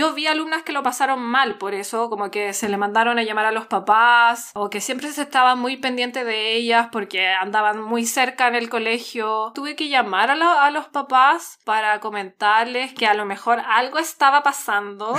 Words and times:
Yo 0.00 0.14
vi 0.14 0.26
alumnas 0.26 0.62
que 0.62 0.72
lo 0.72 0.82
pasaron 0.82 1.20
mal 1.20 1.58
por 1.58 1.74
eso, 1.74 2.08
como 2.08 2.30
que 2.30 2.54
se 2.54 2.70
le 2.70 2.78
mandaron 2.78 3.18
a 3.18 3.22
llamar 3.22 3.44
a 3.44 3.52
los 3.52 3.66
papás 3.66 4.50
o 4.54 4.70
que 4.70 4.80
siempre 4.80 5.12
se 5.12 5.20
estaban 5.20 5.58
muy 5.58 5.76
pendientes 5.76 6.24
de 6.24 6.54
ellas 6.54 6.88
porque 6.90 7.28
andaban 7.28 7.82
muy 7.82 8.06
cerca 8.06 8.48
en 8.48 8.54
el 8.54 8.70
colegio. 8.70 9.52
Tuve 9.54 9.76
que 9.76 9.90
llamar 9.90 10.30
a, 10.30 10.64
a 10.64 10.70
los 10.70 10.86
papás 10.88 11.58
para 11.66 12.00
comentarles 12.00 12.94
que 12.94 13.06
a 13.06 13.12
lo 13.12 13.26
mejor 13.26 13.60
algo 13.60 13.98
estaba 13.98 14.42
pasando 14.42 15.12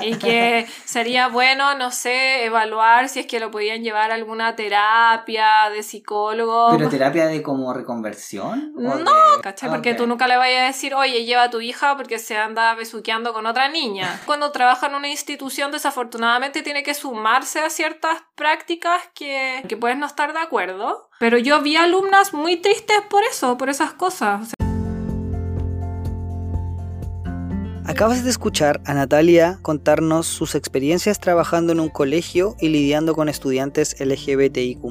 y 0.00 0.16
que 0.16 0.66
sería 0.86 1.28
bueno, 1.28 1.74
no 1.74 1.90
sé, 1.90 2.46
evaluar 2.46 3.10
si 3.10 3.20
es 3.20 3.26
que 3.26 3.38
lo 3.38 3.50
podían 3.50 3.82
llevar 3.82 4.12
a 4.12 4.14
alguna 4.14 4.56
terapia 4.56 5.68
de 5.68 5.82
psicólogo. 5.82 6.70
¿Pero 6.70 6.88
terapia 6.88 7.26
de 7.26 7.42
como 7.42 7.74
reconversión? 7.74 8.72
No, 8.76 9.04
¿cachai? 9.42 9.68
Porque 9.68 9.92
tú 9.92 10.06
nunca 10.06 10.26
le 10.26 10.38
vayas 10.38 10.62
a 10.62 10.66
decir, 10.68 10.94
oye, 10.94 11.26
lleva 11.26 11.42
a 11.42 11.50
tu 11.50 11.60
hija 11.60 11.98
porque 11.98 12.18
se 12.18 12.38
anda 12.38 12.74
besuqueando 12.74 13.34
con 13.34 13.44
otra 13.44 13.68
niña. 13.68 14.05
Cuando 14.26 14.52
trabaja 14.52 14.86
en 14.86 14.94
una 14.94 15.08
institución, 15.08 15.72
desafortunadamente 15.72 16.62
tiene 16.62 16.82
que 16.82 16.94
sumarse 16.94 17.60
a 17.60 17.70
ciertas 17.70 18.22
prácticas 18.34 19.02
que, 19.14 19.62
que 19.68 19.76
puedes 19.76 19.96
no 19.98 20.06
estar 20.06 20.32
de 20.32 20.40
acuerdo. 20.40 21.08
Pero 21.18 21.38
yo 21.38 21.60
vi 21.62 21.76
alumnas 21.76 22.32
muy 22.32 22.56
tristes 22.56 23.00
por 23.08 23.24
eso, 23.24 23.56
por 23.56 23.68
esas 23.68 23.92
cosas. 23.92 24.52
Acabas 27.88 28.24
de 28.24 28.30
escuchar 28.30 28.80
a 28.84 28.94
Natalia 28.94 29.60
contarnos 29.62 30.26
sus 30.26 30.56
experiencias 30.56 31.20
trabajando 31.20 31.72
en 31.72 31.78
un 31.78 31.88
colegio 31.88 32.56
y 32.60 32.68
lidiando 32.68 33.14
con 33.14 33.28
estudiantes 33.28 33.96
LGBTIQ. 34.00 34.82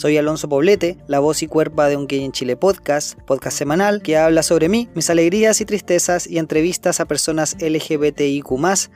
Soy 0.00 0.16
Alonso 0.16 0.48
Poblete, 0.48 0.96
la 1.08 1.18
voz 1.18 1.42
y 1.42 1.46
cuerpa 1.46 1.86
de 1.86 1.98
Un 1.98 2.06
Gay 2.06 2.24
en 2.24 2.32
Chile 2.32 2.56
podcast, 2.56 3.18
podcast 3.26 3.58
semanal 3.58 4.00
que 4.00 4.16
habla 4.16 4.42
sobre 4.42 4.70
mí, 4.70 4.88
mis 4.94 5.10
alegrías 5.10 5.60
y 5.60 5.66
tristezas 5.66 6.26
y 6.26 6.38
entrevistas 6.38 7.00
a 7.00 7.04
personas 7.04 7.54
LGBTIQ, 7.60 8.50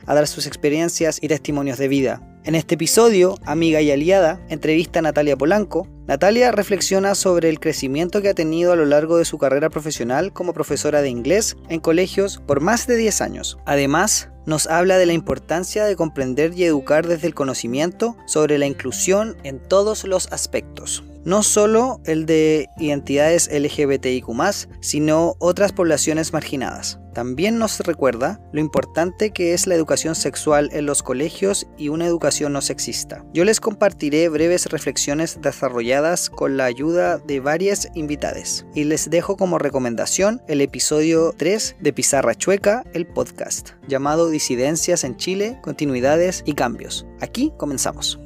a 0.07 0.15
dar 0.15 0.25
sus 0.25 0.47
experiencias 0.47 1.19
y 1.21 1.27
testimonios 1.27 1.77
de 1.77 1.89
vida. 1.89 2.39
En 2.43 2.55
este 2.55 2.73
episodio, 2.73 3.35
amiga 3.45 3.81
y 3.81 3.91
aliada, 3.91 4.43
entrevista 4.49 4.97
a 4.97 5.03
Natalia 5.03 5.37
Polanco. 5.37 5.87
Natalia 6.07 6.51
reflexiona 6.51 7.13
sobre 7.13 7.49
el 7.49 7.59
crecimiento 7.59 8.23
que 8.23 8.29
ha 8.29 8.33
tenido 8.33 8.71
a 8.71 8.75
lo 8.75 8.85
largo 8.85 9.17
de 9.19 9.25
su 9.25 9.37
carrera 9.37 9.69
profesional 9.69 10.33
como 10.33 10.53
profesora 10.53 11.03
de 11.03 11.09
inglés 11.09 11.55
en 11.69 11.81
colegios 11.81 12.41
por 12.47 12.61
más 12.61 12.87
de 12.87 12.97
10 12.97 13.21
años. 13.21 13.59
Además, 13.67 14.31
nos 14.45 14.67
habla 14.67 14.97
de 14.97 15.05
la 15.05 15.13
importancia 15.13 15.85
de 15.85 15.95
comprender 15.95 16.53
y 16.55 16.65
educar 16.65 17.07
desde 17.07 17.27
el 17.27 17.35
conocimiento 17.35 18.15
sobre 18.25 18.57
la 18.57 18.65
inclusión 18.65 19.37
en 19.43 19.59
todos 19.59 20.03
los 20.03 20.31
aspectos 20.31 21.03
no 21.25 21.41
solo 21.41 21.99
el 22.05 22.25
de 22.27 22.69
identidades 22.77 23.49
LGBTIQ, 23.51 24.27
sino 24.79 25.35
otras 25.39 25.73
poblaciones 25.73 26.31
marginadas. 26.31 26.99
También 27.15 27.57
nos 27.57 27.79
recuerda 27.79 28.41
lo 28.51 28.59
importante 28.59 29.31
que 29.31 29.53
es 29.53 29.67
la 29.67 29.75
educación 29.75 30.15
sexual 30.15 30.69
en 30.73 30.85
los 30.85 31.01
colegios 31.01 31.65
y 31.77 31.87
una 31.87 32.05
educación 32.05 32.51
no 32.51 32.61
sexista. 32.61 33.23
Yo 33.33 33.45
les 33.45 33.61
compartiré 33.61 34.27
breves 34.27 34.65
reflexiones 34.65 35.39
desarrolladas 35.41 36.29
con 36.29 36.57
la 36.57 36.65
ayuda 36.65 37.17
de 37.19 37.39
varias 37.39 37.87
invitadas 37.95 38.65
y 38.75 38.83
les 38.83 39.09
dejo 39.09 39.37
como 39.37 39.59
recomendación 39.59 40.41
el 40.49 40.59
episodio 40.59 41.33
3 41.37 41.77
de 41.79 41.93
Pizarra 41.93 42.35
Chueca, 42.35 42.83
el 42.93 43.07
podcast, 43.07 43.69
llamado 43.87 44.29
Disidencias 44.29 45.05
en 45.05 45.15
Chile, 45.15 45.57
Continuidades 45.63 46.43
y 46.45 46.51
Cambios. 46.51 47.05
Aquí 47.21 47.53
comenzamos. 47.57 48.19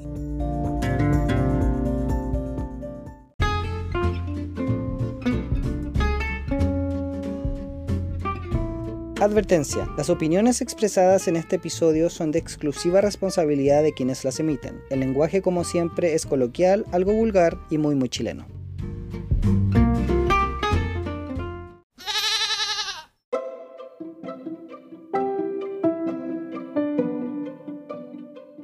Advertencia. 9.21 9.85
Las 9.97 10.09
opiniones 10.09 10.61
expresadas 10.61 11.27
en 11.27 11.35
este 11.35 11.57
episodio 11.57 12.09
son 12.09 12.31
de 12.31 12.39
exclusiva 12.39 13.01
responsabilidad 13.01 13.83
de 13.83 13.91
quienes 13.91 14.23
las 14.23 14.39
emiten. 14.39 14.79
El 14.89 15.01
lenguaje 15.01 15.41
como 15.41 15.65
siempre 15.65 16.13
es 16.13 16.25
coloquial, 16.25 16.85
algo 16.93 17.11
vulgar 17.11 17.57
y 17.69 17.77
muy 17.77 17.95
muy 17.95 18.07
chileno. 18.07 18.45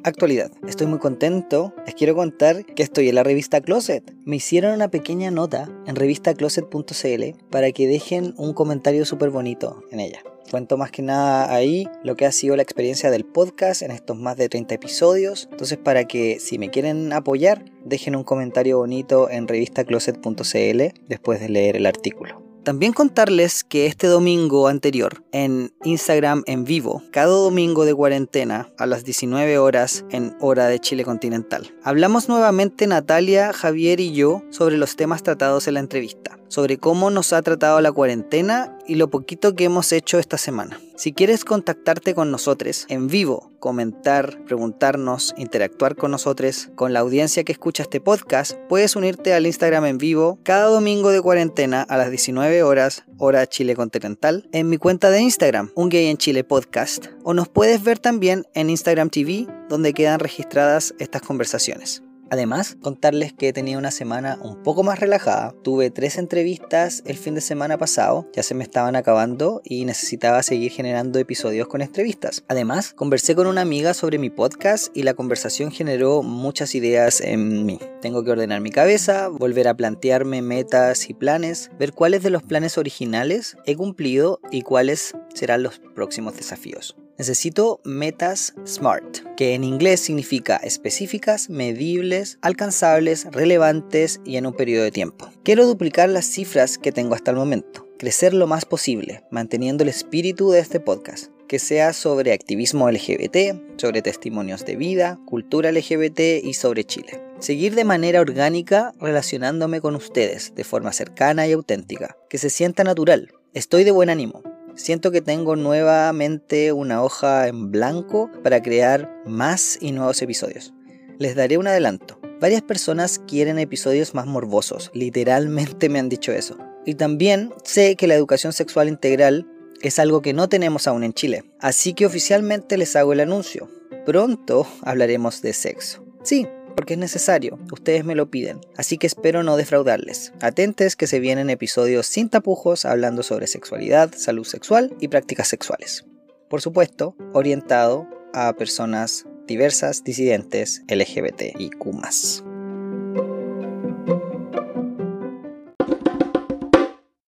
Actualidad. 0.05 0.51
Estoy 0.69 0.87
muy 0.87 0.99
contento. 0.99 1.73
Les 1.85 1.95
quiero 1.95 2.15
contar 2.15 2.63
que 2.63 2.83
estoy 2.83 3.09
en 3.09 3.15
la 3.15 3.23
revista 3.23 3.59
Closet. 3.59 4.13
Me 4.23 4.37
hicieron 4.37 4.73
una 4.73 4.87
pequeña 4.87 5.31
nota 5.31 5.67
en 5.85 5.97
revistacloset.cl 5.97 7.43
para 7.49 7.71
que 7.73 7.87
dejen 7.87 8.33
un 8.37 8.53
comentario 8.53 9.03
súper 9.03 9.31
bonito 9.31 9.83
en 9.91 9.99
ella. 9.99 10.21
Cuento 10.49 10.77
más 10.77 10.91
que 10.91 11.01
nada 11.01 11.53
ahí 11.53 11.87
lo 12.03 12.15
que 12.15 12.25
ha 12.25 12.31
sido 12.31 12.55
la 12.55 12.61
experiencia 12.61 13.09
del 13.09 13.25
podcast 13.25 13.81
en 13.81 13.91
estos 13.91 14.17
más 14.17 14.37
de 14.37 14.49
30 14.49 14.75
episodios. 14.75 15.47
Entonces 15.51 15.77
para 15.77 16.05
que 16.05 16.39
si 16.39 16.59
me 16.59 16.69
quieren 16.69 17.13
apoyar, 17.13 17.65
dejen 17.83 18.15
un 18.15 18.23
comentario 18.23 18.77
bonito 18.77 19.29
en 19.29 19.47
revistacloset.cl 19.47 20.81
después 21.07 21.39
de 21.39 21.49
leer 21.49 21.75
el 21.77 21.85
artículo. 21.85 22.45
También 22.63 22.93
contarles 22.93 23.63
que 23.63 23.85
este 23.85 24.07
domingo 24.07 24.67
anterior, 24.67 25.23
en 25.31 25.71
Instagram 25.83 26.41
en 26.47 26.63
vivo, 26.65 27.03
cada 27.11 27.27
domingo 27.27 27.85
de 27.85 27.93
cuarentena 27.93 28.73
a 28.79 28.87
las 28.87 29.05
19 29.05 29.59
horas 29.59 30.03
en 30.09 30.35
hora 30.41 30.65
de 30.65 30.79
Chile 30.79 31.03
continental, 31.03 31.75
hablamos 31.83 32.27
nuevamente 32.27 32.87
Natalia, 32.87 33.53
Javier 33.53 33.99
y 33.99 34.13
yo 34.13 34.41
sobre 34.49 34.77
los 34.77 34.95
temas 34.95 35.21
tratados 35.21 35.67
en 35.67 35.75
la 35.75 35.81
entrevista 35.81 36.39
sobre 36.47 36.77
cómo 36.77 37.09
nos 37.09 37.33
ha 37.33 37.41
tratado 37.41 37.81
la 37.81 37.91
cuarentena 37.91 38.74
y 38.87 38.95
lo 38.95 39.09
poquito 39.09 39.55
que 39.55 39.65
hemos 39.65 39.91
hecho 39.91 40.19
esta 40.19 40.37
semana. 40.37 40.79
Si 40.95 41.11
quieres 41.11 41.43
contactarte 41.43 42.15
con 42.15 42.31
nosotros 42.31 42.85
en 42.87 43.07
vivo, 43.07 43.51
comentar, 43.59 44.43
preguntarnos, 44.45 45.33
interactuar 45.37 45.95
con 45.95 46.11
nosotros, 46.11 46.69
con 46.75 46.93
la 46.93 47.01
audiencia 47.01 47.43
que 47.43 47.51
escucha 47.51 47.83
este 47.83 47.99
podcast, 47.99 48.53
puedes 48.69 48.95
unirte 48.95 49.33
al 49.33 49.45
Instagram 49.45 49.85
en 49.85 49.97
vivo 49.97 50.39
cada 50.43 50.67
domingo 50.67 51.09
de 51.09 51.21
cuarentena 51.21 51.81
a 51.81 51.97
las 51.97 52.09
19 52.11 52.63
horas, 52.63 53.03
hora 53.17 53.47
Chile 53.47 53.75
continental, 53.75 54.47
en 54.53 54.69
mi 54.69 54.77
cuenta 54.77 55.09
de 55.09 55.21
Instagram, 55.21 55.71
Un 55.75 55.89
Gay 55.89 56.07
en 56.07 56.17
Chile 56.17 56.43
Podcast, 56.43 57.07
o 57.23 57.33
nos 57.33 57.49
puedes 57.49 57.83
ver 57.83 57.99
también 57.99 58.45
en 58.53 58.69
Instagram 58.69 59.09
TV, 59.09 59.47
donde 59.67 59.93
quedan 59.93 60.19
registradas 60.19 60.95
estas 60.99 61.21
conversaciones. 61.21 62.04
Además, 62.35 62.75
contarles 62.81 63.31
que 63.31 63.47
he 63.47 63.53
tenido 63.53 63.79
una 63.79 63.91
semana 63.91 64.37
un 64.41 64.61
poco 64.61 64.83
más 64.83 64.99
relajada. 64.99 65.55
Tuve 65.63 65.89
tres 65.89 66.17
entrevistas 66.17 67.01
el 67.05 67.15
fin 67.15 67.33
de 67.33 67.39
semana 67.39 67.77
pasado, 67.77 68.29
ya 68.33 68.43
se 68.43 68.53
me 68.53 68.65
estaban 68.65 68.97
acabando 68.97 69.61
y 69.63 69.85
necesitaba 69.85 70.43
seguir 70.43 70.73
generando 70.73 71.17
episodios 71.17 71.69
con 71.69 71.81
entrevistas. 71.81 72.43
Además, 72.49 72.91
conversé 72.91 73.35
con 73.35 73.47
una 73.47 73.61
amiga 73.61 73.93
sobre 73.93 74.17
mi 74.17 74.29
podcast 74.29 74.89
y 74.93 75.03
la 75.03 75.13
conversación 75.13 75.71
generó 75.71 76.23
muchas 76.23 76.75
ideas 76.75 77.21
en 77.21 77.65
mí. 77.65 77.79
Tengo 78.01 78.25
que 78.25 78.31
ordenar 78.31 78.59
mi 78.59 78.69
cabeza, 78.69 79.29
volver 79.29 79.69
a 79.69 79.77
plantearme 79.77 80.41
metas 80.41 81.09
y 81.09 81.13
planes, 81.13 81.71
ver 81.79 81.93
cuáles 81.93 82.21
de 82.21 82.31
los 82.31 82.43
planes 82.43 82.77
originales 82.77 83.55
he 83.65 83.77
cumplido 83.77 84.41
y 84.51 84.63
cuáles 84.63 85.13
serán 85.33 85.63
los 85.63 85.79
próximos 85.79 86.35
desafíos. 86.35 86.97
Necesito 87.17 87.79
metas 87.85 88.53
SMART, 88.65 89.35
que 89.37 89.53
en 89.53 89.63
inglés 89.63 90.01
significa 90.01 90.57
específicas, 90.57 91.49
medibles, 91.49 92.37
alcanzables, 92.41 93.25
relevantes 93.31 94.19
y 94.25 94.35
en 94.35 94.45
un 94.45 94.53
periodo 94.53 94.83
de 94.83 94.91
tiempo. 94.91 95.29
Quiero 95.43 95.65
duplicar 95.65 96.09
las 96.09 96.25
cifras 96.25 96.77
que 96.77 96.91
tengo 96.91 97.15
hasta 97.15 97.31
el 97.31 97.37
momento, 97.37 97.87
crecer 97.97 98.33
lo 98.33 98.47
más 98.47 98.65
posible, 98.65 99.23
manteniendo 99.31 99.83
el 99.83 99.89
espíritu 99.89 100.51
de 100.51 100.59
este 100.59 100.81
podcast, 100.81 101.31
que 101.47 101.57
sea 101.57 101.93
sobre 101.93 102.33
activismo 102.33 102.91
LGBT, 102.91 103.77
sobre 103.77 104.01
testimonios 104.01 104.65
de 104.65 104.75
vida, 104.75 105.17
cultura 105.25 105.71
LGBT 105.71 106.43
y 106.43 106.53
sobre 106.53 106.83
Chile. 106.83 107.21
Seguir 107.39 107.75
de 107.75 107.85
manera 107.85 108.19
orgánica 108.19 108.93
relacionándome 108.99 109.79
con 109.79 109.95
ustedes 109.95 110.53
de 110.53 110.63
forma 110.65 110.91
cercana 110.91 111.47
y 111.47 111.53
auténtica, 111.53 112.17
que 112.29 112.37
se 112.37 112.49
sienta 112.49 112.83
natural. 112.83 113.31
Estoy 113.53 113.85
de 113.85 113.91
buen 113.91 114.09
ánimo, 114.09 114.43
Siento 114.75 115.11
que 115.11 115.21
tengo 115.21 115.55
nuevamente 115.55 116.73
una 116.73 117.01
hoja 117.01 117.47
en 117.47 117.71
blanco 117.71 118.29
para 118.43 118.61
crear 118.61 119.09
más 119.25 119.77
y 119.79 119.93
nuevos 119.93 120.21
episodios. 120.21 120.73
Les 121.17 121.35
daré 121.35 121.57
un 121.57 121.67
adelanto. 121.67 122.19
Varias 122.41 122.61
personas 122.61 123.21
quieren 123.25 123.57
episodios 123.57 124.13
más 124.13 124.25
morbosos, 124.25 124.91
literalmente 124.93 125.87
me 125.87 125.99
han 125.99 126.09
dicho 126.09 126.33
eso. 126.33 126.57
Y 126.85 126.95
también 126.95 127.53
sé 127.63 127.95
que 127.95 128.07
la 128.07 128.15
educación 128.15 128.51
sexual 128.51 128.89
integral 128.89 129.47
es 129.81 129.97
algo 129.97 130.21
que 130.21 130.33
no 130.33 130.49
tenemos 130.49 130.87
aún 130.87 131.05
en 131.05 131.13
Chile, 131.13 131.45
así 131.61 131.93
que 131.93 132.05
oficialmente 132.05 132.77
les 132.77 132.97
hago 132.97 133.13
el 133.13 133.21
anuncio. 133.21 133.69
Pronto 134.05 134.67
hablaremos 134.81 135.41
de 135.41 135.53
sexo. 135.53 136.03
Sí, 136.23 136.47
porque 136.75 136.93
es 136.93 136.99
necesario, 136.99 137.57
ustedes 137.71 138.05
me 138.05 138.15
lo 138.15 138.29
piden, 138.29 138.59
así 138.77 138.97
que 138.97 139.07
espero 139.07 139.43
no 139.43 139.57
defraudarles. 139.57 140.33
Atentes 140.41 140.95
que 140.95 141.07
se 141.07 141.19
vienen 141.19 141.49
episodios 141.49 142.05
sin 142.05 142.29
tapujos 142.29 142.85
hablando 142.85 143.23
sobre 143.23 143.47
sexualidad, 143.47 144.13
salud 144.15 144.45
sexual 144.45 144.95
y 144.99 145.07
prácticas 145.07 145.47
sexuales. 145.47 146.05
Por 146.49 146.61
supuesto, 146.61 147.15
orientado 147.33 148.07
a 148.33 148.53
personas 148.53 149.25
diversas, 149.47 150.03
disidentes, 150.03 150.83
LGBT 150.87 151.59
y 151.59 151.69
Q. 151.69 152.01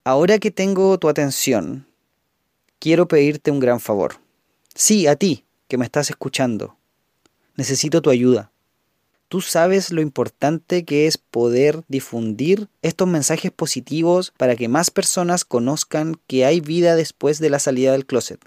Ahora 0.04 0.38
que 0.38 0.50
tengo 0.50 0.98
tu 0.98 1.08
atención, 1.08 1.86
quiero 2.78 3.08
pedirte 3.08 3.50
un 3.50 3.60
gran 3.60 3.80
favor. 3.80 4.16
Sí, 4.74 5.06
a 5.06 5.16
ti, 5.16 5.44
que 5.68 5.78
me 5.78 5.84
estás 5.84 6.10
escuchando. 6.10 6.76
Necesito 7.56 8.02
tu 8.02 8.10
ayuda. 8.10 8.51
Tú 9.32 9.40
sabes 9.40 9.90
lo 9.92 10.02
importante 10.02 10.84
que 10.84 11.06
es 11.06 11.16
poder 11.16 11.84
difundir 11.88 12.68
estos 12.82 13.08
mensajes 13.08 13.50
positivos 13.50 14.30
para 14.36 14.56
que 14.56 14.68
más 14.68 14.90
personas 14.90 15.46
conozcan 15.46 16.20
que 16.26 16.44
hay 16.44 16.60
vida 16.60 16.96
después 16.96 17.38
de 17.38 17.48
la 17.48 17.58
salida 17.58 17.92
del 17.92 18.04
closet. 18.04 18.44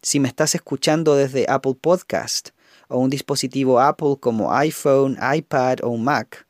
Si 0.00 0.18
me 0.18 0.28
estás 0.28 0.54
escuchando 0.54 1.16
desde 1.16 1.44
Apple 1.50 1.76
Podcast 1.78 2.52
o 2.88 2.96
un 2.96 3.10
dispositivo 3.10 3.78
Apple 3.78 4.16
como 4.18 4.54
iPhone, 4.54 5.18
iPad 5.20 5.80
o 5.82 5.98
Mac, 5.98 6.46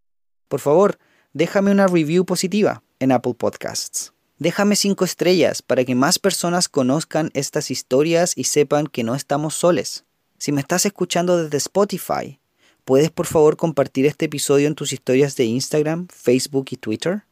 por 0.47 0.61
favor, 0.61 1.01
déjame 1.33 1.73
una 1.73 1.89
review 1.89 2.25
positiva 2.25 2.85
en 3.01 3.11
Apple 3.11 3.35
Podcasts. 3.35 4.13
Déjame 4.39 4.77
cinco 4.77 5.05
estrellas 5.05 5.61
para 5.63 5.85
que 5.85 5.97
más 5.97 6.21
personas 6.21 6.69
conozcan 6.69 7.33
estas 7.35 7.73
historias 7.73 8.33
y 8.37 8.45
sepan 8.45 8.87
que 8.87 9.03
no 9.03 9.17
estamos 9.17 9.57
soles. 9.57 10.05
Si 10.39 10.53
me 10.53 10.61
estás 10.61 10.87
escuchando 10.87 11.43
desde 11.43 11.57
Spotify, 11.57 12.39
¿Puedes 12.87 13.11
por 13.11 13.27
favor 13.27 13.57
compartir 13.57 14.07
este 14.07 14.27
episodio 14.27 14.69
en 14.69 14.77
tus 14.77 14.93
historias 14.93 15.35
de 15.35 15.45
Instagram, 15.45 16.07
Facebook 16.07 16.67
y 16.71 16.77
Twitter? 16.77 17.25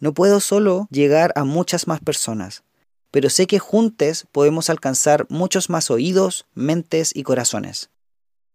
No 0.00 0.14
puedo 0.14 0.40
solo 0.40 0.88
llegar 0.90 1.34
a 1.36 1.44
muchas 1.44 1.86
más 1.86 2.00
personas, 2.00 2.62
pero 3.10 3.28
sé 3.28 3.46
que 3.46 3.58
juntos 3.58 4.26
podemos 4.32 4.70
alcanzar 4.70 5.26
muchos 5.28 5.68
más 5.68 5.90
oídos, 5.90 6.46
mentes 6.54 7.14
y 7.14 7.24
corazones. 7.24 7.90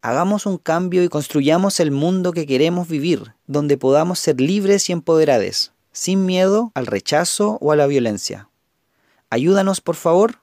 Hagamos 0.02 0.46
un 0.46 0.58
cambio 0.58 1.04
y 1.04 1.08
construyamos 1.08 1.78
el 1.78 1.92
mundo 1.92 2.32
que 2.32 2.44
queremos 2.44 2.88
vivir, 2.88 3.36
donde 3.46 3.78
podamos 3.78 4.18
ser 4.18 4.40
libres 4.40 4.88
y 4.88 4.92
empoderados, 4.92 5.70
sin 5.92 6.26
miedo 6.26 6.72
al 6.74 6.86
rechazo 6.86 7.58
o 7.60 7.70
a 7.70 7.76
la 7.76 7.86
violencia. 7.86 8.50
Ayúdanos, 9.30 9.80
por 9.80 9.94
favor. 9.94 10.40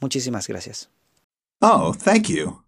Muchísimas 0.00 0.46
gracias. 0.48 0.90
Oh, 1.62 1.94
thank 1.94 2.28
you. 2.28 2.62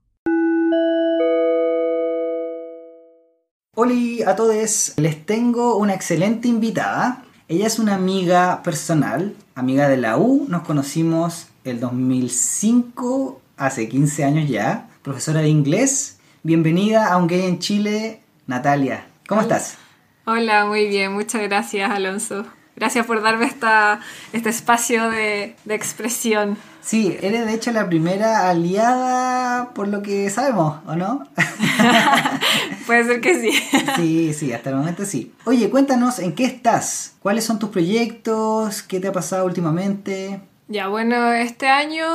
Hola 3.74 3.94
a 4.30 4.36
todos, 4.36 4.92
les 4.98 5.24
tengo 5.24 5.76
una 5.78 5.94
excelente 5.94 6.46
invitada. 6.46 7.24
Ella 7.48 7.66
es 7.66 7.78
una 7.78 7.94
amiga 7.94 8.62
personal, 8.62 9.34
amiga 9.54 9.88
de 9.88 9.96
la 9.96 10.18
U. 10.18 10.44
Nos 10.46 10.64
conocimos 10.64 11.46
el 11.64 11.80
2005, 11.80 13.40
hace 13.56 13.88
15 13.88 14.24
años 14.24 14.50
ya. 14.50 14.90
Profesora 15.00 15.40
de 15.40 15.48
inglés. 15.48 16.18
Bienvenida 16.42 17.10
a 17.10 17.16
Un 17.16 17.28
Gay 17.28 17.46
en 17.46 17.60
Chile, 17.60 18.20
Natalia. 18.46 19.06
¿Cómo 19.26 19.40
estás? 19.40 19.78
Hola, 20.26 20.66
muy 20.66 20.88
bien. 20.88 21.14
Muchas 21.14 21.40
gracias, 21.40 21.90
Alonso. 21.90 22.44
Gracias 22.76 23.06
por 23.06 23.22
darme 23.22 23.46
esta, 23.46 24.00
este 24.32 24.48
espacio 24.48 25.10
de, 25.10 25.56
de 25.64 25.74
expresión. 25.74 26.56
Sí, 26.82 27.16
eres 27.22 27.46
de 27.46 27.54
hecho 27.54 27.70
la 27.70 27.88
primera 27.88 28.48
aliada 28.48 29.70
por 29.72 29.86
lo 29.86 30.02
que 30.02 30.28
sabemos, 30.30 30.80
¿o 30.86 30.96
no? 30.96 31.28
Puede 32.86 33.04
ser 33.04 33.20
que 33.20 33.40
sí. 33.40 33.52
sí, 33.96 34.34
sí, 34.34 34.52
hasta 34.52 34.70
el 34.70 34.76
momento 34.76 35.04
sí. 35.04 35.32
Oye, 35.44 35.70
cuéntanos 35.70 36.18
en 36.18 36.34
qué 36.34 36.44
estás, 36.44 37.14
cuáles 37.20 37.44
son 37.44 37.60
tus 37.60 37.70
proyectos, 37.70 38.82
qué 38.82 38.98
te 38.98 39.08
ha 39.08 39.12
pasado 39.12 39.44
últimamente. 39.46 40.40
Ya, 40.66 40.88
bueno, 40.88 41.32
este 41.32 41.68
año, 41.68 42.06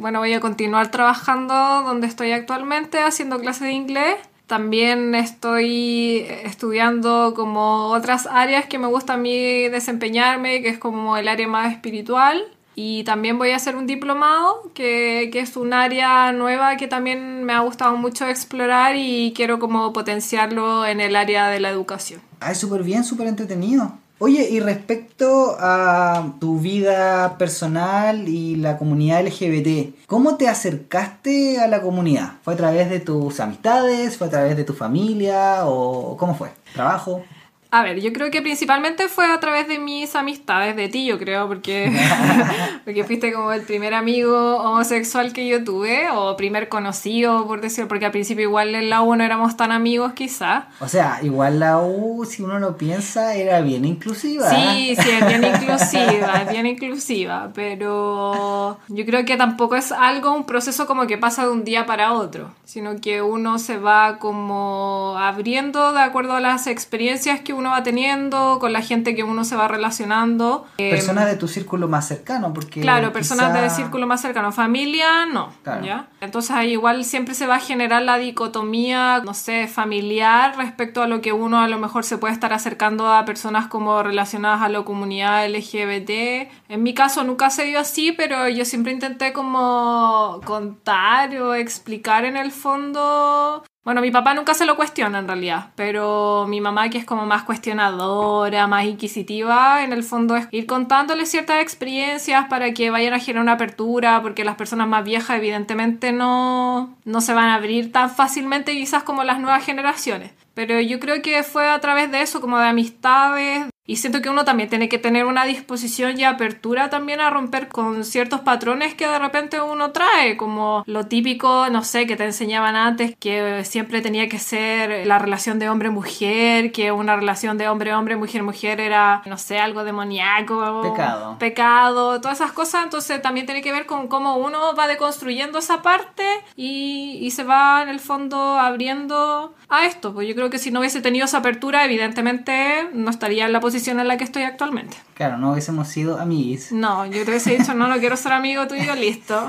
bueno, 0.00 0.18
voy 0.18 0.32
a 0.32 0.40
continuar 0.40 0.90
trabajando 0.90 1.54
donde 1.54 2.06
estoy 2.06 2.32
actualmente, 2.32 3.00
haciendo 3.00 3.38
clases 3.38 3.62
de 3.62 3.72
inglés. 3.72 4.16
También 4.48 5.14
estoy 5.14 6.24
estudiando 6.42 7.34
como 7.36 7.88
otras 7.88 8.26
áreas 8.26 8.64
que 8.64 8.78
me 8.78 8.86
gusta 8.86 9.12
a 9.12 9.16
mí 9.18 9.68
desempeñarme, 9.68 10.62
que 10.62 10.70
es 10.70 10.78
como 10.78 11.18
el 11.18 11.28
área 11.28 11.46
más 11.46 11.70
espiritual. 11.70 12.42
Y 12.74 13.04
también 13.04 13.36
voy 13.36 13.50
a 13.50 13.56
hacer 13.56 13.76
un 13.76 13.86
diplomado, 13.86 14.70
que, 14.72 15.28
que, 15.32 15.40
es 15.40 15.54
un 15.58 15.74
área 15.74 16.32
nueva 16.32 16.78
que 16.78 16.88
también 16.88 17.44
me 17.44 17.52
ha 17.52 17.60
gustado 17.60 17.96
mucho 17.98 18.26
explorar 18.26 18.96
y 18.96 19.34
quiero 19.36 19.58
como 19.58 19.92
potenciarlo 19.92 20.86
en 20.86 21.00
el 21.00 21.14
área 21.14 21.48
de 21.48 21.60
la 21.60 21.68
educación. 21.68 22.22
Ah, 22.40 22.54
súper 22.54 22.84
bien, 22.84 23.04
súper 23.04 23.26
entretenido. 23.26 23.98
Oye, 24.20 24.48
y 24.50 24.58
respecto 24.58 25.56
a 25.60 26.34
tu 26.40 26.58
vida 26.58 27.38
personal 27.38 28.28
y 28.28 28.56
la 28.56 28.76
comunidad 28.76 29.24
LGBT, 29.24 30.06
¿cómo 30.08 30.36
te 30.36 30.48
acercaste 30.48 31.60
a 31.60 31.68
la 31.68 31.80
comunidad? 31.82 32.32
¿Fue 32.42 32.54
a 32.54 32.56
través 32.56 32.90
de 32.90 32.98
tus 32.98 33.38
amistades? 33.38 34.16
¿Fue 34.16 34.26
a 34.26 34.30
través 34.30 34.56
de 34.56 34.64
tu 34.64 34.72
familia? 34.72 35.66
¿O 35.66 36.16
cómo 36.16 36.34
fue? 36.34 36.50
¿Trabajo? 36.74 37.22
A 37.70 37.82
ver, 37.82 38.00
yo 38.00 38.14
creo 38.14 38.30
que 38.30 38.40
principalmente 38.40 39.08
fue 39.08 39.26
a 39.26 39.38
través 39.40 39.68
de 39.68 39.78
mis 39.78 40.16
amistades, 40.16 40.74
de 40.74 40.88
ti 40.88 41.04
yo 41.04 41.18
creo, 41.18 41.46
porque, 41.48 41.92
porque 42.84 43.04
fuiste 43.04 43.30
como 43.30 43.52
el 43.52 43.60
primer 43.60 43.92
amigo 43.92 44.56
homosexual 44.56 45.34
que 45.34 45.46
yo 45.46 45.62
tuve, 45.62 46.08
o 46.10 46.34
primer 46.34 46.70
conocido, 46.70 47.46
por 47.46 47.60
decirlo, 47.60 47.88
porque 47.88 48.06
al 48.06 48.12
principio 48.12 48.44
igual 48.44 48.74
en 48.74 48.88
la 48.88 49.02
U 49.02 49.14
no 49.16 49.22
éramos 49.22 49.58
tan 49.58 49.70
amigos 49.70 50.14
quizá. 50.14 50.68
O 50.80 50.88
sea, 50.88 51.18
igual 51.22 51.60
la 51.60 51.78
U, 51.78 52.24
si 52.24 52.42
uno 52.42 52.58
lo 52.58 52.78
piensa, 52.78 53.34
era 53.34 53.60
bien 53.60 53.84
inclusiva. 53.84 54.48
Sí, 54.48 54.96
sí, 54.98 55.10
es 55.10 55.26
bien 55.26 55.44
inclusiva, 55.44 56.42
es 56.42 56.50
bien 56.50 56.66
inclusiva, 56.66 57.50
pero 57.54 58.78
yo 58.88 59.04
creo 59.04 59.26
que 59.26 59.36
tampoco 59.36 59.76
es 59.76 59.92
algo, 59.92 60.32
un 60.32 60.46
proceso 60.46 60.86
como 60.86 61.06
que 61.06 61.18
pasa 61.18 61.44
de 61.44 61.50
un 61.50 61.64
día 61.64 61.84
para 61.84 62.14
otro, 62.14 62.50
sino 62.64 62.98
que 62.98 63.20
uno 63.20 63.58
se 63.58 63.76
va 63.76 64.18
como 64.18 65.16
abriendo 65.18 65.92
de 65.92 66.00
acuerdo 66.00 66.32
a 66.32 66.40
las 66.40 66.66
experiencias 66.66 67.40
que 67.40 67.57
uno 67.58 67.70
va 67.70 67.82
teniendo, 67.82 68.58
con 68.58 68.72
la 68.72 68.80
gente 68.80 69.14
que 69.14 69.22
uno 69.22 69.44
se 69.44 69.56
va 69.56 69.68
relacionando. 69.68 70.66
Personas 70.76 71.26
de 71.26 71.36
tu 71.36 71.48
círculo 71.48 71.88
más 71.88 72.06
cercano, 72.06 72.52
porque... 72.52 72.80
Claro, 72.80 73.12
personas 73.12 73.52
del 73.52 73.70
círculo 73.70 74.06
más 74.06 74.20
cercano. 74.20 74.52
Familia, 74.52 75.26
no. 75.26 75.52
¿ya? 75.82 76.08
Entonces 76.20 76.52
ahí 76.52 76.72
igual 76.72 77.04
siempre 77.04 77.34
se 77.34 77.46
va 77.46 77.56
a 77.56 77.60
generar 77.60 78.02
la 78.02 78.18
dicotomía, 78.18 79.20
no 79.24 79.34
sé, 79.34 79.68
familiar 79.68 80.56
respecto 80.56 81.02
a 81.02 81.06
lo 81.06 81.20
que 81.20 81.32
uno 81.32 81.60
a 81.60 81.68
lo 81.68 81.78
mejor 81.78 82.04
se 82.04 82.18
puede 82.18 82.34
estar 82.34 82.52
acercando 82.52 83.12
a 83.12 83.24
personas 83.24 83.66
como 83.66 84.02
relacionadas 84.02 84.62
a 84.62 84.68
la 84.68 84.82
comunidad 84.82 85.48
LGBT. 85.48 86.50
En 86.68 86.82
mi 86.82 86.94
caso 86.94 87.24
nunca 87.24 87.50
se 87.50 87.64
dio 87.64 87.80
así, 87.80 88.12
pero 88.12 88.48
yo 88.48 88.64
siempre 88.64 88.92
intenté 88.92 89.32
como 89.32 90.40
contar 90.44 91.36
o 91.36 91.54
explicar 91.54 92.24
en 92.24 92.36
el 92.36 92.52
fondo 92.52 93.64
bueno, 93.88 94.02
mi 94.02 94.10
papá 94.10 94.34
nunca 94.34 94.52
se 94.52 94.66
lo 94.66 94.76
cuestiona 94.76 95.18
en 95.18 95.26
realidad, 95.26 95.70
pero 95.74 96.44
mi 96.46 96.60
mamá 96.60 96.90
que 96.90 96.98
es 96.98 97.06
como 97.06 97.24
más 97.24 97.44
cuestionadora, 97.44 98.66
más 98.66 98.84
inquisitiva, 98.84 99.82
en 99.82 99.94
el 99.94 100.02
fondo 100.02 100.36
es 100.36 100.46
ir 100.50 100.66
contándole 100.66 101.24
ciertas 101.24 101.62
experiencias 101.62 102.48
para 102.50 102.74
que 102.74 102.90
vayan 102.90 103.14
a 103.14 103.18
generar 103.18 103.44
una 103.44 103.52
apertura, 103.52 104.20
porque 104.20 104.44
las 104.44 104.56
personas 104.56 104.88
más 104.88 105.04
viejas 105.04 105.38
evidentemente 105.38 106.12
no, 106.12 106.98
no 107.06 107.22
se 107.22 107.32
van 107.32 107.48
a 107.48 107.54
abrir 107.54 107.90
tan 107.90 108.10
fácilmente 108.10 108.72
quizás 108.72 109.04
como 109.04 109.24
las 109.24 109.40
nuevas 109.40 109.64
generaciones. 109.64 110.32
Pero 110.52 110.78
yo 110.80 111.00
creo 111.00 111.22
que 111.22 111.42
fue 111.42 111.66
a 111.66 111.80
través 111.80 112.12
de 112.12 112.20
eso, 112.20 112.42
como 112.42 112.58
de 112.58 112.66
amistades, 112.66 113.68
y 113.88 113.96
siento 113.96 114.20
que 114.20 114.28
uno 114.28 114.44
también 114.44 114.68
tiene 114.68 114.90
que 114.90 114.98
tener 114.98 115.24
una 115.24 115.46
disposición 115.46 116.20
y 116.20 116.24
apertura 116.24 116.90
también 116.90 117.22
a 117.22 117.30
romper 117.30 117.68
con 117.68 118.04
ciertos 118.04 118.40
patrones 118.40 118.92
que 118.92 119.08
de 119.08 119.18
repente 119.18 119.62
uno 119.62 119.92
trae, 119.92 120.36
como 120.36 120.84
lo 120.86 121.06
típico, 121.06 121.70
no 121.70 121.82
sé, 121.82 122.06
que 122.06 122.14
te 122.14 122.24
enseñaban 122.24 122.76
antes, 122.76 123.16
que 123.18 123.64
siempre 123.64 124.02
tenía 124.02 124.28
que 124.28 124.38
ser 124.38 125.06
la 125.06 125.18
relación 125.18 125.58
de 125.58 125.70
hombre-mujer, 125.70 126.70
que 126.70 126.92
una 126.92 127.16
relación 127.16 127.56
de 127.56 127.66
hombre-hombre, 127.66 128.16
mujer-mujer 128.16 128.78
era, 128.78 129.22
no 129.24 129.38
sé, 129.38 129.58
algo 129.58 129.82
demoníaco. 129.84 130.82
Pecado. 130.82 131.38
Pecado, 131.38 132.20
todas 132.20 132.42
esas 132.42 132.52
cosas. 132.52 132.84
Entonces 132.84 133.22
también 133.22 133.46
tiene 133.46 133.62
que 133.62 133.72
ver 133.72 133.86
con 133.86 134.08
cómo 134.08 134.36
uno 134.36 134.74
va 134.78 134.86
deconstruyendo 134.86 135.60
esa 135.60 135.80
parte 135.80 136.26
y, 136.56 137.20
y 137.22 137.30
se 137.30 137.42
va 137.42 137.82
en 137.82 137.88
el 137.88 138.00
fondo 138.00 138.58
abriendo 138.58 139.54
a 139.70 139.86
esto. 139.86 140.12
Pues 140.12 140.28
yo 140.28 140.34
creo 140.34 140.50
que 140.50 140.58
si 140.58 140.70
no 140.70 140.80
hubiese 140.80 141.00
tenido 141.00 141.24
esa 141.24 141.38
apertura, 141.38 141.86
evidentemente 141.86 142.90
no 142.92 143.08
estaría 143.08 143.46
en 143.46 143.54
la 143.54 143.60
posición 143.60 143.77
en 143.86 144.08
la 144.08 144.16
que 144.16 144.24
estoy 144.24 144.42
actualmente. 144.42 144.96
Claro, 145.14 145.36
no 145.36 145.52
hubiésemos 145.52 145.88
sido 145.88 146.18
amigos. 146.18 146.70
No, 146.70 147.04
yo 147.06 147.24
te 147.24 147.30
hubiese 147.30 147.56
dicho, 147.56 147.74
no, 147.74 147.88
no 147.88 147.98
quiero 147.98 148.16
ser 148.16 148.32
amigo 148.32 148.66
tuyo, 148.66 148.94
listo. 148.94 149.48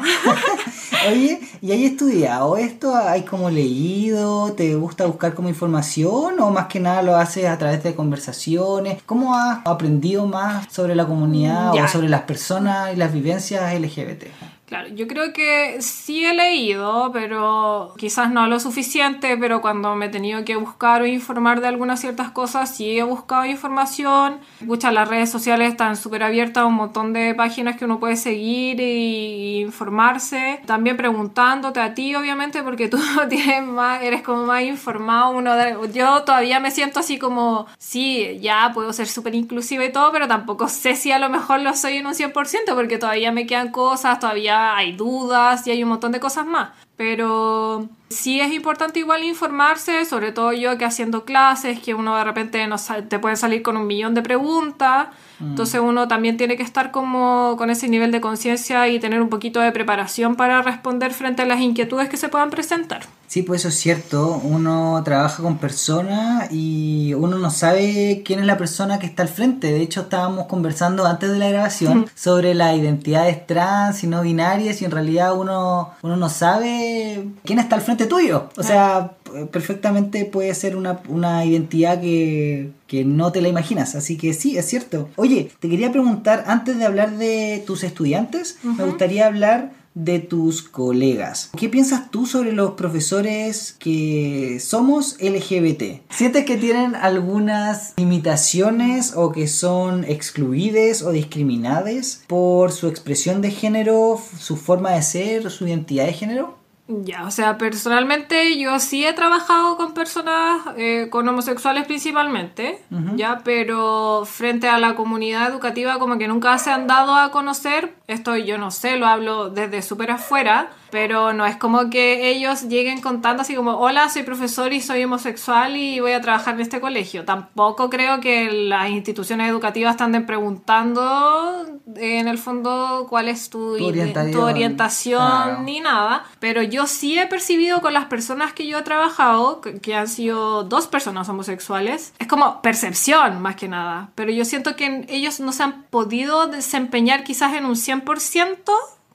Oye, 1.10 1.40
¿y 1.62 1.72
hay 1.72 1.86
estudiado 1.86 2.58
esto? 2.58 2.96
¿Hay 2.96 3.24
como 3.24 3.50
leído? 3.50 4.52
¿Te 4.54 4.76
gusta 4.76 5.06
buscar 5.06 5.34
como 5.34 5.48
información? 5.48 6.40
¿O 6.40 6.50
más 6.50 6.68
que 6.68 6.80
nada 6.80 7.02
lo 7.02 7.16
haces 7.16 7.46
a 7.46 7.58
través 7.58 7.84
de 7.84 7.96
conversaciones? 7.96 9.02
¿Cómo 9.06 9.36
has 9.36 9.60
aprendido 9.66 10.26
más 10.26 10.72
sobre 10.72 10.96
la 10.96 11.06
comunidad 11.06 11.74
o 11.74 11.88
sobre 11.88 12.10
las 12.10 12.24
personas 12.24 12.94
y 12.94 12.96
las 12.98 13.14
vivencias 13.14 13.74
LGBT? 13.74 14.26
Claro, 14.70 14.90
yo 14.90 15.08
creo 15.08 15.34
que 15.34 15.82
sí 15.82 16.24
he 16.24 16.32
leído, 16.36 17.10
pero 17.12 17.92
quizás 17.98 18.32
no 18.32 18.46
lo 18.46 18.60
suficiente, 18.60 19.36
pero 19.36 19.62
cuando 19.62 19.96
me 19.96 20.06
he 20.06 20.10
tenido 20.10 20.46
que 20.46 20.58
buscar 20.58 21.02
o 21.02 21.08
informar 21.08 21.60
de 21.60 21.68
algunas 21.68 22.00
ciertas 22.00 22.30
cosas, 22.30 22.76
sí 22.76 23.00
he 23.00 23.02
buscado 23.02 23.46
información. 23.46 24.42
Muchas 24.62 24.94
las 24.94 25.10
redes 25.10 25.32
sociales 25.32 25.72
están 25.72 25.96
súper 25.96 26.22
abiertas, 26.22 26.66
un 26.66 26.76
montón 26.76 27.14
de 27.14 27.34
páginas 27.34 27.78
que 27.78 27.86
uno 27.86 28.00
puede 28.00 28.16
seguir 28.16 28.80
e 28.80 29.62
informarse. 29.62 30.62
También 30.68 30.98
preguntándote 30.98 31.80
a 31.80 31.96
ti, 31.96 32.14
obviamente, 32.14 32.62
porque 32.62 32.90
tú 32.90 33.00
tienes 33.28 33.64
más, 33.64 34.04
eres 34.04 34.22
como 34.22 34.46
más 34.46 34.62
informado. 34.62 35.32
Uno 35.32 35.52
yo 35.92 36.22
todavía 36.26 36.60
me 36.60 36.70
siento 36.70 37.00
así 37.00 37.18
como, 37.18 37.66
sí, 37.80 38.38
ya 38.40 38.70
puedo 38.72 38.94
ser 38.94 39.08
súper 39.08 39.34
inclusiva 39.34 39.84
y 39.84 39.92
todo, 39.92 40.12
pero 40.12 40.28
tampoco 40.28 40.68
sé 40.68 40.96
si 40.96 41.12
a 41.12 41.18
lo 41.18 41.30
mejor 41.30 41.60
lo 41.62 41.74
soy 41.74 41.98
en 41.98 42.06
un 42.06 42.14
100%, 42.14 42.76
porque 42.76 43.00
todavía 43.00 43.32
me 43.32 43.48
quedan 43.48 43.72
cosas, 43.72 44.20
todavía 44.20 44.59
hay 44.60 44.94
dudas 44.94 45.66
y 45.68 45.72
hay 45.72 45.84
un 45.84 45.90
montón 45.90 46.12
de 46.12 46.20
cosas 46.20 46.46
más. 46.46 46.70
Pero 46.96 47.88
sí 48.10 48.42
es 48.42 48.52
importante 48.52 49.00
igual 49.00 49.24
informarse, 49.24 50.04
sobre 50.06 50.32
todo 50.32 50.52
yo 50.52 50.78
que 50.78 50.86
haciendo 50.86 51.26
clases, 51.26 51.80
que 51.80 51.94
uno 51.94 52.18
de 52.18 52.24
repente 52.24 52.66
no 52.68 52.78
te 53.08 53.20
puede 53.20 53.36
salir 53.36 53.62
con 53.62 53.78
un 53.78 53.88
millón 53.88 54.16
de 54.16 54.22
preguntas. 54.22 55.08
Entonces 55.40 55.80
uno 55.80 56.08
también 56.10 56.36
tiene 56.36 56.58
que 56.58 56.64
estar 56.64 56.92
como 56.92 57.56
con 57.58 57.70
ese 57.70 57.88
nivel 57.88 58.12
de 58.12 58.20
conciencia 58.20 58.90
y 58.90 59.00
tener 59.00 59.22
un 59.22 59.30
poquito 59.30 59.62
de 59.62 59.72
preparación 59.72 60.36
para 60.36 60.62
responder 60.62 61.14
frente 61.14 61.44
a 61.44 61.46
las 61.46 61.62
inquietudes 61.62 62.10
que 62.10 62.18
se 62.18 62.28
puedan 62.28 62.50
presentar. 62.50 63.04
Sí, 63.28 63.44
pues 63.44 63.62
eso 63.62 63.68
es 63.70 63.76
cierto. 63.76 64.42
Uno 64.44 65.02
trabaja 65.06 65.44
con 65.44 65.60
personas 65.60 66.52
y 66.52 67.14
uno 67.14 67.38
no 67.38 67.52
sabe 67.52 68.24
quién 68.26 68.40
es 68.40 68.48
la 68.48 68.58
persona 68.58 68.98
que 68.98 69.06
está 69.06 69.22
al 69.22 69.30
frente. 69.30 69.72
De 69.72 69.82
hecho, 69.82 70.02
estábamos 70.02 70.48
conversando 70.48 71.06
antes 71.06 71.32
de 71.32 71.38
la 71.38 71.50
grabación 71.50 72.08
sobre 72.16 72.56
las 72.56 72.76
identidades 72.76 73.46
trans 73.46 74.04
y 74.04 74.08
no 74.08 74.24
binarias 74.24 74.82
y 74.82 74.86
en 74.86 74.92
realidad 74.92 75.38
uno, 75.38 75.92
uno 76.02 76.18
no 76.18 76.28
sabe 76.28 77.28
quién 77.46 77.60
está 77.60 77.76
al 77.76 77.82
frente 77.82 77.99
tuyo. 78.06 78.50
O 78.58 78.64
sea, 78.64 79.16
perfectamente 79.52 80.26
puede 80.26 80.54
ser 80.56 80.76
una, 80.76 81.02
una 81.08 81.46
identidad 81.46 82.02
que, 82.02 82.72
que 82.88 83.06
no 83.06 83.32
te 83.32 83.42
la 83.42 83.48
imaginas. 83.50 83.96
Así 83.96 84.18
que 84.18 84.34
sí, 84.34 84.58
es 84.58 84.66
cierto. 84.66 85.10
Oye, 85.16 85.52
te 85.60 85.70
quería 85.70 85.92
preguntar, 85.92 86.44
antes 86.48 86.78
de 86.78 86.86
hablar 86.86 87.18
de 87.18 87.64
tus 87.66 87.84
estudiantes, 87.84 88.58
me 88.64 88.84
gustaría 88.86 89.28
hablar 89.28 89.80
de 89.96 90.20
tus 90.20 90.62
colegas. 90.62 91.50
¿Qué 91.58 91.68
piensas 91.68 92.10
tú 92.12 92.26
sobre 92.26 92.54
los 92.54 92.72
profesores 92.72 93.76
que 93.80 94.60
somos 94.62 95.18
LGBT? 95.20 96.02
¿Sientes 96.10 96.46
que 96.46 96.58
tienen 96.58 96.96
algunas 96.96 97.94
limitaciones 97.98 99.14
o 99.16 99.32
que 99.32 99.48
son 99.48 100.06
excluidas 100.06 101.02
o 101.02 101.12
discriminadas 101.12 102.22
por 102.28 102.72
su 102.72 102.88
expresión 102.88 103.42
de 103.42 103.52
género, 103.52 104.20
su 104.40 104.56
forma 104.56 104.92
de 104.92 105.02
ser, 105.02 105.52
su 105.52 105.68
identidad 105.68 106.06
de 106.06 106.14
género? 106.14 106.59
Ya, 106.92 107.26
o 107.26 107.30
sea, 107.30 107.60
personalmente 107.60 108.58
yo 108.58 108.80
sí 108.80 109.06
he 109.06 109.14
trabajado 109.14 109.78
con 109.78 109.94
personas, 109.94 110.62
eh, 110.76 111.08
con 111.12 111.28
homosexuales 111.28 111.86
principalmente, 111.86 112.82
ya, 113.16 113.42
pero 113.44 114.24
frente 114.26 114.68
a 114.68 114.80
la 114.80 114.96
comunidad 114.96 115.48
educativa 115.48 116.00
como 116.00 116.18
que 116.18 116.28
nunca 116.28 116.58
se 116.58 116.72
han 116.72 116.88
dado 116.88 117.14
a 117.14 117.30
conocer, 117.30 117.94
esto 118.08 118.36
yo 118.38 118.58
no 118.58 118.72
sé, 118.72 118.98
lo 118.98 119.06
hablo 119.06 119.52
desde 119.52 119.84
súper 119.84 120.10
afuera, 120.10 120.72
pero 120.92 121.34
no 121.34 121.46
es 121.46 121.58
como 121.58 121.90
que 121.90 122.30
ellos 122.30 122.64
lleguen 122.64 123.02
contando 123.02 123.42
así 123.42 123.56
como, 123.56 123.78
hola, 123.78 124.10
soy 124.10 124.24
profesor 124.24 124.74
y 124.74 124.82
soy 124.82 125.04
homosexual 125.04 125.76
y 125.76 126.00
voy 126.00 126.14
a 126.14 126.22
trabajar 126.22 126.56
en 126.56 126.62
este 126.62 126.80
colegio. 126.80 127.26
Tampoco 127.26 127.90
creo 127.90 128.20
que 128.20 128.52
las 128.52 128.90
instituciones 128.90 129.50
educativas 129.50 129.96
estén 130.00 130.26
preguntando 130.26 131.66
en 131.96 132.28
el 132.28 132.38
fondo 132.38 133.08
cuál 133.10 133.28
es 133.28 133.50
tu, 133.50 133.78
Tu 133.78 133.88
orientación, 133.88 134.32
tu 134.32 134.42
orientación 134.42 135.20
claro. 135.20 135.62
ni 135.62 135.80
nada, 135.80 136.26
pero 136.40 136.62
yo 136.64 136.88
sí 136.88 137.18
he 137.18 137.28
percibido 137.28 137.82
con 137.82 137.94
las 137.94 138.06
personas 138.06 138.54
que 138.54 138.68
yo 138.68 138.80
he 138.80 138.84
trabajado, 138.84 139.62
que 139.62 139.96
han 139.96 140.08
sido 140.08 140.64
dos 140.64 140.88
personas 140.88 141.30
homosexuales, 141.30 142.14
es 142.20 142.28
como 142.28 142.62
percepción 142.62 143.42
más 143.42 143.56
que 143.56 143.68
nada, 143.68 144.10
pero 144.16 144.32
yo 144.32 144.46
siento 144.46 144.76
que 144.76 145.06
ellos 145.10 145.40
no 145.40 145.52
se 145.52 145.64
han 145.64 145.84
podido 145.84 146.48
desempeñar 146.48 147.24
quizás 147.24 147.54
en 147.54 147.66
un 147.66 147.76
100% 147.76 148.58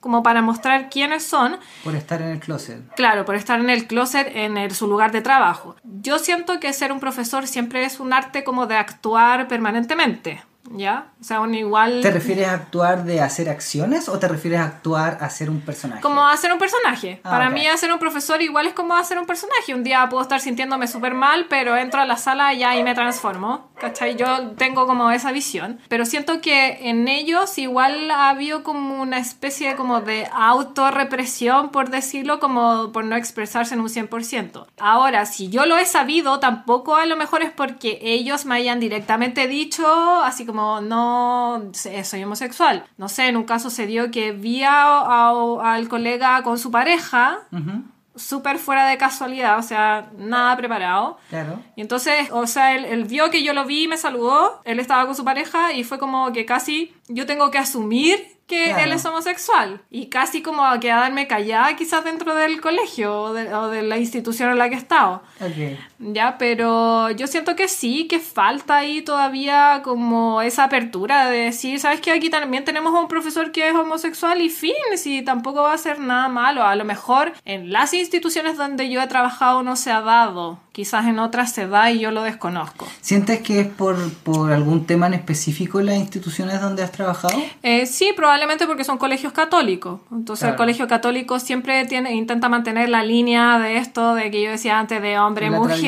como 0.05 0.21
para 0.21 0.43
mostrar 0.43 0.91
quiénes 0.91 1.23
son, 1.23 1.57
Por 1.83 1.95
estar 1.95 2.21
en 2.21 2.27
el 2.27 2.39
closet. 2.39 2.79
Claro, 2.95 3.25
por 3.25 3.33
estar 3.33 3.59
en 3.59 3.71
el 3.71 3.87
closet, 3.87 4.27
en 4.35 4.55
el- 4.55 4.69
su 4.75 4.85
lugar 4.87 5.11
de 5.11 5.21
trabajo. 5.21 5.75
Yo 5.83 6.19
siento 6.19 6.59
que 6.59 6.71
ser 6.73 6.91
un 6.91 6.99
profesor 6.99 7.47
siempre 7.47 7.83
es 7.85 7.99
un 7.99 8.13
arte 8.13 8.43
como 8.43 8.67
de 8.67 8.75
actuar 8.75 9.47
permanentemente, 9.47 10.43
¿ya? 10.71 11.07
O 11.21 11.23
sea, 11.23 11.41
un 11.41 11.53
igual... 11.55 12.01
¿Te 12.01 12.11
refieres 12.11 12.47
a 12.47 12.53
actuar 12.53 13.03
de 13.03 13.21
hacer 13.21 13.49
acciones 13.49 14.09
o 14.09 14.19
te 14.19 14.27
refieres 14.27 14.59
a 14.59 14.65
actuar 14.65 15.17
a 15.21 15.29
ser 15.29 15.49
un 15.49 15.61
personaje? 15.61 16.01
Como 16.01 16.27
hacer 16.27 16.51
un 16.51 16.59
personaje. 16.59 17.19
Ah, 17.23 17.31
Para 17.31 17.47
ok. 17.47 17.53
mí 17.53 17.67
hacer 17.67 17.91
un 17.91 17.99
profesor 17.99 18.41
igual 18.41 18.67
es 18.67 18.73
como 18.73 18.95
hacer 18.95 19.17
un 19.17 19.25
personaje. 19.25 19.73
Un 19.73 19.83
día 19.83 20.07
puedo 20.09 20.21
estar 20.23 20.39
sintiéndome 20.39 20.87
súper 20.87 21.13
mal, 21.13 21.47
pero 21.49 21.75
entro 21.77 22.01
a 22.01 22.05
la 22.05 22.17
sala 22.17 22.53
y 22.53 22.83
me 22.83 22.93
transformo. 22.93 23.69
¿Cachai? 23.79 24.15
Yo 24.15 24.51
tengo 24.51 24.87
como 24.87 25.11
esa 25.11 25.31
visión. 25.31 25.79
Pero 25.89 26.05
siento 26.05 26.41
que 26.41 26.89
en 26.89 27.07
ellos 27.07 27.57
igual 27.57 28.09
ha 28.11 28.29
habido 28.29 28.63
como 28.63 29.01
una 29.01 29.17
especie 29.17 29.75
como 29.75 30.01
de 30.01 30.27
autorrepresión, 30.33 31.69
por 31.69 31.89
decirlo, 31.89 32.39
como 32.39 32.91
por 32.91 33.03
no 33.03 33.15
expresarse 33.15 33.73
en 33.73 33.81
un 33.81 33.89
100%. 33.89 34.65
Ahora, 34.79 35.25
si 35.25 35.49
yo 35.49 35.65
lo 35.65 35.77
he 35.77 35.85
sabido, 35.85 36.39
tampoco 36.39 36.95
a 36.95 37.05
lo 37.05 37.15
mejor 37.17 37.41
es 37.43 37.51
porque 37.51 37.99
ellos 38.01 38.45
me 38.45 38.55
hayan 38.55 38.79
directamente 38.79 39.47
dicho, 39.47 39.85
así 40.23 40.45
como, 40.45 40.54
no, 40.55 41.71
soy 41.73 42.23
homosexual. 42.23 42.85
No 42.97 43.09
sé, 43.09 43.27
en 43.27 43.37
un 43.37 43.43
caso 43.43 43.69
se 43.69 43.85
dio 43.87 44.11
que 44.11 44.31
vi 44.31 44.63
a- 44.63 44.71
a- 45.01 45.73
al 45.73 45.87
colega 45.89 46.41
con 46.43 46.57
su 46.57 46.71
pareja, 46.71 47.39
Ujú, 47.51 47.83
súper 48.15 48.57
fuera 48.59 48.85
de 48.87 48.97
casualidad, 48.97 49.59
o 49.59 49.61
sea, 49.61 50.09
nada 50.17 50.55
preparado. 50.55 51.17
Claro. 51.29 51.59
Y 51.75 51.81
entonces, 51.81 52.29
o 52.31 52.47
sea, 52.47 52.73
él, 52.75 52.85
él 52.85 53.03
vio 53.03 53.29
que 53.29 53.43
yo 53.43 53.53
lo 53.53 53.65
vi 53.65 53.83
y 53.83 53.87
me 53.89 53.97
saludó, 53.97 54.61
él 54.63 54.79
estaba 54.79 55.05
con 55.05 55.15
su 55.15 55.25
pareja 55.25 55.73
y 55.73 55.83
fue 55.83 55.99
como 55.99 56.31
que 56.31 56.45
casi 56.45 56.93
yo 57.09 57.25
tengo 57.25 57.51
que 57.51 57.57
asumir 57.57 58.33
que 58.47 58.65
Claro. 58.65 58.83
él 58.83 58.91
es 58.93 59.03
homosexual 59.05 59.81
y 59.89 60.05
casi 60.05 60.41
como 60.43 60.63
a 60.65 60.79
quedarme 60.79 61.27
callada 61.27 61.75
quizás 61.75 62.03
dentro 62.05 62.35
del 62.35 62.61
colegio 62.61 63.19
o 63.21 63.33
de, 63.33 63.51
o 63.53 63.69
de 63.69 63.81
la 63.81 63.97
institución 63.97 64.51
en 64.51 64.59
la 64.59 64.69
que 64.69 64.75
he 64.75 64.77
estado. 64.77 65.23
Ok. 65.41 65.77
Ya, 65.97 66.37
pero 66.37 67.09
yo 67.11 67.27
siento 67.27 67.55
que 67.55 67.67
sí, 67.67 68.07
que 68.07 68.19
falta 68.19 68.77
ahí 68.77 69.01
todavía 69.01 69.81
como 69.83 70.41
esa 70.41 70.65
apertura 70.65 71.29
de 71.29 71.37
decir, 71.37 71.79
¿sabes 71.79 72.01
qué? 72.01 72.11
Aquí 72.11 72.29
también 72.29 72.65
tenemos 72.65 72.93
un 72.93 73.07
profesor 73.07 73.51
que 73.51 73.69
es 73.69 73.75
homosexual 73.75 74.41
y 74.41 74.49
fin, 74.49 74.73
si 74.97 75.21
tampoco 75.21 75.63
va 75.63 75.73
a 75.73 75.77
ser 75.77 75.99
nada 75.99 76.27
malo. 76.27 76.63
A 76.63 76.75
lo 76.75 76.85
mejor 76.85 77.33
en 77.45 77.71
las 77.71 77.93
instituciones 77.93 78.57
donde 78.57 78.89
yo 78.89 79.01
he 79.01 79.07
trabajado 79.07 79.63
no 79.63 79.75
se 79.75 79.91
ha 79.91 80.01
dado, 80.01 80.59
quizás 80.71 81.05
en 81.07 81.19
otras 81.19 81.53
se 81.53 81.67
da 81.67 81.89
y 81.91 81.99
yo 81.99 82.11
lo 82.11 82.23
desconozco. 82.23 82.85
¿Sientes 82.99 83.39
que 83.39 83.61
es 83.61 83.67
por, 83.67 83.95
por 84.15 84.51
algún 84.51 84.85
tema 84.85 85.07
en 85.07 85.13
específico 85.13 85.79
en 85.79 85.85
las 85.85 85.95
instituciones 85.95 86.59
donde 86.59 86.83
has 86.83 86.91
trabajado? 86.91 87.41
Eh, 87.63 87.85
sí, 87.85 88.11
probablemente 88.15 88.67
porque 88.67 88.83
son 88.83 88.97
colegios 88.97 89.31
católicos. 89.31 90.01
Entonces 90.11 90.49
el 90.49 90.55
colegio 90.55 90.87
católico 90.87 91.39
siempre 91.39 91.85
tiene, 91.85 92.13
intenta 92.13 92.49
mantener 92.49 92.89
la 92.89 93.03
línea 93.03 93.57
de 93.59 93.77
esto, 93.77 94.15
de 94.15 94.29
que 94.31 94.43
yo 94.43 94.51
decía 94.51 94.77
antes, 94.77 95.01
de 95.01 95.17
hombre-mujer, 95.17 95.85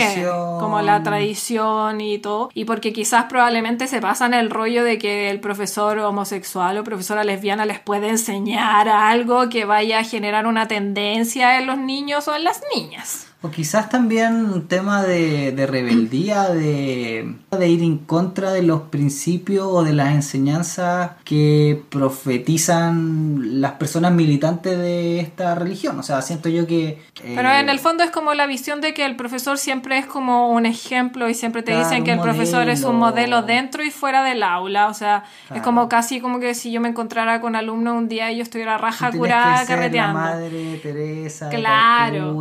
como 0.60 0.82
la 0.82 1.04
tradición 1.04 2.02
y 2.02 2.18
todo. 2.18 2.50
Y 2.54 2.66
porque 2.66 2.94
quizás 2.94 3.26
probablemente 3.26 3.88
se 3.88 4.02
pasan 4.02 4.34
el 4.34 4.50
rollo 4.50 4.84
de 4.84 4.98
que 4.98 5.30
el 5.30 5.40
profesor 5.40 6.00
homosexual 6.00 6.78
o 6.78 6.84
profesora 6.84 7.24
lesbiana 7.24 7.66
les 7.66 7.80
puede 7.80 8.10
enseñar 8.10 8.90
algo 8.90 9.50
que 9.50 9.66
vaya 9.66 10.00
a 10.00 10.04
generar 10.04 10.48
una 10.48 10.68
tendencia 10.68 11.60
en 11.60 11.68
los 11.68 11.78
niños 11.78 12.28
o 12.28 12.36
en 12.36 12.44
las 12.44 12.62
niñas. 12.76 13.27
O 13.44 13.52
quizás 13.52 13.88
también 13.90 14.34
un 14.52 14.68
tema 14.68 15.04
de, 15.04 15.52
de 15.52 15.68
rebeldía, 15.68 16.50
de, 16.50 17.36
de 17.52 17.68
ir 17.70 17.84
en 17.84 18.00
contra 18.00 18.52
de 18.52 18.64
los 18.64 18.82
principios 18.84 19.68
o 19.70 19.84
de 19.84 19.94
las 19.94 20.10
enseñanzas 20.16 21.12
que 21.24 21.84
profetizan 21.90 23.62
las 23.62 23.74
personas 23.74 24.12
militantes 24.12 24.78
de 24.78 25.20
esta 25.20 25.54
religión. 25.56 26.00
O 26.00 26.04
sea, 26.04 26.22
siento 26.22 26.50
yo 26.50 26.66
que... 26.66 27.00
eh, 27.24 27.34
Pero 27.36 27.52
en 27.52 27.70
el 27.70 27.80
fondo 27.80 28.04
es 28.04 28.12
como 28.12 28.34
la 28.34 28.48
visión 28.48 28.82
de 28.82 28.94
que 28.94 29.06
el 29.06 29.16
profesor 29.16 29.58
siempre 29.58 29.98
es 29.98 30.06
como 30.06 30.50
un 30.50 30.66
ejemplo 30.66 31.30
y 31.30 31.34
siempre 31.34 31.62
te 31.62 31.74
Claro, 31.74 31.88
dicen 31.88 32.04
que 32.04 32.14
el 32.14 32.20
profesor 32.20 32.68
es 32.70 32.84
un 32.84 32.96
modelo. 32.96 33.44
dentro 33.44 33.84
y 33.84 33.92
fuera 33.92 34.24
del 34.24 34.42
aula. 34.44 34.88
O 34.88 34.94
sea, 34.94 35.24
es 35.54 35.62
como 35.62 35.88
casi 35.90 36.20
como 36.22 36.40
que 36.40 36.56
si 36.56 36.72
yo 36.72 36.82
me 36.82 36.90
encontrara 36.90 37.40
con 37.40 37.56
alumnos 37.56 37.96
un 37.96 38.08
día 38.08 38.32
y 38.32 38.38
yo 38.38 38.44
estuviera 38.44 38.78
raja 38.80 39.12
curada 39.12 39.66
carreteando. 39.66 40.20
La 40.20 40.26
madre 40.26 40.80
Teresa, 40.82 41.50
Claro. 41.50 42.34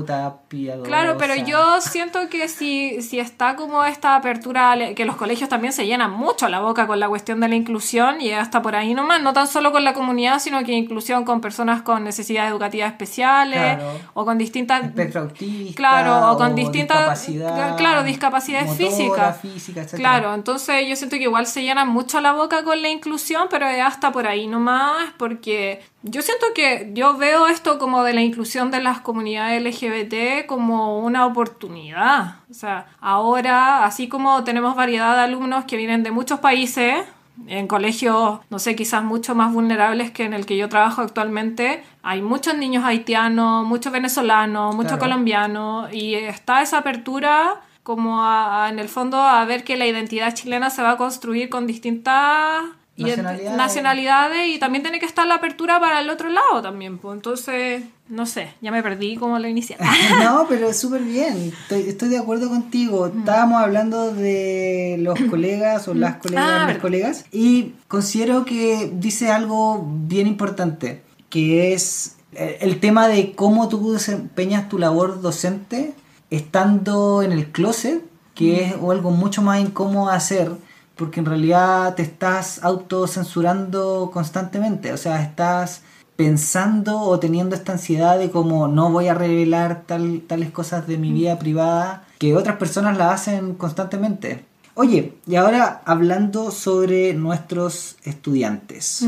Claro, 0.86 1.16
pero 1.18 1.34
yo 1.34 1.80
siento 1.80 2.28
que 2.28 2.48
si, 2.48 3.02
si 3.02 3.18
está 3.20 3.56
como 3.56 3.84
esta 3.84 4.16
apertura, 4.16 4.74
que 4.94 5.04
los 5.04 5.16
colegios 5.16 5.48
también 5.48 5.72
se 5.72 5.86
llenan 5.86 6.10
mucho 6.10 6.48
la 6.48 6.60
boca 6.60 6.86
con 6.86 7.00
la 7.00 7.08
cuestión 7.08 7.40
de 7.40 7.48
la 7.48 7.54
inclusión 7.54 8.20
y 8.20 8.32
hasta 8.32 8.62
por 8.62 8.74
ahí 8.76 8.94
nomás, 8.94 9.20
no 9.22 9.32
tan 9.32 9.46
solo 9.46 9.72
con 9.72 9.84
la 9.84 9.92
comunidad, 9.94 10.38
sino 10.38 10.62
que 10.64 10.72
inclusión 10.72 11.24
con 11.24 11.40
personas 11.40 11.82
con 11.82 12.04
necesidades 12.04 12.50
educativas 12.50 12.90
especiales 12.92 13.76
Claro. 13.76 13.90
o 14.14 14.24
con 14.24 14.38
distintas... 14.38 14.84
Espectro 14.84 15.22
autista. 15.22 15.76
Claro, 15.76 16.32
o 16.32 16.36
con 16.36 16.54
distintas- 16.54 16.98
discapacidad 17.26 17.76
claro, 17.76 18.02
discapacidades 18.02 18.68
motora, 18.68 19.32
físicas. 19.32 19.40
física. 19.40 19.86
Claro, 19.96 20.34
entonces 20.34 20.86
yo 20.88 20.96
siento 20.96 21.16
que 21.16 21.24
igual 21.24 21.46
se 21.46 21.62
llena 21.62 21.84
mucho 21.84 22.20
la 22.20 22.32
boca 22.32 22.62
con 22.64 22.80
la 22.82 22.88
inclusión, 22.88 23.48
pero 23.50 23.66
hasta 23.66 24.12
por 24.12 24.26
ahí 24.26 24.46
nomás, 24.46 25.12
porque 25.18 25.82
yo 26.08 26.22
siento 26.22 26.46
que 26.54 26.90
yo 26.94 27.16
veo 27.16 27.46
esto 27.46 27.78
como 27.78 28.02
de 28.04 28.12
la 28.14 28.22
inclusión 28.22 28.70
de 28.70 28.80
las 28.82 29.00
comunidades 29.00 29.60
LGBT 29.62 30.46
como 30.46 30.98
una 31.00 31.26
oportunidad. 31.26 32.36
O 32.50 32.54
sea, 32.54 32.86
ahora, 33.00 33.84
así 33.84 34.08
como 34.08 34.44
tenemos 34.44 34.76
variedad 34.76 35.14
de 35.16 35.22
alumnos 35.22 35.64
que 35.64 35.76
vienen 35.76 36.02
de 36.02 36.10
muchos 36.10 36.40
países, 36.40 37.04
en 37.48 37.66
colegios, 37.68 38.40
no 38.48 38.58
sé, 38.58 38.74
quizás 38.74 39.04
mucho 39.04 39.34
más 39.34 39.52
vulnerables 39.52 40.10
que 40.10 40.24
en 40.24 40.32
el 40.32 40.46
que 40.46 40.56
yo 40.56 40.70
trabajo 40.70 41.02
actualmente, 41.02 41.84
hay 42.02 42.22
muchos 42.22 42.56
niños 42.56 42.82
haitianos, 42.84 43.66
muchos 43.66 43.92
venezolanos, 43.92 44.74
muchos 44.74 44.92
Claro. 44.92 45.02
colombianos, 45.02 45.92
y 45.92 46.14
está 46.14 46.62
esa 46.62 46.78
apertura 46.78 47.60
como 47.82 48.22
a- 48.24 48.64
a, 48.64 48.68
en 48.70 48.78
el 48.78 48.88
fondo 48.88 49.20
a 49.20 49.44
ver 49.44 49.64
que 49.64 49.76
la 49.76 49.86
identidad 49.86 50.32
chilena 50.34 50.70
se 50.70 50.82
va 50.82 50.92
a 50.92 50.96
construir 50.96 51.50
con 51.50 51.66
distintas 51.66 52.64
y 52.98 53.04
Nacionalidades. 53.04 53.56
nacionalidades 53.58 54.48
y 54.48 54.58
también 54.58 54.82
tiene 54.82 54.98
que 54.98 55.06
estar 55.06 55.26
la 55.26 55.34
apertura 55.34 55.78
para 55.78 56.00
el 56.00 56.08
otro 56.08 56.30
lado 56.30 56.62
también. 56.62 56.96
Pues. 56.96 57.14
Entonces, 57.16 57.84
no 58.08 58.24
sé, 58.24 58.54
ya 58.62 58.70
me 58.72 58.82
perdí 58.82 59.16
como 59.16 59.38
lo 59.38 59.46
inicial. 59.48 59.78
No, 60.22 60.46
pero 60.48 60.72
súper 60.72 61.02
bien. 61.02 61.52
Estoy, 61.62 61.82
estoy 61.88 62.08
de 62.08 62.18
acuerdo 62.18 62.48
contigo. 62.48 63.06
Estábamos 63.08 63.62
hablando 63.62 64.12
de 64.14 64.96
los 65.00 65.18
colegas 65.30 65.86
o 65.88 65.94
las 65.94 66.16
colegas, 66.16 66.44
Ah, 66.48 66.68
los 66.72 66.78
colegas. 66.78 67.24
Y 67.32 67.74
considero 67.88 68.44
que 68.46 68.90
dice 68.94 69.30
algo 69.30 69.86
bien 70.06 70.26
importante, 70.26 71.02
que 71.28 71.74
es 71.74 72.16
el, 72.32 72.56
el 72.60 72.80
tema 72.80 73.08
de 73.08 73.32
cómo 73.34 73.68
tú 73.68 73.92
desempeñas 73.92 74.68
tu 74.70 74.78
labor 74.78 75.20
docente 75.20 75.92
estando 76.30 77.22
en 77.22 77.32
el 77.32 77.50
closet, 77.52 78.02
que 78.34 78.64
es 78.64 78.72
algo 78.74 79.10
mucho 79.10 79.42
más 79.42 79.60
incómodo 79.60 80.10
hacer, 80.10 80.52
porque 80.96 81.20
en 81.20 81.26
realidad 81.26 81.94
te 81.94 82.02
estás 82.02 82.62
autocensurando 82.64 84.10
constantemente. 84.12 84.92
O 84.92 84.96
sea, 84.96 85.22
estás 85.22 85.82
pensando 86.16 87.00
o 87.00 87.18
teniendo 87.20 87.54
esta 87.54 87.72
ansiedad 87.72 88.18
de 88.18 88.30
como 88.30 88.68
no 88.68 88.90
voy 88.90 89.08
a 89.08 89.14
revelar 89.14 89.82
tal, 89.86 90.22
tales 90.26 90.50
cosas 90.50 90.86
de 90.86 90.96
mi 90.96 91.12
vida 91.12 91.38
privada 91.38 92.04
que 92.18 92.34
otras 92.34 92.56
personas 92.56 92.96
la 92.96 93.12
hacen 93.12 93.54
constantemente. 93.54 94.44
Oye, 94.74 95.14
y 95.26 95.36
ahora 95.36 95.82
hablando 95.84 96.50
sobre 96.50 97.14
nuestros 97.14 97.96
estudiantes. 98.04 99.06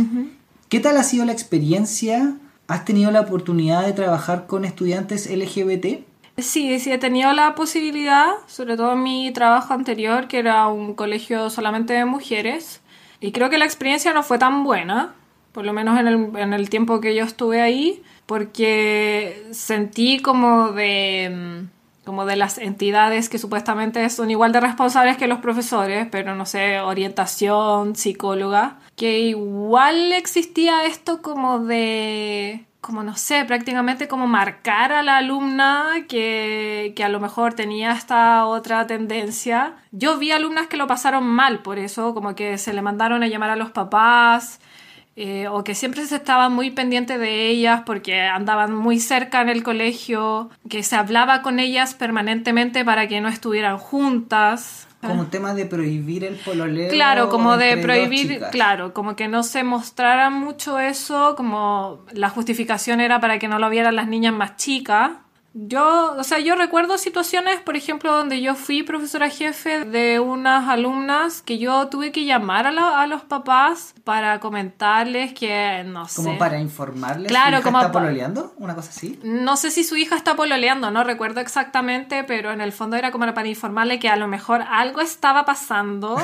¿Qué 0.68 0.80
tal 0.80 0.96
ha 0.96 1.02
sido 1.02 1.24
la 1.24 1.32
experiencia? 1.32 2.36
¿Has 2.68 2.84
tenido 2.84 3.10
la 3.10 3.22
oportunidad 3.22 3.86
de 3.86 3.92
trabajar 3.94 4.46
con 4.46 4.64
estudiantes 4.64 5.28
LGBT? 5.30 6.04
Sí, 6.38 6.78
sí, 6.78 6.92
he 6.92 6.98
tenido 6.98 7.32
la 7.32 7.56
posibilidad, 7.56 8.28
sobre 8.46 8.76
todo 8.76 8.92
en 8.92 9.02
mi 9.02 9.32
trabajo 9.32 9.74
anterior, 9.74 10.28
que 10.28 10.38
era 10.38 10.68
un 10.68 10.94
colegio 10.94 11.50
solamente 11.50 11.94
de 11.94 12.04
mujeres, 12.04 12.80
y 13.20 13.32
creo 13.32 13.50
que 13.50 13.58
la 13.58 13.64
experiencia 13.64 14.12
no 14.14 14.22
fue 14.22 14.38
tan 14.38 14.62
buena, 14.62 15.14
por 15.50 15.64
lo 15.64 15.72
menos 15.72 15.98
en 15.98 16.06
el, 16.06 16.36
en 16.36 16.52
el 16.52 16.70
tiempo 16.70 17.00
que 17.00 17.16
yo 17.16 17.24
estuve 17.24 17.60
ahí, 17.60 18.02
porque 18.26 19.48
sentí 19.50 20.20
como 20.20 20.70
de, 20.70 21.30
mm, 21.64 22.06
como 22.06 22.24
de 22.24 22.36
las 22.36 22.58
entidades 22.58 23.28
que 23.28 23.38
supuestamente 23.38 24.08
son 24.08 24.30
igual 24.30 24.52
de 24.52 24.60
responsables 24.60 25.16
que 25.16 25.26
los 25.26 25.40
profesores, 25.40 26.06
pero 26.08 26.36
no 26.36 26.46
sé, 26.46 26.78
orientación, 26.78 27.96
psicóloga, 27.96 28.78
que 28.94 29.18
igual 29.18 30.12
existía 30.12 30.84
esto 30.84 31.20
como 31.20 31.58
de 31.58 32.67
como 32.80 33.02
no 33.02 33.16
sé, 33.16 33.44
prácticamente 33.44 34.08
como 34.08 34.26
marcar 34.26 34.92
a 34.92 35.02
la 35.02 35.18
alumna 35.18 36.06
que, 36.08 36.92
que 36.96 37.04
a 37.04 37.08
lo 37.08 37.20
mejor 37.20 37.54
tenía 37.54 37.92
esta 37.92 38.46
otra 38.46 38.86
tendencia. 38.86 39.74
Yo 39.92 40.18
vi 40.18 40.30
alumnas 40.30 40.68
que 40.68 40.76
lo 40.76 40.86
pasaron 40.86 41.26
mal 41.26 41.60
por 41.60 41.78
eso, 41.78 42.14
como 42.14 42.34
que 42.34 42.58
se 42.58 42.72
le 42.72 42.82
mandaron 42.82 43.22
a 43.22 43.28
llamar 43.28 43.50
a 43.50 43.56
los 43.56 43.70
papás, 43.70 44.60
eh, 45.20 45.48
o 45.48 45.64
que 45.64 45.74
siempre 45.74 46.06
se 46.06 46.14
estaba 46.14 46.48
muy 46.48 46.70
pendiente 46.70 47.18
de 47.18 47.48
ellas 47.48 47.82
porque 47.84 48.20
andaban 48.20 48.72
muy 48.72 49.00
cerca 49.00 49.42
en 49.42 49.48
el 49.48 49.64
colegio, 49.64 50.48
que 50.68 50.84
se 50.84 50.94
hablaba 50.94 51.42
con 51.42 51.58
ellas 51.58 51.94
permanentemente 51.94 52.84
para 52.84 53.08
que 53.08 53.20
no 53.20 53.28
estuvieran 53.28 53.78
juntas. 53.78 54.87
Como 55.00 55.20
un 55.20 55.30
tema 55.30 55.54
de 55.54 55.64
prohibir 55.64 56.24
el 56.24 56.34
pololeo. 56.34 56.90
Claro, 56.90 57.28
como 57.28 57.56
de 57.56 57.76
prohibir, 57.76 58.40
claro, 58.50 58.92
como 58.92 59.14
que 59.14 59.28
no 59.28 59.44
se 59.44 59.62
mostrara 59.62 60.28
mucho 60.28 60.80
eso, 60.80 61.36
como 61.36 62.04
la 62.12 62.30
justificación 62.30 63.00
era 63.00 63.20
para 63.20 63.38
que 63.38 63.46
no 63.46 63.60
lo 63.60 63.70
vieran 63.70 63.94
las 63.94 64.08
niñas 64.08 64.34
más 64.34 64.56
chicas. 64.56 65.12
Yo, 65.54 66.14
o 66.16 66.22
sea, 66.24 66.38
yo 66.38 66.54
recuerdo 66.54 66.98
situaciones, 66.98 67.58
por 67.60 67.74
ejemplo, 67.74 68.12
donde 68.12 68.40
yo 68.42 68.54
fui 68.54 68.82
profesora 68.82 69.28
jefe 69.30 69.84
de 69.84 70.20
unas 70.20 70.68
alumnas 70.68 71.42
que 71.42 71.58
yo 71.58 71.88
tuve 71.88 72.12
que 72.12 72.26
llamar 72.26 72.66
a, 72.66 72.70
la- 72.72 73.00
a 73.00 73.06
los 73.06 73.22
papás 73.22 73.94
para 74.04 74.38
comentarles 74.40 75.32
que, 75.32 75.82
no 75.86 76.06
sé. 76.06 76.16
Como 76.16 76.38
para 76.38 76.60
informarles 76.60 77.28
Claro, 77.28 77.56
si 77.56 77.56
su 77.56 77.60
hija 77.60 77.64
como 77.64 77.78
está 77.80 77.92
pololeando, 77.92 78.52
una 78.58 78.74
cosa 78.74 78.90
así. 78.90 79.18
No 79.24 79.56
sé 79.56 79.70
si 79.70 79.84
su 79.84 79.96
hija 79.96 80.16
está 80.16 80.36
pololeando, 80.36 80.90
no 80.90 81.02
recuerdo 81.02 81.40
exactamente, 81.40 82.24
pero 82.24 82.52
en 82.52 82.60
el 82.60 82.70
fondo 82.72 82.96
era 82.96 83.10
como 83.10 83.24
para 83.34 83.48
informarle 83.48 83.98
que 83.98 84.08
a 84.10 84.16
lo 84.16 84.28
mejor 84.28 84.62
algo 84.68 85.00
estaba 85.00 85.44
pasando 85.44 86.18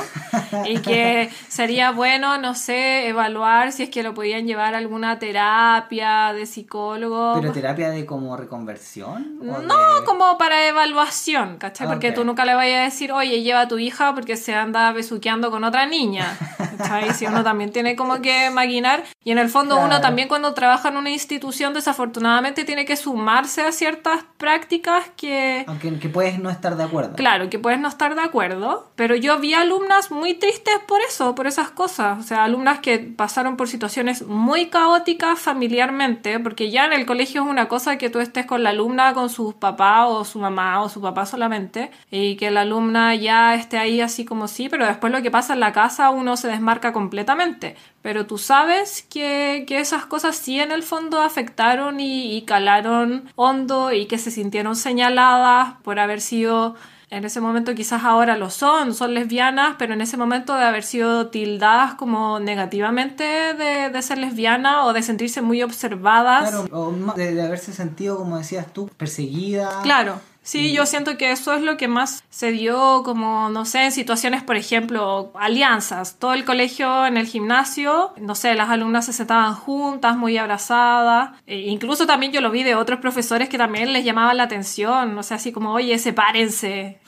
y 0.65 0.77
que 0.81 1.29
sería 1.49 1.91
bueno, 1.91 2.37
no 2.37 2.53
sé, 2.55 3.07
evaluar 3.09 3.71
si 3.71 3.83
es 3.83 3.89
que 3.89 4.03
lo 4.03 4.13
podían 4.13 4.45
llevar 4.45 4.75
a 4.75 4.77
alguna 4.77 5.19
terapia 5.19 6.31
de 6.31 6.45
psicólogo. 6.45 7.33
Pero 7.41 7.51
terapia 7.51 7.89
de 7.89 8.05
como 8.05 8.37
reconversión. 8.37 9.14
¿O 9.15 9.61
No, 9.61 9.99
de- 9.99 10.05
como 10.05 10.37
para 10.37 10.67
evaluación, 10.67 11.57
¿cachai? 11.57 11.87
Porque 11.87 12.09
Ok. 12.09 12.15
tú 12.15 12.25
nunca 12.25 12.45
le 12.45 12.53
vayas 12.55 12.81
a 12.81 12.83
decir, 12.83 13.11
oye, 13.11 13.41
lleva 13.41 13.61
a 13.61 13.67
tu 13.67 13.77
hija 13.77 14.13
porque 14.13 14.37
se 14.37 14.53
anda 14.55 14.91
besuqueando 14.91 15.51
con 15.51 15.63
otra 15.63 15.85
niña, 15.85 16.37
¿cachai? 16.77 17.13
Si 17.13 17.25
uno 17.25 17.43
también 17.43 17.71
tiene 17.71 17.95
como 17.95 18.21
que 18.21 18.49
maquinar. 18.49 19.03
Y 19.23 19.31
en 19.31 19.37
el 19.39 19.49
fondo 19.49 19.77
uno 19.79 20.01
también 20.01 20.27
cuando 20.27 20.53
trabaja 20.53 20.89
en 20.89 20.97
una 20.97 21.09
institución, 21.09 21.73
desafortunadamente 21.73 22.63
tiene 22.63 22.85
que 22.85 22.95
sumarse 22.95 23.61
a 23.63 23.71
ciertas 23.71 24.23
prácticas 24.37 25.05
que... 25.17 25.63
Aunque 25.67 25.97
que 25.99 26.09
puedes 26.09 26.39
no 26.39 26.49
estar 26.49 26.75
de 26.75 26.83
acuerdo. 26.83 27.15
Claro, 27.15 27.49
que 27.49 27.57
puedes 27.59 27.79
no 27.79 27.87
estar 27.87 28.15
de 28.15 28.21
acuerdo, 28.21 28.91
pero 28.95 29.15
yo 29.15 29.39
vi 29.39 29.53
alumnas 29.53 30.11
muy 30.11 30.33
tristes 30.33 30.75
por 30.87 30.99
eso, 31.01 31.35
por 31.35 31.47
esas 31.47 31.69
cosas. 31.71 32.19
O 32.19 32.23
sea, 32.23 32.43
alumnas 32.43 32.79
que 32.79 32.99
pasaron 32.99 33.55
por 33.57 33.67
situaciones 33.67 34.23
muy 34.23 34.67
caóticas 34.67 35.39
familiarmente, 35.39 36.39
porque 36.39 36.69
ya 36.71 36.85
en 36.85 36.93
el 36.93 37.05
colegio 37.05 37.43
es 37.43 37.49
una 37.49 37.67
cosa 37.67 37.97
que 37.97 38.09
tú 38.09 38.19
estés 38.19 38.45
con 38.45 38.63
la 38.63 38.69
alumna, 38.71 39.04
con 39.13 39.29
su 39.29 39.53
papá 39.53 40.07
o 40.07 40.25
su 40.25 40.39
mamá 40.39 40.81
o 40.81 40.89
su 40.89 41.01
papá 41.01 41.25
solamente, 41.25 41.91
y 42.11 42.35
que 42.35 42.51
la 42.51 42.61
alumna 42.61 43.15
ya 43.15 43.55
esté 43.55 43.77
ahí 43.77 44.01
así 44.01 44.25
como 44.25 44.47
sí, 44.47 44.69
pero 44.69 44.85
después 44.85 45.11
lo 45.13 45.21
que 45.21 45.31
pasa 45.31 45.53
en 45.53 45.59
la 45.59 45.71
casa 45.71 46.09
uno 46.09 46.37
se 46.37 46.47
desmarca 46.47 46.93
completamente. 46.93 47.75
Pero 48.01 48.25
tú 48.27 48.37
sabes 48.37 49.01
que, 49.09 49.65
que 49.67 49.79
esas 49.79 50.05
cosas 50.05 50.35
sí 50.35 50.59
en 50.59 50.71
el 50.71 50.83
fondo 50.83 51.21
afectaron 51.21 51.99
y, 51.99 52.35
y 52.35 52.43
calaron 52.43 53.29
hondo 53.35 53.91
y 53.91 54.05
que 54.05 54.17
se 54.17 54.31
sintieron 54.31 54.75
señaladas 54.75 55.75
por 55.83 55.99
haber 55.99 56.21
sido 56.21 56.75
en 57.09 57.25
ese 57.25 57.39
momento 57.39 57.75
quizás 57.75 58.03
ahora 58.03 58.37
lo 58.37 58.49
son, 58.49 58.93
son 58.93 59.13
lesbianas, 59.13 59.75
pero 59.77 59.93
en 59.93 60.01
ese 60.01 60.17
momento 60.17 60.55
de 60.55 60.63
haber 60.63 60.83
sido 60.83 61.27
tildadas 61.27 61.93
como 61.95 62.39
negativamente 62.39 63.23
de, 63.23 63.89
de 63.89 64.01
ser 64.01 64.17
lesbiana 64.17 64.85
o 64.85 64.93
de 64.93 65.03
sentirse 65.03 65.41
muy 65.41 65.61
observadas. 65.61 66.49
Claro, 66.49 66.67
o 66.71 66.91
de, 67.15 67.33
de 67.33 67.41
haberse 67.41 67.73
sentido, 67.73 68.17
como 68.17 68.37
decías 68.37 68.67
tú, 68.73 68.89
perseguida. 68.97 69.81
Claro. 69.83 70.19
Sí, 70.45 70.71
yo 70.71 70.85
siento 70.85 71.17
que 71.17 71.31
eso 71.31 71.53
es 71.55 71.63
lo 71.63 71.75
que 71.75 71.87
más 71.87 72.23
se 72.29 72.51
dio 72.51 73.01
como, 73.03 73.49
no 73.49 73.65
sé, 73.65 73.85
en 73.85 73.91
situaciones, 73.91 74.43
por 74.43 74.55
ejemplo, 74.57 75.31
alianzas. 75.33 76.19
Todo 76.19 76.33
el 76.35 76.45
colegio 76.45 77.07
en 77.07 77.17
el 77.17 77.25
gimnasio, 77.25 78.13
no 78.17 78.35
sé, 78.35 78.53
las 78.53 78.69
alumnas 78.69 79.07
se 79.07 79.13
sentaban 79.13 79.55
juntas, 79.55 80.15
muy 80.15 80.37
abrazadas. 80.37 81.31
E 81.47 81.61
incluso 81.61 82.05
también 82.05 82.31
yo 82.31 82.41
lo 82.41 82.51
vi 82.51 82.61
de 82.61 82.75
otros 82.75 82.99
profesores 82.99 83.49
que 83.49 83.57
también 83.57 83.91
les 83.91 84.05
llamaban 84.05 84.37
la 84.37 84.43
atención. 84.43 85.17
O 85.17 85.23
sea, 85.23 85.37
así 85.37 85.51
como, 85.51 85.73
oye, 85.73 85.97
sepárense. 85.97 86.99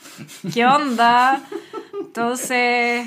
¿Qué 0.52 0.66
onda? 0.66 1.40
Entonces... 2.00 3.06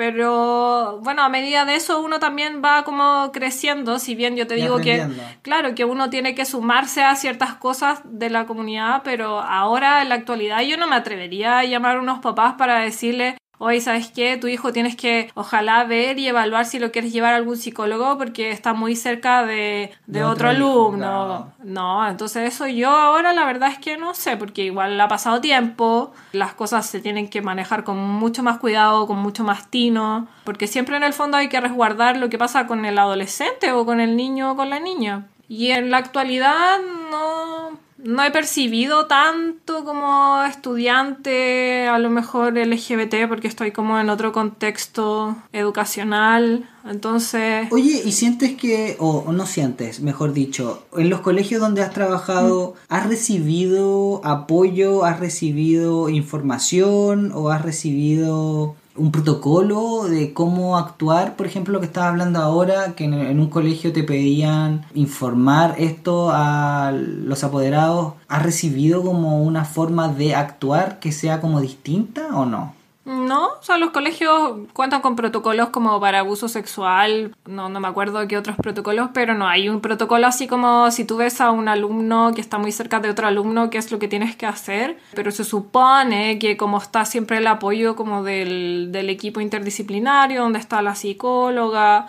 Pero 0.00 0.98
bueno, 1.02 1.22
a 1.22 1.28
medida 1.28 1.66
de 1.66 1.74
eso 1.74 2.00
uno 2.00 2.18
también 2.20 2.62
va 2.64 2.84
como 2.84 3.30
creciendo, 3.32 3.98
si 3.98 4.14
bien 4.14 4.34
yo 4.34 4.46
te 4.46 4.56
Y 4.56 4.62
digo 4.62 4.78
que, 4.78 5.06
claro, 5.42 5.74
que 5.74 5.84
uno 5.84 6.08
tiene 6.08 6.34
que 6.34 6.46
sumarse 6.46 7.02
a 7.02 7.14
ciertas 7.16 7.56
cosas 7.56 8.00
de 8.04 8.30
la 8.30 8.46
comunidad, 8.46 9.02
pero 9.04 9.40
ahora 9.40 10.00
en 10.00 10.08
la 10.08 10.14
actualidad 10.14 10.62
yo 10.62 10.78
no 10.78 10.88
me 10.88 10.96
atrevería 10.96 11.58
a 11.58 11.64
llamar 11.64 11.98
a 11.98 12.00
unos 12.00 12.20
papás 12.20 12.54
para 12.54 12.80
decirle, 12.80 13.36
oye, 13.60 13.80
¿sabes 13.82 14.10
qué? 14.10 14.38
Tu 14.38 14.48
hijo 14.48 14.72
tienes 14.72 14.96
que 14.96 15.30
ojalá 15.34 15.84
ver 15.84 16.18
y 16.18 16.26
evaluar 16.26 16.64
si 16.64 16.78
lo 16.78 16.90
quieres 16.90 17.12
llevar 17.12 17.34
a 17.34 17.36
algún 17.36 17.58
psicólogo 17.58 18.16
porque 18.16 18.50
está 18.50 18.72
muy 18.72 18.96
cerca 18.96 19.44
de, 19.44 19.92
de 20.06 20.24
otro, 20.24 20.48
alumno. 20.48 20.96
claro. 20.96 21.52
No, 21.62 22.08
entonces 22.08 22.54
eso 22.54 22.66
yo 22.66 22.88
ahora 22.88 23.34
la 23.34 23.44
verdad 23.44 23.70
es 23.70 23.78
que 23.78 23.98
no 23.98 24.14
sé, 24.14 24.38
porque 24.38 24.64
igual 24.64 24.98
ha 24.98 25.08
pasado 25.08 25.42
tiempo, 25.42 26.12
las 26.32 26.54
cosas 26.54 26.86
se 26.86 27.00
tienen 27.00 27.28
que 27.28 27.42
manejar 27.42 27.84
con 27.84 27.98
mucho 27.98 28.42
más 28.42 28.58
cuidado, 28.58 29.06
con 29.06 29.18
mucho 29.18 29.44
más 29.44 29.68
tino, 29.68 30.26
porque 30.44 30.66
siempre 30.66 30.96
en 30.96 31.02
el 31.02 31.12
fondo 31.12 31.36
hay 31.36 31.48
que 31.48 31.60
resguardar 31.60 32.16
lo 32.16 32.30
que 32.30 32.38
pasa 32.38 32.66
con 32.66 32.86
el 32.86 32.98
adolescente 32.98 33.72
o 33.72 33.84
con 33.84 34.00
el 34.00 34.16
niño 34.16 34.52
o 34.52 34.56
con 34.56 34.70
la 34.70 34.80
niña. 34.80 35.26
Y 35.48 35.72
en 35.72 35.90
la 35.90 35.98
actualidad 35.98 36.78
no, 37.10 37.78
no 38.04 38.24
he 38.24 38.30
percibido 38.30 39.06
tanto 39.06 39.84
como 39.84 40.42
estudiante, 40.44 41.86
a 41.88 41.98
lo 41.98 42.10
mejor 42.10 42.56
LGBT, 42.56 43.28
porque 43.28 43.48
estoy 43.48 43.72
como 43.72 43.98
en 43.98 44.10
otro 44.10 44.32
contexto 44.32 45.36
educacional. 45.52 46.68
Entonces, 46.88 47.68
Oye, 47.70 48.02
¿y 48.04 48.12
sientes 48.12 48.56
que, 48.56 48.96
o, 48.98 49.24
o 49.26 49.32
no 49.32 49.46
sientes, 49.46 50.00
mejor 50.00 50.32
dicho, 50.32 50.84
en 50.96 51.10
los 51.10 51.20
colegios 51.20 51.60
donde 51.60 51.82
has 51.82 51.92
trabajado, 51.92 52.74
¿has 52.88 53.06
recibido 53.06 54.20
apoyo, 54.24 55.04
has 55.04 55.20
recibido 55.20 56.08
información 56.08 57.32
o 57.34 57.50
has 57.50 57.62
recibido 57.62 58.76
un 59.00 59.12
protocolo 59.12 60.04
de 60.04 60.34
cómo 60.34 60.76
actuar? 60.76 61.36
Por 61.36 61.46
ejemplo, 61.46 61.72
lo 61.72 61.80
que 61.80 61.86
estabas 61.86 62.10
hablando 62.10 62.38
ahora, 62.40 62.94
que 62.94 63.04
en, 63.04 63.14
en 63.14 63.40
un 63.40 63.48
colegio 63.48 63.92
te 63.92 64.04
pedían 64.04 64.84
informar 64.94 65.74
esto 65.78 66.30
a 66.30 66.92
los 66.92 67.42
apoderados, 67.42 68.14
¿has 68.28 68.42
recibido 68.42 69.02
como 69.02 69.42
una 69.42 69.64
forma 69.64 70.08
de 70.08 70.34
actuar 70.34 71.00
que 71.00 71.12
sea 71.12 71.40
como 71.40 71.60
distinta 71.60 72.28
o 72.36 72.44
no? 72.44 72.79
No, 73.04 73.46
o 73.46 73.62
sea, 73.62 73.78
los 73.78 73.90
colegios 73.90 74.58
cuentan 74.74 75.00
con 75.00 75.16
protocolos 75.16 75.70
como 75.70 75.98
para 76.00 76.18
abuso 76.18 76.48
sexual, 76.48 77.34
no, 77.46 77.70
no 77.70 77.80
me 77.80 77.88
acuerdo 77.88 78.28
qué 78.28 78.36
otros 78.36 78.56
protocolos, 78.56 79.08
pero 79.14 79.34
no 79.34 79.48
hay 79.48 79.70
un 79.70 79.80
protocolo 79.80 80.26
así 80.26 80.46
como 80.46 80.90
si 80.90 81.06
tú 81.06 81.16
ves 81.16 81.40
a 81.40 81.50
un 81.50 81.68
alumno 81.68 82.32
que 82.34 82.42
está 82.42 82.58
muy 82.58 82.72
cerca 82.72 83.00
de 83.00 83.08
otro 83.08 83.26
alumno, 83.26 83.70
qué 83.70 83.78
es 83.78 83.90
lo 83.90 83.98
que 83.98 84.06
tienes 84.06 84.36
que 84.36 84.44
hacer, 84.44 84.98
pero 85.14 85.30
se 85.30 85.44
supone 85.44 86.38
que 86.38 86.58
como 86.58 86.76
está 86.76 87.06
siempre 87.06 87.38
el 87.38 87.46
apoyo 87.46 87.96
como 87.96 88.22
del, 88.22 88.90
del 88.92 89.08
equipo 89.08 89.40
interdisciplinario, 89.40 90.42
donde 90.42 90.58
está 90.58 90.82
la 90.82 90.94
psicóloga 90.94 92.08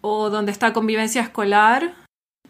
o 0.00 0.30
donde 0.30 0.50
está 0.50 0.72
convivencia 0.72 1.22
escolar, 1.22 1.94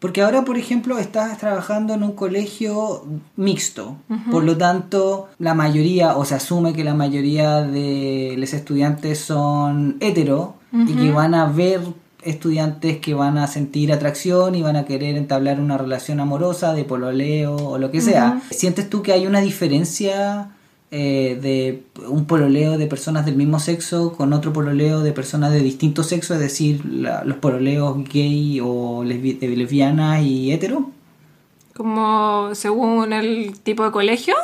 Porque 0.02 0.20
ahora, 0.20 0.44
por 0.44 0.58
ejemplo, 0.58 0.98
estás 0.98 1.38
trabajando 1.38 1.94
en 1.94 2.02
un 2.02 2.10
colegio 2.10 3.06
mixto. 3.36 3.98
Por 4.32 4.42
lo 4.42 4.56
tanto, 4.56 5.28
la 5.38 5.54
mayoría, 5.54 6.16
o 6.16 6.24
se 6.24 6.34
asume 6.34 6.72
que 6.72 6.82
la 6.82 6.92
mayoría 6.92 7.62
de 7.62 8.34
los 8.36 8.52
estudiantes 8.52 9.20
son 9.20 9.98
hetero 10.00 10.56
y 10.72 10.92
que 10.94 11.12
van 11.12 11.36
a 11.36 11.46
ver 11.46 11.82
estudiantes 12.24 12.98
que 12.98 13.14
van 13.14 13.38
a 13.38 13.46
sentir 13.46 13.92
atracción 13.92 14.56
y 14.56 14.62
van 14.62 14.74
a 14.74 14.86
querer 14.86 15.16
entablar 15.16 15.60
una 15.60 15.78
relación 15.78 16.18
amorosa 16.18 16.74
de 16.74 16.82
pololeo 16.82 17.54
o 17.54 17.78
lo 17.78 17.92
que 17.92 18.00
sea. 18.00 18.42
¿Sientes 18.50 18.90
tú 18.90 19.02
que 19.02 19.12
hay 19.12 19.28
una 19.28 19.40
diferencia 19.40 20.51
eh, 20.94 21.38
de 21.40 21.82
un 22.06 22.26
pololeo 22.26 22.76
de 22.78 22.86
personas 22.86 23.24
del 23.26 23.34
mismo 23.36 23.58
sexo 23.58 24.12
con 24.12 24.32
otro 24.34 24.52
pololeo 24.52 25.00
de 25.00 25.12
personas 25.12 25.50
de 25.52 25.60
distinto 25.60 26.02
sexo, 26.04 26.34
es 26.34 26.40
decir, 26.40 26.84
la- 26.84 27.24
los 27.24 27.38
pololeos 27.38 27.96
gay 28.12 28.60
o 28.60 29.02
lesbi- 29.02 29.38
eh, 29.40 29.56
lesbianas 29.56 30.22
y 30.22 30.52
hetero? 30.52 30.90
como 31.74 32.54
según 32.54 33.12
el 33.12 33.58
tipo 33.60 33.84
de 33.84 33.90
colegio. 33.90 34.34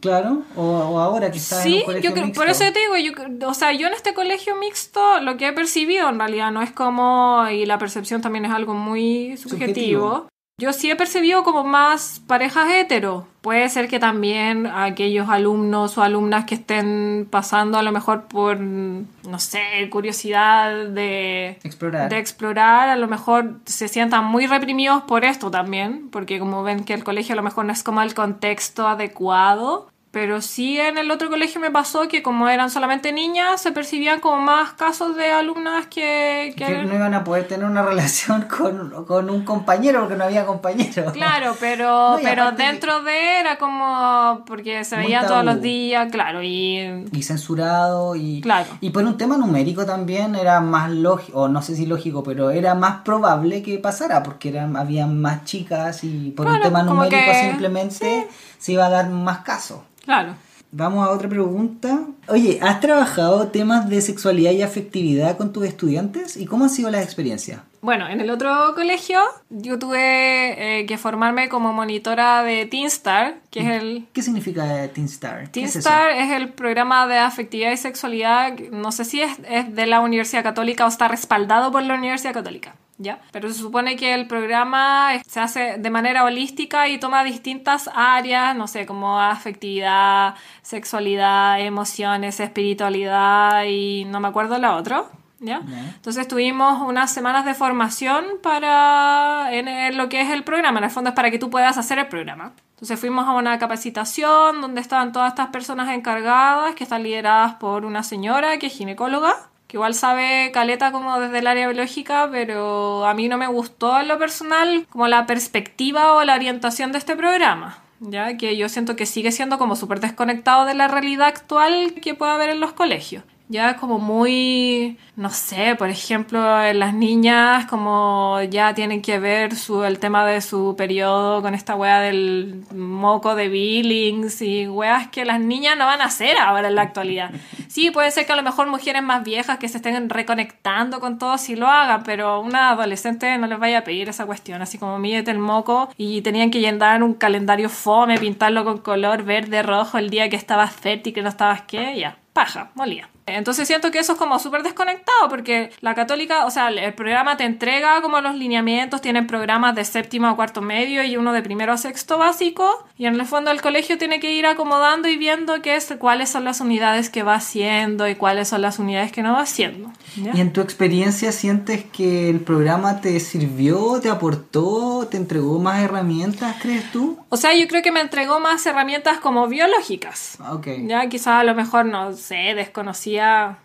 Claro, 0.00 0.42
o, 0.56 0.62
o 0.62 0.98
ahora 0.98 1.30
que 1.30 1.38
en 1.38 1.42
Sí, 1.44 1.74
un 1.80 1.84
colegio 1.84 2.10
yo 2.10 2.14
creo, 2.14 2.26
mixto. 2.26 2.40
por 2.40 2.50
eso 2.50 2.64
te 2.72 2.78
digo, 2.78 2.96
yo, 3.38 3.48
o 3.48 3.54
sea, 3.54 3.72
yo 3.72 3.86
en 3.88 3.94
este 3.94 4.12
colegio 4.14 4.54
mixto 4.56 5.20
lo 5.20 5.36
que 5.36 5.48
he 5.48 5.52
percibido 5.52 6.08
en 6.08 6.18
realidad 6.18 6.50
no 6.52 6.60
es 6.62 6.70
como, 6.72 7.46
y 7.50 7.64
la 7.66 7.78
percepción 7.78 8.20
también 8.20 8.44
es 8.46 8.50
algo 8.52 8.74
muy 8.74 9.36
subjetivo. 9.36 9.48
Subjetivo. 9.68 10.28
Yo 10.60 10.72
sí 10.72 10.90
he 10.90 10.96
percibido 10.96 11.44
como 11.44 11.62
más 11.62 12.20
parejas 12.26 12.68
hetero. 12.68 13.28
Puede 13.42 13.68
ser 13.68 13.86
que 13.86 14.00
también 14.00 14.66
aquellos 14.66 15.28
alumnos 15.28 15.96
o 15.96 16.02
alumnas 16.02 16.46
que 16.46 16.56
estén 16.56 17.28
pasando 17.30 17.78
a 17.78 17.82
lo 17.82 17.92
mejor 17.92 18.24
por, 18.24 18.58
no 18.58 19.38
sé, 19.38 19.88
curiosidad 19.88 20.88
de, 20.88 21.60
Explorar. 21.62 22.10
de 22.10 22.18
explorar, 22.18 22.88
a 22.88 22.96
lo 22.96 23.06
mejor 23.06 23.60
se 23.66 23.86
sientan 23.86 24.24
muy 24.24 24.48
reprimidos 24.48 25.04
por 25.04 25.24
esto 25.24 25.48
también, 25.48 26.08
porque 26.10 26.40
como 26.40 26.64
ven 26.64 26.82
que 26.82 26.94
el 26.94 27.04
colegio 27.04 27.34
a 27.34 27.36
lo 27.36 27.44
mejor 27.44 27.64
no 27.64 27.72
es 27.72 27.84
como 27.84 28.02
el 28.02 28.14
contexto 28.14 28.88
adecuado. 28.88 29.88
Pero 30.10 30.40
sí 30.40 30.80
en 30.80 30.96
el 30.96 31.10
otro 31.10 31.28
colegio 31.28 31.60
me 31.60 31.70
pasó 31.70 32.08
que 32.08 32.22
como 32.22 32.48
eran 32.48 32.70
solamente 32.70 33.12
niñas, 33.12 33.60
se 33.60 33.72
percibían 33.72 34.20
como 34.20 34.40
más 34.40 34.72
casos 34.72 35.14
de 35.16 35.30
alumnas 35.32 35.86
que... 35.88 36.54
que 36.56 36.64
que 36.64 36.84
no 36.84 36.94
iban 36.94 37.12
a 37.12 37.24
poder 37.24 37.46
tener 37.46 37.66
una 37.66 37.82
relación 37.90 38.42
con, 38.42 39.04
con 39.04 39.28
un 39.28 39.44
compañero 39.44 40.00
porque 40.00 40.16
no 40.16 40.24
había 40.24 40.46
compañero. 40.46 41.12
Claro, 41.12 41.54
pero, 41.60 42.12
No, 42.16 42.18
pero 42.22 42.50
que- 42.56 42.62
dentro 42.62 43.02
de 43.02 43.40
era 43.40 43.58
como 43.58 44.44
porque 44.46 44.82
se 44.84 44.96
Muy 44.96 45.04
veían 45.06 45.26
todos 45.26 45.44
los 45.44 45.60
días, 45.60 46.10
claro, 46.10 46.42
y 46.42 47.04
y 47.12 47.22
censurado 47.22 48.16
y 48.16 48.40
Claro. 48.40 48.68
y 48.80 48.90
por 48.90 49.04
un 49.04 49.16
tema 49.18 49.36
numérico 49.36 49.84
también 49.84 50.34
era 50.36 50.60
más 50.60 50.90
lógico 50.90 51.42
o 51.42 51.48
no 51.48 51.60
sé 51.62 51.76
si 51.76 51.84
lógico 51.86 52.22
pero 52.22 52.50
era 52.50 52.74
más 52.74 53.02
probable 53.02 53.62
que 53.62 53.78
pasara 53.78 54.22
porque 54.22 54.48
eran 54.50 54.76
había 54.76 55.06
más 55.06 55.44
chicas 55.44 56.02
y 56.04 56.30
por 56.30 56.46
un 56.46 56.60
tema 56.62 56.82
numérico 56.82 57.16
que- 57.16 57.40
simplemente 57.50 58.28
se 58.58 58.72
iba 58.72 58.86
a 58.86 58.90
dar 58.90 59.08
más 59.10 59.38
caso 59.38 59.84
claro. 60.04 60.34
vamos 60.70 61.06
a 61.06 61.10
otra 61.10 61.28
pregunta 61.28 62.00
oye 62.28 62.58
has 62.62 62.80
trabajado 62.80 63.48
temas 63.48 63.88
de 63.88 64.00
sexualidad 64.00 64.52
y 64.52 64.62
afectividad 64.62 65.36
con 65.36 65.52
tus 65.52 65.64
estudiantes 65.64 66.36
y 66.36 66.46
cómo 66.46 66.64
han 66.64 66.70
sido 66.70 66.90
las 66.90 67.04
experiencias 67.04 67.60
Bueno, 67.80 68.08
en 68.08 68.20
el 68.20 68.30
otro 68.30 68.74
colegio 68.74 69.20
yo 69.50 69.78
tuve 69.78 70.80
eh, 70.80 70.86
que 70.86 70.98
formarme 70.98 71.48
como 71.48 71.72
monitora 71.72 72.42
de 72.42 72.66
Teenstar, 72.66 73.36
que 73.50 73.60
es 73.60 73.82
el... 73.82 74.06
¿qué 74.12 74.22
significa 74.22 74.88
Teen 74.88 75.06
Star? 75.06 75.50
¿Qué 75.52 75.62
es? 75.62 75.72
Teenstar 75.72 76.10
es, 76.10 76.32
el 76.32 76.48
programa 76.48 77.06
de 77.06 77.18
afectividad 77.18 77.70
y 77.70 77.76
sexualidad, 77.76 78.58
no 78.72 78.90
sé 78.90 79.04
si 79.04 79.22
es, 79.22 79.38
es 79.48 79.74
de 79.74 79.86
la 79.86 80.00
Universidad 80.00 80.42
Católica 80.42 80.84
o 80.84 80.88
está 80.88 81.06
respaldado 81.06 81.70
por 81.70 81.82
la 81.84 81.94
Universidad 81.94 82.34
Católica, 82.34 82.74
¿ya? 82.98 83.20
Pero 83.32 83.48
se 83.48 83.54
supone 83.54 83.96
que 83.96 84.14
el 84.14 84.26
programa 84.26 85.10
se 85.26 85.40
hace 85.40 85.78
de 85.78 85.90
manera 85.90 86.24
holística 86.24 86.88
y 86.88 86.98
toma 86.98 87.24
distintas 87.24 87.88
áreas, 87.94 88.54
no 88.56 88.66
sé, 88.66 88.86
como 88.86 89.18
afectividad, 89.20 90.34
sexualidad, 90.62 91.60
emociones, 91.60 92.40
espiritualidad 92.40 93.64
y 93.64 94.04
no 94.04 94.20
me 94.20 94.28
acuerdo 94.28 94.58
la 94.58 94.76
otra. 94.76 95.04
¿Ya? 95.40 95.62
Entonces 95.94 96.26
tuvimos 96.26 96.82
unas 96.82 97.12
semanas 97.12 97.44
de 97.44 97.54
formación 97.54 98.24
para 98.42 99.52
en, 99.52 99.68
en 99.68 99.96
lo 99.96 100.08
que 100.08 100.20
es 100.20 100.30
el 100.30 100.42
programa. 100.42 100.78
En 100.78 100.84
el 100.86 100.90
fondo 100.90 101.10
es 101.10 101.14
para 101.14 101.30
que 101.30 101.38
tú 101.38 101.48
puedas 101.48 101.78
hacer 101.78 102.00
el 102.00 102.08
programa. 102.08 102.54
Entonces 102.70 102.98
fuimos 102.98 103.26
a 103.28 103.32
una 103.32 103.56
capacitación 103.56 104.60
donde 104.60 104.80
estaban 104.80 105.12
todas 105.12 105.28
estas 105.28 105.48
personas 105.48 105.90
encargadas 105.90 106.74
que 106.74 106.82
están 106.82 107.04
lideradas 107.04 107.54
por 107.54 107.84
una 107.84 108.02
señora 108.02 108.58
que 108.58 108.66
es 108.66 108.72
ginecóloga, 108.72 109.48
que 109.68 109.76
igual 109.76 109.94
sabe 109.94 110.50
caleta 110.52 110.90
como 110.90 111.20
desde 111.20 111.38
el 111.38 111.46
área 111.46 111.68
biológica, 111.68 112.28
pero 112.32 113.06
a 113.06 113.14
mí 113.14 113.28
no 113.28 113.36
me 113.36 113.46
gustó 113.46 114.00
en 114.00 114.08
lo 114.08 114.18
personal 114.18 114.86
como 114.88 115.06
la 115.06 115.26
perspectiva 115.26 116.14
o 116.14 116.24
la 116.24 116.34
orientación 116.34 116.90
de 116.90 116.98
este 116.98 117.14
programa. 117.14 117.78
Ya 118.00 118.36
que 118.36 118.56
yo 118.56 118.68
siento 118.68 118.96
que 118.96 119.06
sigue 119.06 119.30
siendo 119.30 119.58
como 119.58 119.76
súper 119.76 120.00
desconectado 120.00 120.64
de 120.64 120.74
la 120.74 120.88
realidad 120.88 121.28
actual 121.28 121.94
que 122.00 122.14
puede 122.14 122.32
haber 122.32 122.50
en 122.50 122.60
los 122.60 122.72
colegios 122.72 123.22
ya 123.48 123.76
como 123.76 123.98
muy, 123.98 124.98
no 125.16 125.30
sé, 125.30 125.74
por 125.76 125.88
ejemplo, 125.88 126.62
en 126.62 126.78
las 126.78 126.92
niñas 126.92 127.66
como 127.66 128.40
ya 128.50 128.74
tienen 128.74 129.00
que 129.00 129.18
ver 129.18 129.56
su, 129.56 129.84
el 129.84 129.98
tema 129.98 130.26
de 130.26 130.40
su 130.40 130.74
periodo 130.76 131.40
con 131.40 131.54
esta 131.54 131.74
wea 131.74 132.00
del 132.00 132.64
moco 132.74 133.34
de 133.34 133.48
Billings 133.48 134.42
y 134.42 134.68
weas 134.68 135.08
que 135.08 135.24
las 135.24 135.40
niñas 135.40 135.78
no 135.78 135.86
van 135.86 136.02
a 136.02 136.04
hacer 136.04 136.36
ahora 136.36 136.68
en 136.68 136.74
la 136.74 136.82
actualidad. 136.82 137.30
Sí, 137.68 137.90
puede 137.90 138.10
ser 138.10 138.26
que 138.26 138.32
a 138.32 138.36
lo 138.36 138.42
mejor 138.42 138.66
mujeres 138.68 139.02
más 139.02 139.24
viejas 139.24 139.58
que 139.58 139.68
se 139.68 139.78
estén 139.78 140.10
reconectando 140.10 141.00
con 141.00 141.18
todo 141.18 141.38
sí 141.38 141.56
lo 141.56 141.68
hagan, 141.68 142.02
pero 142.04 142.40
una 142.40 142.70
adolescente 142.70 143.38
no 143.38 143.46
les 143.46 143.58
vaya 143.58 143.78
a 143.78 143.84
pedir 143.84 144.08
esa 144.08 144.26
cuestión, 144.26 144.60
así 144.60 144.78
como 144.78 144.98
mídete 144.98 145.30
el 145.30 145.38
moco 145.38 145.88
y 145.96 146.20
tenían 146.22 146.50
que 146.50 146.60
llenar 146.60 147.02
un 147.02 147.14
calendario 147.14 147.68
fome, 147.68 148.18
pintarlo 148.18 148.64
con 148.64 148.78
color 148.78 149.22
verde, 149.22 149.62
rojo 149.62 149.96
el 149.98 150.10
día 150.10 150.28
que 150.28 150.36
estabas 150.36 150.72
fértil, 150.72 151.14
que 151.14 151.22
no 151.22 151.28
estabas 151.28 151.62
qué, 151.62 151.98
ya, 151.98 152.18
paja, 152.32 152.70
molía. 152.74 153.08
Entonces 153.36 153.66
siento 153.66 153.90
que 153.90 153.98
eso 153.98 154.12
es 154.12 154.18
como 154.18 154.38
súper 154.38 154.62
desconectado 154.62 155.28
porque 155.28 155.70
la 155.80 155.94
católica, 155.94 156.46
o 156.46 156.50
sea, 156.50 156.68
el 156.68 156.94
programa 156.94 157.36
te 157.36 157.44
entrega 157.44 158.00
como 158.02 158.20
los 158.20 158.34
lineamientos, 158.34 159.00
tienen 159.00 159.26
programas 159.26 159.74
de 159.74 159.84
séptimo 159.84 160.28
a 160.28 160.36
cuarto 160.36 160.60
medio 160.60 161.02
y 161.02 161.16
uno 161.16 161.32
de 161.32 161.42
primero 161.42 161.72
a 161.72 161.78
sexto 161.78 162.18
básico 162.18 162.86
y 162.96 163.06
en 163.06 163.14
el 163.14 163.26
fondo 163.26 163.50
el 163.50 163.60
colegio 163.60 163.98
tiene 163.98 164.20
que 164.20 164.32
ir 164.32 164.46
acomodando 164.46 165.08
y 165.08 165.16
viendo 165.16 165.60
qué 165.62 165.76
es, 165.76 165.92
cuáles 165.98 166.28
son 166.28 166.44
las 166.44 166.60
unidades 166.60 167.10
que 167.10 167.22
va 167.22 167.34
haciendo 167.34 168.08
y 168.08 168.14
cuáles 168.14 168.48
son 168.48 168.62
las 168.62 168.78
unidades 168.78 169.12
que 169.12 169.22
no 169.22 169.32
va 169.32 169.40
haciendo. 169.40 169.90
¿ya? 170.16 170.32
¿Y 170.34 170.40
en 170.40 170.52
tu 170.52 170.60
experiencia 170.60 171.32
sientes 171.32 171.84
que 171.84 172.28
el 172.28 172.40
programa 172.40 173.00
te 173.00 173.18
sirvió, 173.20 174.00
te 174.00 174.08
aportó, 174.10 175.06
te 175.10 175.16
entregó 175.16 175.58
más 175.58 175.80
herramientas, 175.82 176.56
crees 176.60 176.90
tú? 176.92 177.18
O 177.28 177.36
sea, 177.36 177.54
yo 177.54 177.66
creo 177.68 177.82
que 177.82 177.92
me 177.92 178.00
entregó 178.00 178.40
más 178.40 178.64
herramientas 178.66 179.18
como 179.18 179.46
biológicas. 179.48 180.36
Ah, 180.40 180.54
Ok. 180.58 180.66
Ya 180.86 181.08
quizás 181.08 181.40
a 181.40 181.44
lo 181.44 181.54
mejor, 181.54 181.84
no 181.86 182.12
sé, 182.14 182.54
desconocía, 182.54 183.17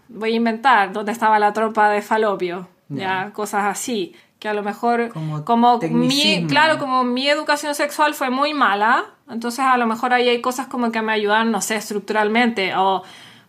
voy 0.09 0.33
a 0.33 0.35
inventar, 0.35 0.93
dónde 0.93 1.11
estaba 1.11 1.39
la 1.39 1.53
tropa 1.53 1.89
de 1.89 2.01
falopio, 2.01 2.67
ya, 2.89 3.31
cosas 3.33 3.65
así. 3.65 4.15
Que 4.39 4.49
a 4.49 4.53
lo 4.53 4.61
mejor, 4.61 5.09
Como 5.09 5.45
como, 5.45 5.79
mi, 5.79 6.45
claro, 6.47 6.77
como 6.77 7.05
mi 7.05 7.29
educación 7.29 7.75
sexual 7.75 8.13
fue 8.13 8.29
muy 8.29 8.53
mala, 8.53 9.05
entonces 9.29 9.61
a 9.61 9.77
lo 9.77 9.87
mejor 9.87 10.11
ahí 10.13 10.27
hay 10.27 10.41
cosas 10.41 10.67
como 10.67 10.91
que 10.91 11.01
me 11.01 11.13
ayudan, 11.13 11.49
no 11.49 11.61
sé, 11.61 11.77
estructuralmente. 11.77 12.75
O, 12.75 13.03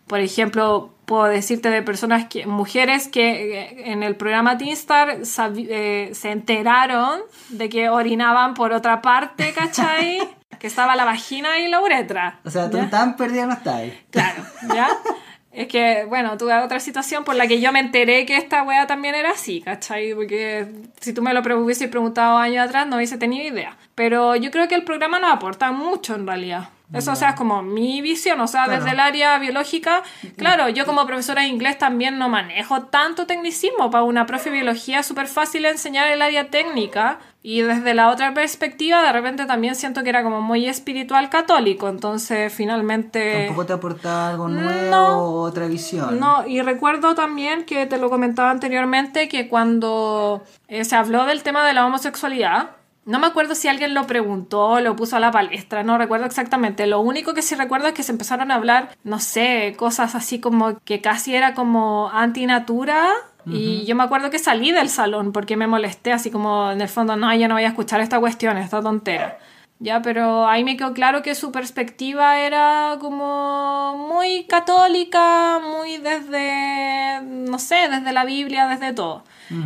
por 0.07 0.19
ejemplo, 0.21 0.95
puedo 1.05 1.25
decirte 1.25 1.69
de 1.69 1.81
personas 1.81 2.27
que, 2.27 2.45
mujeres 2.45 3.07
que 3.07 3.59
eh, 3.59 3.91
en 3.91 4.03
el 4.03 4.15
programa 4.15 4.57
Teenstar 4.57 5.19
eh, 5.19 6.11
se 6.13 6.31
enteraron 6.31 7.21
de 7.49 7.69
que 7.69 7.89
orinaban 7.89 8.53
por 8.53 8.73
otra 8.73 9.01
parte, 9.01 9.53
¿cachai? 9.53 10.19
que 10.59 10.67
estaba 10.67 10.95
la 10.95 11.05
vagina 11.05 11.59
y 11.59 11.67
la 11.67 11.81
uretra. 11.81 12.39
O 12.43 12.49
sea, 12.49 12.69
tú 12.69 12.79
tan 12.89 13.15
perdida 13.15 13.45
no 13.45 13.53
estás. 13.53 13.83
Claro, 14.09 14.43
¿ya? 14.73 14.89
Es 15.55 15.69
que, 15.69 16.03
bueno, 16.05 16.37
tuve 16.37 16.53
otra 16.57 16.81
situación 16.81 17.23
por 17.23 17.35
la 17.35 17.47
que 17.47 17.61
yo 17.61 17.71
me 17.71 17.79
enteré 17.79 18.25
que 18.25 18.35
esta 18.35 18.61
wea 18.63 18.87
también 18.87 19.15
era 19.15 19.31
así, 19.31 19.61
¿cachai? 19.61 20.13
Porque 20.13 20.67
si 20.99 21.13
tú 21.13 21.21
me 21.21 21.33
lo 21.33 21.39
hubieses 21.63 21.87
preguntado 21.87 22.37
años 22.37 22.65
atrás 22.65 22.85
no 22.87 22.97
hubiese 22.97 23.17
tenido 23.17 23.47
idea. 23.47 23.77
Pero 23.95 24.35
yo 24.35 24.51
creo 24.51 24.67
que 24.67 24.75
el 24.75 24.83
programa 24.83 25.17
nos 25.17 25.31
aporta 25.31 25.71
mucho 25.71 26.13
en 26.15 26.27
realidad. 26.27 26.69
Eso, 26.93 27.13
o 27.13 27.15
sea, 27.15 27.29
es 27.29 27.35
como 27.35 27.63
mi 27.63 28.01
visión, 28.01 28.39
o 28.41 28.47
sea, 28.47 28.65
Claro. 28.65 28.79
desde 28.83 28.91
el 28.93 28.99
área 28.99 29.39
biológica, 29.39 30.03
claro, 30.37 30.69
yo 30.69 30.85
como 30.85 31.07
profesora 31.07 31.41
de 31.41 31.47
inglés 31.47 31.77
también 31.77 32.19
no 32.19 32.29
manejo 32.29 32.83
tanto 32.83 33.25
tecnicismo. 33.25 33.89
Para 33.89 34.03
una 34.03 34.25
profe 34.25 34.49
de 34.49 34.57
biología 34.57 34.99
es 34.99 35.05
súper 35.05 35.27
fácil 35.27 35.65
enseñar 35.65 36.11
el 36.11 36.21
área 36.21 36.49
técnica 36.49 37.17
y 37.47 37.61
desde 37.61 37.93
la 37.93 38.09
otra 38.09 38.33
perspectiva, 38.33 39.03
de 39.03 39.11
repente 39.11 39.45
también 39.45 39.75
siento 39.75 40.01
que 40.01 40.09
era 40.09 40.23
como 40.23 40.41
muy 40.41 40.67
espiritual 40.67 41.29
católico, 41.29 41.87
entonces 41.87 42.51
finalmente... 42.51 43.45
Tampoco 43.45 43.67
te 43.67 43.73
aporta 43.73 44.29
algo 44.29 44.47
nuevo, 44.47 44.89
no. 44.89 45.31
otra 45.43 45.67
visión. 45.67 46.19
No, 46.19 46.47
y 46.47 46.63
recuerdo 46.63 47.13
también 47.13 47.65
que 47.65 47.85
te 47.85 47.99
lo 47.99 48.09
comentaba 48.09 48.49
anteriormente 48.49 49.29
que 49.29 49.47
cuando 49.47 50.43
eh, 50.67 50.85
se 50.85 50.95
habló 50.95 51.25
del 51.25 51.43
tema 51.43 51.63
de 51.67 51.73
la 51.73 51.85
homosexualidad, 51.85 52.71
no 53.05 53.19
me 53.19 53.27
acuerdo 53.27 53.53
si 53.53 53.67
alguien 53.67 53.93
lo 53.93 54.07
preguntó, 54.07 54.79
lo 54.79 54.95
puso 54.95 55.15
a 55.15 55.19
la 55.19 55.29
palestra, 55.29 55.83
no 55.83 55.99
recuerdo 55.99 56.25
exactamente. 56.25 56.87
Lo 56.87 56.99
único 57.01 57.35
que 57.35 57.43
sí 57.43 57.53
recuerdo 57.53 57.89
es 57.89 57.93
que 57.93 58.01
se 58.01 58.11
empezaron 58.11 58.49
a 58.49 58.55
hablar, 58.55 58.89
no 59.03 59.19
sé, 59.19 59.75
cosas 59.77 60.15
así 60.15 60.39
como 60.39 60.79
que 60.79 60.99
casi 60.99 61.35
era 61.35 61.53
como 61.53 62.09
antinatura. 62.11 63.11
Y 63.47 63.85
yo 63.85 63.95
me 63.95 64.03
acuerdo 64.03 64.29
que 64.29 64.39
salí 64.39 64.71
del 64.71 64.89
salón 64.89 65.31
porque 65.31 65.55
me 65.55 65.67
molesté, 65.67 66.11
así 66.11 66.31
como 66.31 66.71
en 66.71 66.81
el 66.81 66.89
fondo, 66.89 67.15
no, 67.15 67.33
yo 67.35 67.47
no 67.47 67.55
voy 67.55 67.63
a 67.63 67.67
escuchar 67.67 68.01
esta 68.01 68.19
cuestión, 68.19 68.57
esta 68.57 68.81
tontera. 68.81 69.37
Ya, 69.79 70.01
pero 70.01 70.47
ahí 70.47 70.63
me 70.63 70.77
quedó 70.77 70.93
claro 70.93 71.21
que 71.21 71.35
su 71.35 71.51
perspectiva 71.51 72.39
era 72.39 72.97
como 72.99 74.07
muy 74.09 74.45
católica, 74.45 75.59
muy 75.59 75.97
desde, 75.97 77.21
no 77.21 77.59
sé, 77.59 77.89
desde 77.89 78.13
la 78.13 78.23
Biblia, 78.23 78.67
desde 78.67 78.93
todo. 78.93 79.23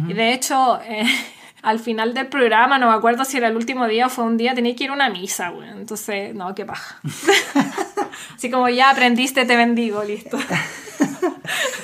Y 0.07 0.13
de 0.13 0.33
hecho, 0.33 0.79
eh, 0.83 1.05
al 1.61 1.79
final 1.79 2.13
del 2.13 2.27
programa, 2.27 2.77
no 2.77 2.89
me 2.89 2.95
acuerdo 2.95 3.25
si 3.25 3.37
era 3.37 3.47
el 3.47 3.55
último 3.55 3.87
día 3.87 4.07
o 4.07 4.09
fue 4.09 4.23
un 4.23 4.37
día, 4.37 4.53
tenía 4.53 4.75
que 4.75 4.85
ir 4.85 4.89
a 4.89 4.93
una 4.93 5.09
misa, 5.09 5.49
güey. 5.49 5.69
Entonces, 5.69 6.33
no, 6.35 6.53
qué 6.55 6.65
paja. 6.65 6.99
Así 8.35 8.49
como 8.49 8.69
ya 8.69 8.89
aprendiste, 8.89 9.45
te 9.45 9.55
bendigo, 9.55 10.03
listo. 10.03 10.37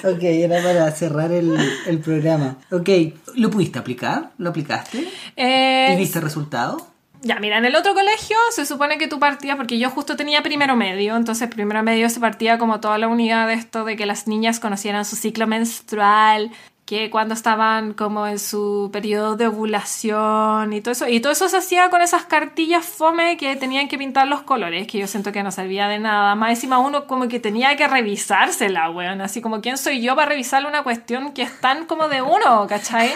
Ok, 0.04 0.22
era 0.22 0.62
para 0.62 0.92
cerrar 0.92 1.32
el, 1.32 1.58
el 1.88 2.00
programa. 2.00 2.58
Ok, 2.72 2.90
¿lo 3.36 3.50
pudiste 3.50 3.80
aplicar? 3.80 4.32
¿Lo 4.38 4.52
aplicaste? 4.52 5.08
Eh, 5.36 5.90
¿Y 5.94 5.98
viste 5.98 6.22
resultado? 6.22 6.96
Ya, 7.22 7.40
mira, 7.40 7.58
en 7.58 7.66
el 7.66 7.76
otro 7.76 7.96
colegio 7.96 8.38
se 8.52 8.68
supone 8.68 9.00
que 9.00 9.08
tú 9.08 9.18
partías, 9.18 9.56
porque 9.56 9.80
yo 9.80 9.90
justo 9.90 10.16
tenía 10.16 10.44
primero 10.44 10.76
medio, 10.76 11.16
entonces 11.16 11.50
primero 11.50 11.82
medio 11.82 12.08
se 12.12 12.20
partía 12.20 12.60
como 12.60 12.80
toda 12.80 13.00
la 13.00 13.08
unidad 13.08 13.48
de 13.48 13.56
esto 13.56 13.84
de 13.84 13.96
que 13.96 14.06
las 14.06 14.28
niñas 14.28 14.60
conocieran 14.60 15.06
su 15.06 15.16
ciclo 15.16 15.48
menstrual, 15.48 16.52
que 16.86 17.10
cuando 17.10 17.34
estaban 17.34 17.94
como 17.94 18.28
en 18.28 18.38
su 18.38 18.90
periodo 18.94 19.36
de 19.36 19.48
ovulación 19.48 20.72
y 20.72 20.82
todo 20.82 20.92
eso. 20.92 21.08
Y 21.08 21.20
todo 21.20 21.34
eso 21.34 21.50
se 21.50 21.58
hacía 21.58 21.90
con 21.90 22.02
esas 22.02 22.26
cartillas 22.26 22.86
fome 22.86 23.38
que 23.38 23.56
tenían 23.56 23.88
que 23.88 23.98
pintar 23.98 24.28
los 24.28 24.44
colores, 24.44 24.86
que 24.88 25.00
yo 25.00 25.08
siento 25.08 25.32
que 25.32 25.42
no 25.42 25.52
servía 25.52 25.88
de 25.88 25.98
nada. 25.98 26.36
Más 26.36 26.52
encima 26.52 26.78
uno 26.78 27.08
como 27.08 27.28
que 27.28 27.40
tenía 27.40 27.76
que 27.76 27.88
revisársela, 27.88 28.90
weón. 28.92 29.22
Así 29.22 29.42
como, 29.42 29.62
¿quién 29.62 29.78
soy 29.78 30.02
yo 30.02 30.16
para 30.16 30.30
revisarle 30.30 30.68
una 30.68 30.84
cuestión 30.84 31.34
que 31.34 31.42
es 31.42 31.60
tan 31.60 31.86
como 31.86 32.08
de 32.08 32.22
uno, 32.22 32.68
¿cachai? 32.68 33.12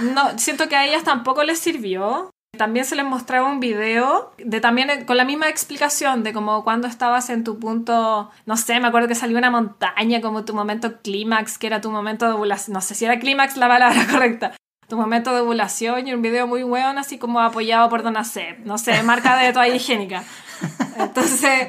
No, 0.00 0.38
siento 0.38 0.68
que 0.68 0.76
a 0.76 0.86
ellas 0.86 1.02
tampoco 1.02 1.42
les 1.42 1.58
sirvió. 1.58 2.30
También 2.56 2.86
se 2.86 2.96
les 2.96 3.04
mostraba 3.04 3.48
un 3.48 3.60
video 3.60 4.32
de 4.38 4.60
también 4.60 5.04
con 5.04 5.16
la 5.16 5.24
misma 5.24 5.48
explicación 5.48 6.22
de 6.22 6.32
como 6.32 6.64
cuando 6.64 6.88
estabas 6.88 7.30
en 7.30 7.44
tu 7.44 7.58
punto, 7.58 8.30
no 8.46 8.56
sé, 8.56 8.80
me 8.80 8.88
acuerdo 8.88 9.06
que 9.06 9.14
salió 9.14 9.38
una 9.38 9.50
montaña 9.50 10.20
como 10.20 10.44
tu 10.44 10.54
momento 10.54 11.00
clímax, 11.02 11.58
que 11.58 11.66
era 11.66 11.80
tu 11.80 11.90
momento 11.90 12.26
de 12.26 12.32
ovulación, 12.32 12.74
no 12.74 12.80
sé 12.80 12.94
si 12.94 13.04
era 13.04 13.18
clímax 13.18 13.56
la 13.56 13.68
palabra 13.68 14.06
correcta, 14.10 14.56
tu 14.88 14.96
momento 14.96 15.34
de 15.34 15.42
ovulación 15.42 16.08
y 16.08 16.14
un 16.14 16.22
video 16.22 16.46
muy 16.46 16.62
bueno 16.62 17.00
así 17.00 17.18
como 17.18 17.40
apoyado 17.40 17.88
por 17.90 18.02
Donacep, 18.02 18.60
no 18.64 18.78
sé, 18.78 19.02
marca 19.02 19.36
de 19.36 19.52
toalla 19.52 19.74
higiénica. 19.74 20.24
Entonces, 20.96 21.68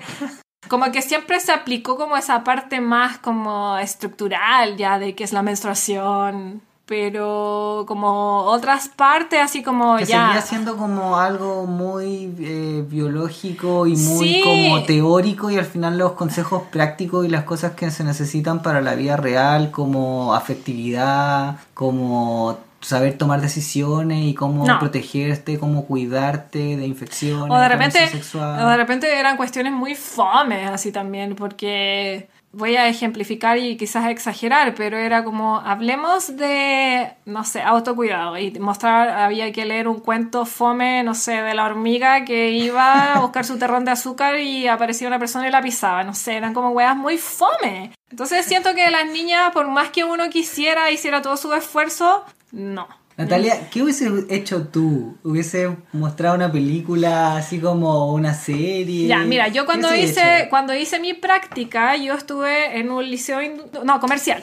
como 0.70 0.92
que 0.92 1.02
siempre 1.02 1.40
se 1.40 1.52
aplicó 1.52 1.98
como 1.98 2.16
esa 2.16 2.44
parte 2.44 2.80
más 2.80 3.20
como 3.20 3.78
estructural 3.78 4.78
ya 4.78 4.98
de 4.98 5.14
qué 5.14 5.24
es 5.24 5.34
la 5.34 5.44
menstruación, 5.44 6.62
pero 6.90 7.86
como 7.88 8.46
otras 8.46 8.90
partes 8.90 9.40
así 9.40 9.62
como 9.62 9.96
Que 9.98 10.06
ya... 10.06 10.26
seguía 10.28 10.42
siendo 10.42 10.76
como 10.76 11.18
algo 11.18 11.68
muy 11.68 12.34
eh, 12.40 12.84
biológico 12.88 13.86
y 13.86 13.96
muy 13.96 14.28
Sí. 14.28 14.42
como 14.44 14.84
teórico 14.84 15.52
y 15.52 15.58
al 15.58 15.66
final 15.66 16.00
los 16.00 16.14
consejos 16.14 16.64
prácticos 16.72 17.26
y 17.26 17.30
las 17.30 17.44
cosas 17.44 17.74
que 17.74 17.92
se 17.92 18.04
necesitan 18.04 18.64
para 18.64 18.82
la 18.82 18.96
vida 18.96 19.18
real 19.18 19.70
como 19.70 20.34
afectividad, 20.34 21.58
como 21.76 22.58
saber 22.82 23.18
tomar 23.18 23.40
decisiones 23.42 24.24
y 24.24 24.34
cómo 24.34 24.66
No. 24.66 24.80
protegerte, 24.80 25.60
cómo 25.60 25.86
cuidarte 25.86 26.76
de 26.78 26.88
infecciones, 26.88 27.52
O 27.52 27.60
de 27.60 27.70
repente, 27.70 28.08
sexual. 28.08 28.66
o 28.66 28.70
de 28.70 28.78
repente 28.78 29.20
eran 29.20 29.38
cuestiones 29.38 29.74
muy 29.74 29.96
fomes 29.96 30.70
así 30.72 30.92
también, 30.92 31.36
porque 31.36 32.30
voy 32.52 32.76
a 32.76 32.88
ejemplificar 32.88 33.58
y 33.58 33.78
quizás 33.78 34.10
exagerar, 34.10 34.74
pero 34.76 34.98
era 34.98 35.24
como 35.24 35.60
hablemos 35.60 36.36
de, 36.36 37.12
no 37.26 37.44
sé, 37.44 37.62
autocuidado 37.62 38.38
y 38.38 38.52
mostrar, 38.60 39.10
había 39.10 39.52
que 39.52 39.66
leer 39.66 39.88
un 39.88 40.00
cuento 40.00 40.46
fome, 40.46 41.04
no 41.04 41.14
sé, 41.14 41.42
de 41.42 41.54
la 41.54 41.66
hormiga 41.66 42.26
que 42.26 42.52
iba 42.52 43.14
a 43.14 43.20
buscar 43.22 43.46
su 43.46 43.60
terrón 43.60 43.86
de 43.86 43.92
azúcar 43.92 44.40
y 44.40 44.68
aparecía 44.68 45.08
una 45.08 45.20
persona 45.20 45.48
y 45.48 45.52
la 45.52 45.62
pisaba, 45.62 46.04
no 46.04 46.14
sé, 46.14 46.36
eran 46.38 46.54
como 46.54 46.70
weas 46.72 46.96
muy 46.96 47.18
fome. 47.18 47.92
Entonces 48.10 48.46
siento 48.46 48.74
que 48.74 48.90
las 48.90 49.06
niñas, 49.06 49.52
por 49.52 49.68
más 49.68 49.90
que 49.90 50.04
uno 50.04 50.30
quisiera, 50.30 50.90
hiciera 50.92 51.22
todo 51.22 51.38
su 51.38 51.54
esfuerzo, 51.54 52.26
no. 52.52 52.88
Natalia, 53.20 53.70
¿qué 53.70 53.84
hubiese 53.84 54.10
hecho 54.30 54.68
tú? 54.70 55.18
¿Hubiese 55.24 55.76
mostrado 55.92 56.36
una 56.36 56.50
película 56.50 57.36
así 57.36 57.60
como 57.60 58.14
una 58.14 58.34
serie? 58.34 59.08
Ya, 59.08 59.18
mira, 59.20 59.50
yo 59.50 59.64
¿Qué 59.64 59.66
cuando 59.66 59.94
hice, 59.94 60.38
hecho? 60.40 60.50
cuando 60.50 60.74
hice 60.74 61.02
mi 61.02 61.14
práctica, 61.14 61.98
yo 61.98 62.14
estuve 62.14 62.80
en 62.80 62.90
un 62.90 63.04
liceo, 63.10 63.40
no, 63.84 64.00
comercial. 64.00 64.42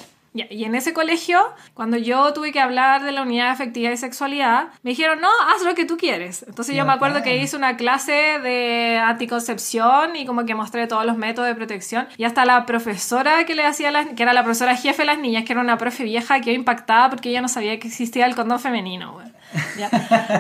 Y 0.51 0.65
en 0.65 0.75
ese 0.75 0.93
colegio, 0.93 1.41
cuando 1.75 1.97
yo 1.97 2.33
tuve 2.33 2.53
que 2.53 2.61
hablar 2.61 3.05
de 3.05 3.13
la 3.13 3.23
unidad 3.23 3.47
de 3.47 3.51
afectividad 3.51 3.93
y 3.93 3.97
sexualidad, 3.97 4.69
me 4.83 4.91
dijeron, 4.91 5.21
no, 5.21 5.29
haz 5.49 5.63
lo 5.63 5.75
que 5.75 5.85
tú 5.85 5.97
quieres. 5.97 6.45
Entonces 6.47 6.75
yo 6.77 6.85
me 6.85 6.93
acuerdo 6.93 7.23
que 7.23 7.37
hice 7.39 7.57
una 7.57 7.77
clase 7.77 8.13
de 8.13 8.99
anticoncepción 8.99 10.17
y 10.17 10.27
como 10.27 10.45
que 10.45 10.55
mostré 10.55 10.87
todos 10.87 11.07
los 11.07 11.17
métodos 11.17 11.49
de 11.49 11.55
protección. 11.55 12.09
Y 12.17 12.25
hasta 12.25 12.45
la 12.45 12.67
profesora 12.67 13.45
que 13.45 13.55
le 13.55 13.65
hacía, 13.65 13.91
las, 13.91 14.07
que 14.09 14.23
era 14.23 14.33
la 14.33 14.43
profesora 14.45 14.77
jefe 14.77 15.03
de 15.03 15.07
las 15.07 15.19
niñas, 15.19 15.45
que 15.45 15.53
era 15.53 15.61
una 15.61 15.79
profe 15.79 16.05
vieja, 16.05 16.41
quedó 16.41 16.55
impactada 16.55 17.11
porque 17.11 17.31
ella 17.31 17.43
no 17.43 17.49
sabía 17.49 17.79
que 17.79 17.89
existía 17.89 18.27
el 18.27 18.35
condón 18.35 18.61
femenino. 18.61 19.21
Ya. 19.79 19.91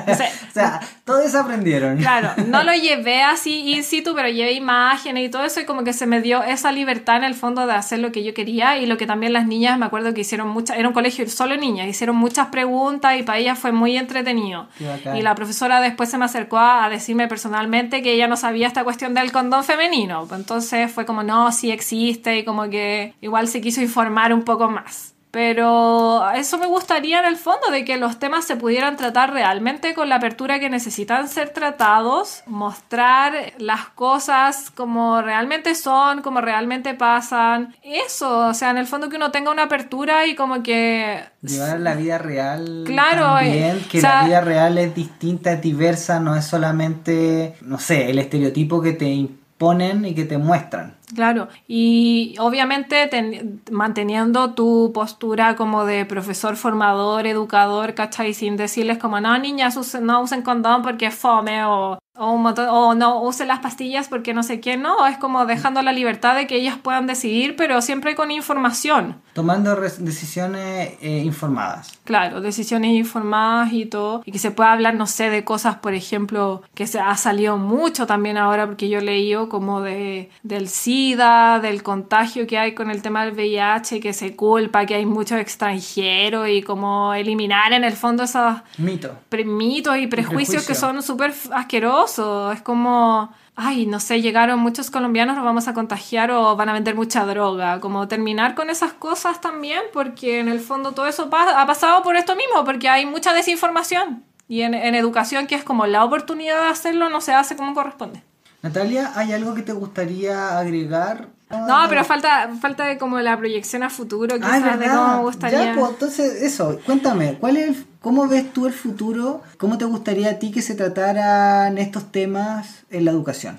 O 0.09 0.53
sea, 0.53 0.81
todo 1.05 1.21
eso 1.21 1.41
aprendieron. 1.41 1.99
Claro, 1.99 2.31
no 2.47 2.63
lo 2.63 2.73
llevé 2.87 3.23
así 3.23 3.73
in 3.73 3.85
situ, 3.85 4.15
pero 4.15 4.29
llevé 4.29 4.53
imágenes 4.53 5.27
y 5.27 5.31
todo 5.31 5.45
eso 5.45 5.61
y 5.61 5.65
como 5.65 5.85
que 5.85 5.93
se 5.93 6.07
me 6.07 6.21
dio 6.21 6.43
esa 6.43 6.73
libertad 6.73 7.17
en 7.17 7.25
el 7.25 7.35
fondo 7.35 7.67
de 7.67 7.75
hacer 7.75 7.99
lo 7.99 8.13
que 8.13 8.25
yo 8.25 8.35
quería 8.35 8.79
y 8.79 8.87
lo 8.87 8.97
que 8.97 9.07
también 9.07 9.33
las 9.33 9.47
niñas, 9.47 9.79
me 9.79 9.87
acuerdo 9.87 10.15
que 10.15 10.23
hicieron 10.23 10.49
muchas, 10.49 10.79
era 10.79 10.89
un 10.89 10.95
colegio 10.95 11.29
solo 11.29 11.57
niñas, 11.57 11.89
hicieron 11.89 12.17
muchas 12.17 12.49
preguntas 12.49 13.19
y 13.19 13.23
para 13.23 13.39
ellas 13.39 13.59
fue 13.59 13.73
muy 13.73 13.97
entretenido. 13.97 14.69
Y 15.15 15.23
la 15.23 15.35
profesora 15.35 15.81
después 15.81 16.11
se 16.11 16.19
me 16.19 16.25
acercó 16.25 16.59
a, 16.59 16.85
a 16.85 16.91
decirme 16.91 17.29
personalmente 17.29 18.03
que 18.03 18.13
ella 18.13 18.29
no 18.29 18.37
sabía 18.37 18.67
esta 18.67 18.85
cuestión 18.85 19.15
del 19.15 19.33
condón 19.33 19.65
femenino. 19.65 20.27
Entonces 20.31 20.91
fue 20.91 21.07
como, 21.07 21.23
no, 21.23 21.53
sí 21.53 21.71
existe 21.71 22.39
y 22.39 22.45
como 22.45 22.69
que 22.69 23.15
igual 23.21 23.49
se 23.49 23.61
quiso 23.61 23.81
informar 23.81 24.33
un 24.33 24.43
poco 24.43 24.69
más. 24.69 25.16
Pero 25.31 26.31
eso 26.33 26.57
me 26.57 26.67
gustaría 26.67 27.21
en 27.21 27.27
el 27.27 27.37
fondo, 27.37 27.71
de 27.71 27.85
que 27.85 27.97
los 27.99 28.19
temas 28.19 28.47
se 28.47 28.57
pudieran 28.57 28.97
tratar 28.97 29.33
realmente 29.33 29.93
con 29.95 30.09
la 30.09 30.17
apertura 30.17 30.59
que 30.59 30.71
necesitan 30.71 31.29
ser 31.29 31.51
tratados, 31.51 32.43
mostrar 32.47 33.53
las 33.59 33.87
cosas 33.89 34.71
como 34.71 35.21
realmente 35.23 35.75
son, 35.75 36.23
como 36.23 36.41
realmente 36.41 36.95
pasan. 36.95 37.75
Eso, 37.83 38.49
o 38.49 38.55
sea, 38.55 38.71
en 38.71 38.79
el 38.79 38.87
fondo 38.87 39.09
que 39.09 39.17
uno 39.17 39.31
tenga 39.31 39.51
una 39.51 39.65
apertura 39.65 40.27
y 40.27 40.35
como 40.35 40.63
que... 40.63 41.23
Llevar 41.43 41.81
la 41.81 41.95
vida 41.95 42.19
real 42.19 42.85
Claro, 42.87 43.27
también, 43.37 43.77
eh, 43.77 43.87
que 43.91 43.99
o 43.99 44.01
sea- 44.01 44.23
la 44.23 44.29
vida 44.29 44.41
real 44.41 44.79
es 44.79 44.95
distinta, 44.95 45.53
es 45.53 45.61
diversa, 45.61 46.19
no 46.19 46.35
es 46.35 46.45
solamente, 46.45 47.57
no 47.63 47.79
sé, 47.79 48.11
el 48.11 48.19
estereotipo 48.19 48.81
que 48.81 48.93
te 48.93 49.07
imponen 49.07 50.05
y 50.05 50.15
que 50.15 50.25
te 50.25 50.39
muestran. 50.39 50.96
Claro, 51.15 51.49
y 51.69 52.35
obviamente 52.41 53.07
ten- 53.07 53.63
manteniendo 53.71 54.55
tu 54.55 54.91
postura 54.93 55.55
como 55.55 55.85
de 55.85 56.05
profesor, 56.05 56.57
formador, 56.57 57.27
educador, 57.29 57.95
¿cachai? 57.95 58.35
Sin 58.35 58.57
decirles 58.57 58.99
como, 58.99 59.21
no, 59.21 59.39
niñas, 59.39 59.77
no 60.01 60.21
usen 60.23 60.43
condón 60.43 60.83
porque 60.83 61.07
es 61.07 61.15
fome 61.15 61.65
o, 61.65 61.99
o, 62.19 62.33
un 62.33 62.43
montón- 62.43 62.69
o 62.71 62.95
no 62.95 63.21
usen 63.23 63.49
las 63.49 63.61
pastillas 63.61 64.09
porque 64.09 64.35
no 64.35 64.43
sé 64.43 64.61
qué, 64.61 64.77
no, 64.77 65.07
es 65.07 65.19
como 65.19 65.47
dejando 65.47 65.83
la 65.83 65.93
libertad 65.93 66.35
de 66.37 66.47
que 66.47 66.57
ellas 66.57 66.77
puedan 66.83 67.07
decidir, 67.07 67.57
pero 67.57 67.81
siempre 67.83 68.15
con 68.15 68.31
información. 68.31 69.17
Tomando 69.35 69.77
decisiones 69.77 70.95
eh, 71.03 71.23
informadas. 71.25 71.99
Claro, 72.05 72.41
decisiones 72.41 72.93
informadas 72.93 73.73
y 73.73 73.85
todo. 73.85 74.23
Y 74.25 74.33
que 74.33 74.39
se 74.39 74.51
pueda 74.51 74.73
hablar, 74.73 74.95
no 74.95 75.07
sé, 75.07 75.29
de 75.29 75.45
cosas, 75.45 75.77
por 75.77 75.93
ejemplo, 75.93 76.63
que 76.75 76.87
se 76.87 77.01
ha 77.01 77.15
salido 77.17 77.59
mucho 77.59 78.07
también 78.07 78.39
ahora, 78.39 78.67
porque 78.67 78.89
yo 78.89 79.01
he 79.01 79.03
leído 79.03 79.49
como 79.51 79.83
de, 79.83 80.31
del 80.43 80.69
SIDA 80.69 81.61
del 81.61 81.83
contagio 81.83 82.47
que 82.47 82.59
hay 82.59 82.75
con 82.75 82.91
el 82.91 83.03
tema 83.03 83.25
del 83.25 83.35
VIH, 83.35 84.01
que 84.01 84.13
se 84.15 84.35
culpa, 84.37 84.87
que 84.87 84.95
hay 84.95 85.05
muchos 85.05 85.39
extranjeros 85.39 86.49
y 86.49 86.63
como 86.63 87.13
eliminar 87.13 87.73
en 87.75 87.85
el 87.85 87.93
fondo 87.95 88.23
esos 88.23 88.57
Mito. 88.79 89.11
mitos 89.45 89.99
y 89.99 90.07
prejuicios 90.07 90.65
prejuicio. 90.65 90.67
que 90.67 90.75
son 90.75 91.03
súper 91.03 91.35
asquerosos. 91.53 92.06
Es 92.53 92.63
como, 92.63 93.33
ay, 93.55 93.87
no 93.87 94.01
sé, 94.01 94.23
llegaron 94.23 94.61
muchos 94.61 94.91
colombianos, 94.91 95.37
nos 95.37 95.45
vamos 95.45 95.69
a 95.69 95.75
contagiar 95.75 96.31
o 96.31 96.57
van 96.57 96.69
a 96.69 96.73
vender 96.73 96.95
mucha 96.95 97.27
droga. 97.27 97.81
Como 97.81 98.09
terminar 98.09 98.55
con 98.55 98.71
esas 98.71 98.93
cosas 98.93 99.41
también, 99.41 99.83
porque 99.93 100.41
en 100.41 100.49
el 100.49 100.61
fondo 100.61 100.93
todo 100.93 101.07
eso 101.07 101.29
ha 101.33 101.67
pasado 101.67 102.03
por 102.03 102.17
esto 102.17 102.37
mismo, 102.37 102.65
porque 102.65 102.89
hay 102.89 103.07
mucha 103.07 103.33
desinformación. 103.33 104.25
Y 104.49 104.63
en 104.63 104.75
educación, 104.75 105.47
que 105.47 105.57
es 105.57 105.65
como 105.65 105.87
la 105.87 106.05
oportunidad 106.05 106.63
de 106.63 106.69
hacerlo, 106.69 107.11
no 107.11 107.21
se 107.21 107.35
hace 107.35 107.57
como 107.57 107.75
corresponde. 107.75 108.23
Natalia, 108.63 109.13
¿hay 109.15 109.33
algo 109.33 109.55
que 109.55 109.63
te 109.63 109.73
gustaría 109.73 110.59
agregar? 110.59 111.29
No, 111.49 111.85
pero 111.89 112.05
falta, 112.05 112.51
falta 112.61 112.85
de 112.87 112.99
como 112.99 113.21
la 113.21 113.37
proyección 113.37 113.83
a 113.85 113.91
futuro, 113.91 114.35
Ah, 114.35 114.39
quizás, 114.59 114.75
es 114.75 114.79
de 114.81 114.87
cómo 114.89 115.17
me 115.17 115.23
gustaría. 115.23 115.65
Ya, 115.67 115.75
pues, 115.75 115.91
entonces, 115.91 116.43
eso, 116.43 116.79
cuéntame, 116.85 117.35
¿cuál 117.39 117.57
es 117.57 117.69
el- 117.69 117.87
¿cómo 118.01 118.27
ves 118.27 118.53
tú 118.53 118.67
el 118.67 118.73
futuro? 118.73 119.43
¿Cómo 119.57 119.79
te 119.79 119.85
gustaría 119.85 120.31
a 120.31 120.39
ti 120.41 120.51
que 120.51 120.61
se 120.61 120.75
trataran 120.75 121.79
estos 121.79 122.11
temas 122.11 122.85
en 122.91 123.05
la 123.05 123.13
educación? 123.13 123.59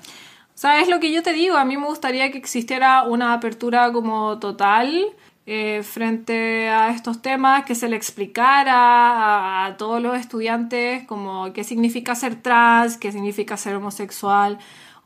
O 0.54 0.60
sea, 0.60 0.80
es 0.80 0.88
lo 0.88 1.00
que 1.00 1.12
yo 1.12 1.22
te 1.22 1.32
digo, 1.32 1.56
a 1.56 1.64
mí 1.64 1.76
me 1.78 1.86
gustaría 1.86 2.30
que 2.30 2.36
existiera 2.38 3.04
una 3.04 3.32
apertura 3.32 3.90
como 3.92 4.38
total 4.38 5.06
eh, 5.46 5.82
frente 5.82 6.68
a 6.68 6.90
estos 6.90 7.22
temas, 7.22 7.64
que 7.64 7.74
se 7.74 7.88
le 7.88 7.96
explicara 7.96 8.74
a, 8.74 9.66
a 9.66 9.76
todos 9.78 10.02
los 10.02 10.16
estudiantes 10.18 11.04
como 11.06 11.52
qué 11.54 11.64
significa 11.64 12.14
ser 12.14 12.34
trans, 12.42 12.98
qué 12.98 13.12
significa 13.12 13.56
ser 13.56 13.76
homosexual. 13.76 14.58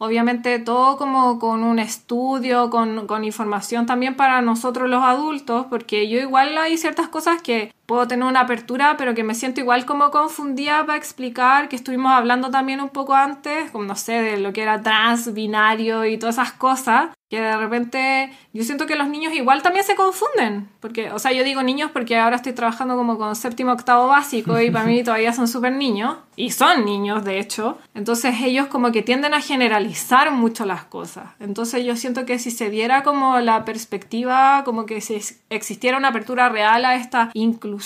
Obviamente 0.04 0.58
todo 0.58 0.96
como 0.96 1.38
con 1.38 1.62
un 1.62 1.78
estudio, 1.78 2.70
con, 2.70 3.22
información 3.22 3.86
también 3.86 4.16
para 4.16 4.42
nosotros 4.42 4.90
los 4.90 5.04
adultos, 5.04 5.66
porque 5.70 6.08
yo 6.08 6.18
igual 6.18 6.58
hay 6.58 6.76
ciertas 6.76 7.06
cosas 7.06 7.40
que 7.40 7.72
puedo 7.92 8.08
tener 8.08 8.26
una 8.26 8.40
apertura, 8.40 8.96
pero 8.96 9.14
que 9.14 9.22
me 9.22 9.34
siento 9.34 9.60
igual 9.60 9.84
como 9.84 10.10
confundida 10.10 10.86
para 10.86 10.96
explicar, 10.96 11.68
que 11.68 11.76
estuvimos 11.76 12.10
hablando 12.10 12.50
también 12.50 12.80
un 12.80 12.88
poco 12.88 13.12
antes, 13.12 13.70
como 13.70 13.84
no 13.84 13.96
sé, 13.96 14.12
de 14.12 14.38
lo 14.38 14.54
que 14.54 14.62
era 14.62 14.80
trans, 14.80 15.34
binario 15.34 16.06
y 16.06 16.16
todas 16.16 16.36
esas 16.36 16.52
cosas, 16.52 17.10
que 17.28 17.40
de 17.40 17.56
repente 17.56 18.30
yo 18.52 18.62
siento 18.62 18.86
que 18.86 18.94
los 18.94 19.08
niños 19.08 19.34
igual 19.34 19.62
también 19.62 19.84
se 19.84 19.94
confunden, 19.94 20.68
porque, 20.80 21.10
o 21.12 21.18
sea, 21.18 21.32
yo 21.32 21.44
digo 21.44 21.62
niños 21.62 21.90
porque 21.90 22.18
ahora 22.18 22.36
estoy 22.36 22.52
trabajando 22.54 22.96
como 22.96 23.18
con 23.18 23.36
séptimo, 23.36 23.72
octavo 23.72 24.08
básico 24.08 24.58
y 24.58 24.70
para 24.70 24.86
mí 24.86 25.02
todavía 25.04 25.34
son 25.34 25.48
súper 25.48 25.72
niños, 25.72 26.16
y 26.34 26.50
son 26.50 26.86
niños 26.86 27.24
de 27.24 27.38
hecho, 27.40 27.78
entonces 27.94 28.36
ellos 28.42 28.68
como 28.68 28.90
que 28.90 29.02
tienden 29.02 29.34
a 29.34 29.40
generalizar 29.42 30.30
mucho 30.32 30.64
las 30.64 30.84
cosas, 30.84 31.28
entonces 31.40 31.84
yo 31.84 31.96
siento 31.96 32.24
que 32.24 32.38
si 32.38 32.50
se 32.50 32.70
diera 32.70 33.02
como 33.02 33.38
la 33.40 33.66
perspectiva, 33.66 34.62
como 34.64 34.86
que 34.86 35.00
si 35.02 35.20
existiera 35.50 35.98
una 35.98 36.08
apertura 36.08 36.48
real 36.48 36.84
a 36.84 36.96
esta 36.96 37.30
inclusión 37.34 37.81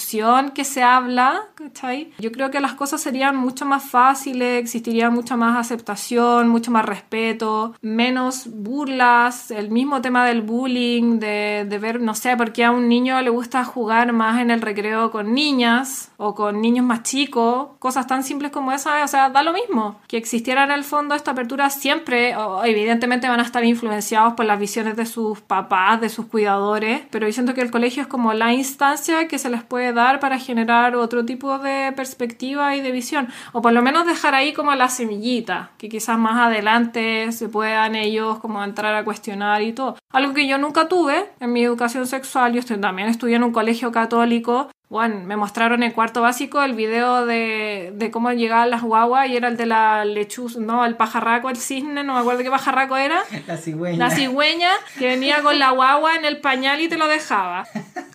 que 0.52 0.64
se 0.64 0.82
habla, 0.82 1.42
¿cachai? 1.56 2.12
Yo 2.18 2.30
creo 2.32 2.50
que 2.50 2.60
las 2.60 2.74
cosas 2.74 3.00
serían 3.00 3.34
mucho 3.34 3.64
más 3.64 3.82
fáciles, 3.82 4.60
existiría 4.60 5.08
mucha 5.08 5.36
más 5.36 5.56
aceptación, 5.56 6.48
mucho 6.48 6.70
más 6.70 6.84
respeto, 6.84 7.74
menos 7.80 8.46
burlas, 8.46 9.50
el 9.50 9.70
mismo 9.70 10.02
tema 10.02 10.26
del 10.26 10.42
bullying, 10.42 11.18
de, 11.18 11.66
de 11.66 11.78
ver, 11.78 12.00
no 12.00 12.14
sé, 12.14 12.36
por 12.36 12.52
qué 12.52 12.64
a 12.64 12.70
un 12.70 12.88
niño 12.88 13.20
le 13.22 13.30
gusta 13.30 13.64
jugar 13.64 14.12
más 14.12 14.40
en 14.40 14.50
el 14.50 14.60
recreo 14.60 15.10
con 15.10 15.32
niñas 15.32 16.10
o 16.18 16.34
con 16.34 16.60
niños 16.60 16.84
más 16.84 17.02
chicos, 17.02 17.68
cosas 17.78 18.06
tan 18.06 18.22
simples 18.22 18.52
como 18.52 18.72
esas, 18.72 19.04
o 19.04 19.08
sea, 19.08 19.30
da 19.30 19.42
lo 19.42 19.54
mismo. 19.54 20.00
Que 20.08 20.18
existiera 20.18 20.64
en 20.64 20.70
el 20.70 20.84
fondo 20.84 21.14
esta 21.14 21.30
apertura 21.30 21.70
siempre, 21.70 22.34
evidentemente 22.64 23.28
van 23.28 23.40
a 23.40 23.44
estar 23.44 23.64
influenciados 23.64 24.34
por 24.34 24.44
las 24.44 24.60
visiones 24.60 24.96
de 24.96 25.06
sus 25.06 25.40
papás, 25.40 26.02
de 26.02 26.10
sus 26.10 26.26
cuidadores, 26.26 27.00
pero 27.10 27.26
yo 27.26 27.32
siento 27.32 27.54
que 27.54 27.62
el 27.62 27.70
colegio 27.70 28.02
es 28.02 28.08
como 28.08 28.34
la 28.34 28.52
instancia 28.52 29.26
que 29.26 29.38
se 29.38 29.48
les 29.48 29.62
puede 29.62 29.94
dar 29.94 30.20
para 30.20 30.38
generar 30.38 30.96
otro 30.96 31.24
tipo 31.24 31.55
perspectiva 31.96 32.74
y 32.76 32.80
de 32.80 32.90
visión, 32.90 33.28
o 33.52 33.62
por 33.62 33.72
lo 33.72 33.82
menos 33.82 34.06
dejar 34.06 34.34
ahí 34.34 34.52
como 34.52 34.74
la 34.74 34.88
semillita, 34.88 35.70
que 35.78 35.88
quizás 35.88 36.18
más 36.18 36.38
adelante 36.46 37.30
se 37.32 37.48
puedan 37.48 37.94
ellos 37.94 38.38
como 38.38 38.62
entrar 38.64 38.94
a 38.94 39.04
cuestionar 39.04 39.62
y 39.62 39.72
todo. 39.72 39.96
Algo 40.12 40.34
que 40.34 40.46
yo 40.46 40.58
nunca 40.58 40.88
tuve 40.88 41.30
en 41.40 41.52
mi 41.52 41.62
educación 41.64 42.06
sexual, 42.06 42.52
yo 42.52 42.60
estoy- 42.60 42.80
también 42.80 43.08
estudié 43.08 43.36
en 43.36 43.42
un 43.44 43.52
colegio 43.52 43.92
católico, 43.92 44.68
bueno, 44.88 45.16
me 45.24 45.36
mostraron 45.36 45.82
en 45.82 45.90
cuarto 45.90 46.22
básico 46.22 46.62
el 46.62 46.74
video 46.74 47.26
de, 47.26 47.92
de 47.96 48.10
cómo 48.12 48.30
llegaban 48.30 48.70
las 48.70 48.82
guaguas 48.82 49.28
y 49.28 49.36
era 49.36 49.48
el 49.48 49.56
de 49.56 49.66
la 49.66 50.04
lechuza, 50.04 50.60
no, 50.60 50.84
el 50.86 50.94
pajarraco, 50.94 51.50
el 51.50 51.56
cisne, 51.56 52.04
no 52.04 52.14
me 52.14 52.20
acuerdo 52.20 52.44
qué 52.44 52.50
pajarraco 52.50 52.96
era. 52.96 53.22
La 53.48 53.56
cigüeña. 53.56 53.98
La 53.98 54.10
cigüeña 54.14 54.70
que 54.96 55.08
venía 55.08 55.42
con 55.42 55.58
la 55.58 55.70
guagua 55.72 56.14
en 56.14 56.24
el 56.24 56.38
pañal 56.40 56.80
y 56.80 56.88
te 56.88 56.96
lo 56.98 57.08
dejaba. 57.08 57.66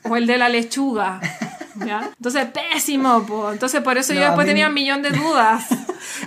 O 0.10 0.16
el 0.16 0.28
de 0.28 0.38
la 0.38 0.48
lechuga. 0.48 1.20
¿ya? 1.86 2.10
Entonces, 2.18 2.46
pésimo, 2.46 3.24
po. 3.26 3.52
Entonces, 3.52 3.82
por 3.82 3.98
eso 3.98 4.14
No, 4.14 4.20
yo 4.20 4.26
después 4.28 4.46
mí- 4.48 4.52
tenía 4.52 4.68
un 4.68 4.74
millón 4.74 5.02
de 5.02 5.12
dudas. 5.12 5.66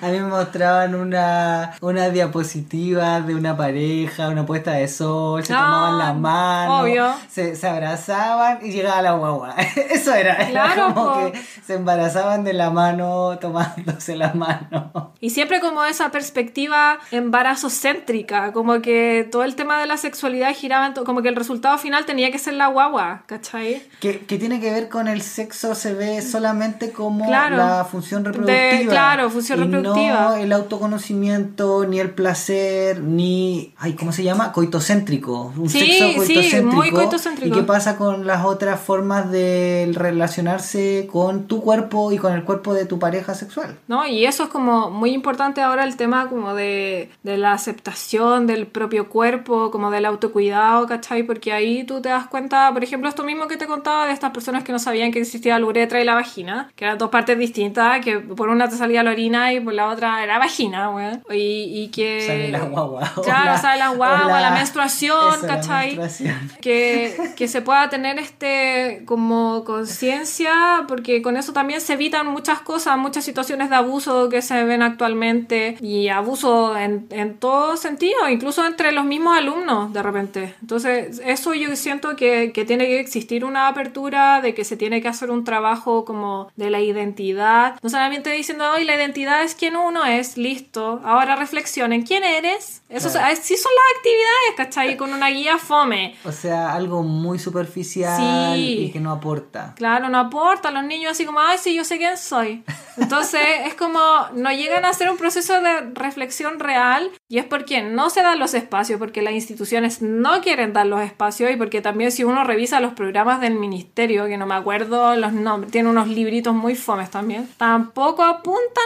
A 0.03 0.07
mí 0.07 0.21
me 0.21 0.27
mostraban 0.29 0.95
una, 0.95 1.73
una 1.81 2.09
diapositiva 2.09 3.21
de 3.21 3.35
una 3.35 3.57
pareja, 3.57 4.29
una 4.29 4.47
puesta 4.47 4.71
de 4.73 4.87
sol, 4.87 5.45
se 5.45 5.53
No, 5.53 5.59
tomaban 5.61 5.99
la 5.99 6.13
mano, 6.13 6.81
obvio. 6.81 7.13
Se, 7.29 7.57
se 7.57 7.67
abrazaban 7.69 8.61
y 8.63 8.71
llegaba 8.71 9.03
la 9.03 9.13
guagua. 9.13 9.55
Eso 9.91 10.15
era, 10.15 10.35
era 10.37 10.51
Claro, 10.73 10.95
como 10.95 11.13
po. 11.15 11.33
que 11.33 11.41
se 11.67 11.75
embarazaban 11.75 12.45
de 12.45 12.53
la 12.53 12.71
mano 12.71 13.37
tomándose 13.41 14.15
la 14.17 14.33
mano. 14.35 15.13
Y 15.21 15.31
siempre 15.31 15.61
como 15.61 15.85
esa 15.85 16.11
perspectiva 16.11 16.99
embarazocéntrica, 17.11 18.53
como 18.53 18.81
que 18.81 19.29
todo 19.31 19.43
el 19.45 19.55
tema 19.55 19.79
de 19.81 19.87
la 19.87 19.97
sexualidad 19.97 20.55
giraba, 20.55 20.93
como 20.95 21.23
que 21.23 21.29
el 21.29 21.37
resultado 21.37 21.79
final 21.79 22.05
tenía 22.05 22.31
que 22.31 22.39
ser 22.39 22.55
la 22.55 22.69
guagua, 22.69 23.23
¿cachai? 23.27 23.83
Que, 24.01 24.21
que 24.21 24.39
tiene 24.39 24.61
que 24.61 24.71
ver 24.71 24.89
con 24.89 25.09
el 25.09 25.23
sexo, 25.35 25.75
se 25.75 25.95
ve 25.95 26.23
solamente 26.23 26.93
como 26.93 27.27
Claro. 27.27 27.57
la 27.57 27.85
función 27.85 28.23
De- 28.23 28.31
reproductiva. 28.33 28.91
claro, 28.93 29.31
función 29.31 29.59
y 29.61 29.63
reproductiva. 29.65 30.21
No 30.31 30.35
el 30.37 30.53
autoconocimiento, 30.53 31.87
ni 31.87 32.01
el 32.01 32.11
placer, 32.11 33.01
ni. 33.01 33.75
Ay, 33.79 33.95
¿cómo 33.95 34.13
se 34.13 34.23
llama? 34.23 34.53
Coitocéntrico. 34.53 35.53
Un 35.57 35.69
Sí, 35.69 35.81
sexo 35.81 36.09
sí, 36.09 36.35
coitocéntrico. 36.35 36.77
muy 36.77 36.91
coitocéntrico. 36.91 37.55
¿Y 37.57 37.59
qué 37.61 37.65
pasa 37.67 37.97
con 37.97 38.27
las 38.27 38.45
otras 38.45 38.81
formas 38.81 39.31
de 39.31 39.91
relacionarse 39.95 41.09
con 41.11 41.47
tu 41.47 41.61
cuerpo 41.63 42.13
y 42.13 42.19
con 42.19 42.33
el 42.33 42.45
cuerpo 42.45 42.75
de 42.75 42.85
tu 42.87 42.99
pareja 42.99 43.35
sexual? 43.35 43.77
¿no? 43.89 44.07
Y 44.07 44.27
eso 44.27 44.45
es 44.45 44.49
como 44.49 44.91
muy 44.91 45.11
importante 45.13 45.61
ahora 45.63 45.85
el 45.85 45.97
tema 45.97 46.29
como 46.29 46.55
de, 46.55 47.11
de 47.23 47.37
la 47.39 47.53
aceptación 47.53 48.47
del 48.47 48.67
propio 48.67 49.09
cuerpo, 49.09 49.71
como 49.71 49.91
del 49.91 50.05
autocuidado, 50.07 50.87
¿cachai? 50.87 51.23
Porque 51.23 51.53
ahí 51.53 51.85
tú 51.85 52.01
te 52.01 52.09
das 52.09 52.27
cuenta, 52.27 52.71
por 52.73 52.83
ejemplo, 52.85 53.09
esto 53.09 53.25
mismo 53.25 53.47
que 53.47 53.57
te 53.57 53.67
contaba 53.67 54.07
de 54.07 54.13
estas 54.13 54.31
personas 54.33 54.65
que 54.65 54.73
no 54.73 54.79
sabían 54.79 55.13
que 55.13 55.24
existía 55.25 55.59
la 55.59 55.67
uretra 55.67 56.01
y 56.01 56.05
la 56.05 56.15
vagina, 56.15 56.71
que 56.77 56.85
eran 56.85 56.99
dos 56.99 57.11
partes 57.11 57.37
distintas, 57.39 58.03
que 58.05 58.19
por 58.21 58.49
una 58.49 58.69
te 58.69 58.77
salía 58.77 59.03
la 59.03 59.11
orina 59.11 59.53
y 59.53 59.61
por 59.61 59.75
la 59.75 59.89
otra 59.89 60.23
era 60.23 60.39
vagina, 60.39 60.91
weón. 60.91 61.23
Y, 61.31 61.83
y 61.85 61.89
que... 61.89 62.23
Sale 62.27 62.51
la 62.51 62.61
guagua. 62.61 63.13
Claro, 63.23 63.45
la- 63.47 63.59
sale 63.59 63.79
la 63.79 63.89
guagua, 63.91 64.41
la 64.41 64.51
menstruación, 64.53 65.35
eso, 65.39 65.47
la 65.47 65.55
¿cachai? 65.57 65.97
menstruación. 65.97 66.51
que, 66.61 67.17
que 67.37 67.49
se 67.49 67.61
pueda 67.63 67.89
tener 67.91 68.19
este 68.19 69.03
como 69.07 69.65
conciencia, 69.65 70.85
porque 70.89 71.23
con 71.23 71.37
eso 71.37 71.53
también 71.53 71.81
se 71.81 71.95
evitan 71.95 72.27
muchas 72.27 72.61
cosas, 72.61 72.97
muchas 72.99 73.25
situaciones 73.25 73.71
de 73.71 73.77
abuso 73.77 74.29
que 74.29 74.43
se 74.43 74.63
ven 74.65 74.83
actualmente 74.83 75.77
y 75.81 76.09
abuso 76.09 76.77
en, 76.77 77.07
en 77.11 77.35
todo 77.39 77.77
sentido, 77.77 78.29
incluso 78.29 78.65
entre 78.67 78.93
los 78.93 79.05
mismos 79.05 79.37
alumnos 79.37 79.93
de 79.93 80.03
repente. 80.03 80.55
Entonces, 80.61 81.21
eso 81.25 81.55
yo 81.55 81.75
siento 81.77 82.17
que, 82.17 82.53
que 82.53 82.65
tiene 82.65 82.87
que 82.87 83.01
existir 83.01 83.45
una 83.45 83.69
apertura, 83.69 84.41
de 84.41 84.55
que 84.55 84.65
se 84.65 84.77
tiene 84.77 85.01
que 85.01 85.09
hacer 85.15 85.31
un 85.31 85.45
trabajo 85.45 86.05
como 86.05 86.51
de 86.57 86.71
la 86.71 86.81
identidad, 86.81 87.79
no 87.83 87.89
solamente 87.89 88.31
diciendo, 88.31 88.71
hoy 88.73 88.85
la 88.85 88.97
identidad 88.97 89.43
es 89.43 89.55
quien 89.55 89.77
uno 89.77 90.05
es, 90.05 90.37
listo, 90.37 91.01
ahora 91.05 91.37
reflexionen, 91.37 92.03
¿quién 92.03 92.25
eres? 92.25 92.83
Eso 92.95 93.11
Claro. 93.11 93.37
sí 93.43 93.57
son 93.57 93.73
las 93.75 93.99
actividades, 93.99 94.55
¿cachai? 94.57 94.97
Con 94.97 95.13
una 95.13 95.29
guía 95.29 95.59
fome. 95.59 96.17
O 96.25 96.33
sea, 96.33 96.73
algo 96.75 97.03
muy 97.03 97.39
superficial 97.39 98.55
Sí. 98.57 98.87
y 98.87 98.93
que 98.93 99.01
no 99.01 99.11
aporta. 99.13 99.75
Claro, 99.77 100.09
no 100.09 100.19
aporta. 100.19 100.71
Los 100.71 100.85
niños 100.85 101.13
así 101.13 101.25
como, 101.27 101.41
ay, 101.41 101.59
sí, 101.59 101.75
yo 101.75 101.85
sé 101.85 101.99
quién 101.99 102.17
soy. 102.17 102.65
Entonces 102.97 103.41
es 103.67 103.75
como, 103.75 104.01
no 104.35 104.51
llegan 104.53 104.85
a 104.85 104.91
hacer 104.91 105.11
un 105.11 105.17
proceso 105.17 105.61
de 105.61 105.81
reflexión 105.95 106.61
real 106.61 107.11
y 107.29 107.39
es 107.39 107.45
porque 107.45 107.83
no 107.83 108.11
se 108.11 108.23
dan 108.23 108.39
los 108.39 108.55
espacios, 108.55 108.99
porque 108.99 109.23
las 109.23 109.33
instituciones 109.35 110.01
no 110.03 110.41
quieren 110.41 110.73
dar 110.73 110.87
los 110.87 111.01
espacios 111.03 111.51
y 111.51 111.57
porque 111.57 111.81
también 111.81 112.13
si 112.13 112.25
uno 112.25 112.45
revisa 112.45 112.81
los 112.81 112.93
programas 112.95 113.41
del 113.41 113.55
ministerio, 113.55 114.27
que 114.27 114.37
no 114.37 114.47
me 114.47 114.55
acuerdo 114.55 115.17
los 115.17 115.33
nombres, 115.33 115.73
tiene 115.73 115.89
unos 115.89 116.09
libritos 116.09 116.55
muy 116.55 116.75
fomes 116.77 117.11
también, 117.11 117.49
tampoco 117.57 118.23
apuntan 118.23 118.85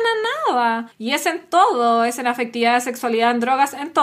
a 0.48 0.52
nada. 0.52 0.92
Y 0.98 1.12
es 1.12 1.26
en 1.26 1.40
todo, 1.50 2.04
es 2.04 2.18
en 2.18 2.26
afectividad, 2.26 2.80
sexualidad, 2.80 3.30
en 3.32 3.40
drogas, 3.40 3.74
en 3.74 3.92
todo. 3.92 3.97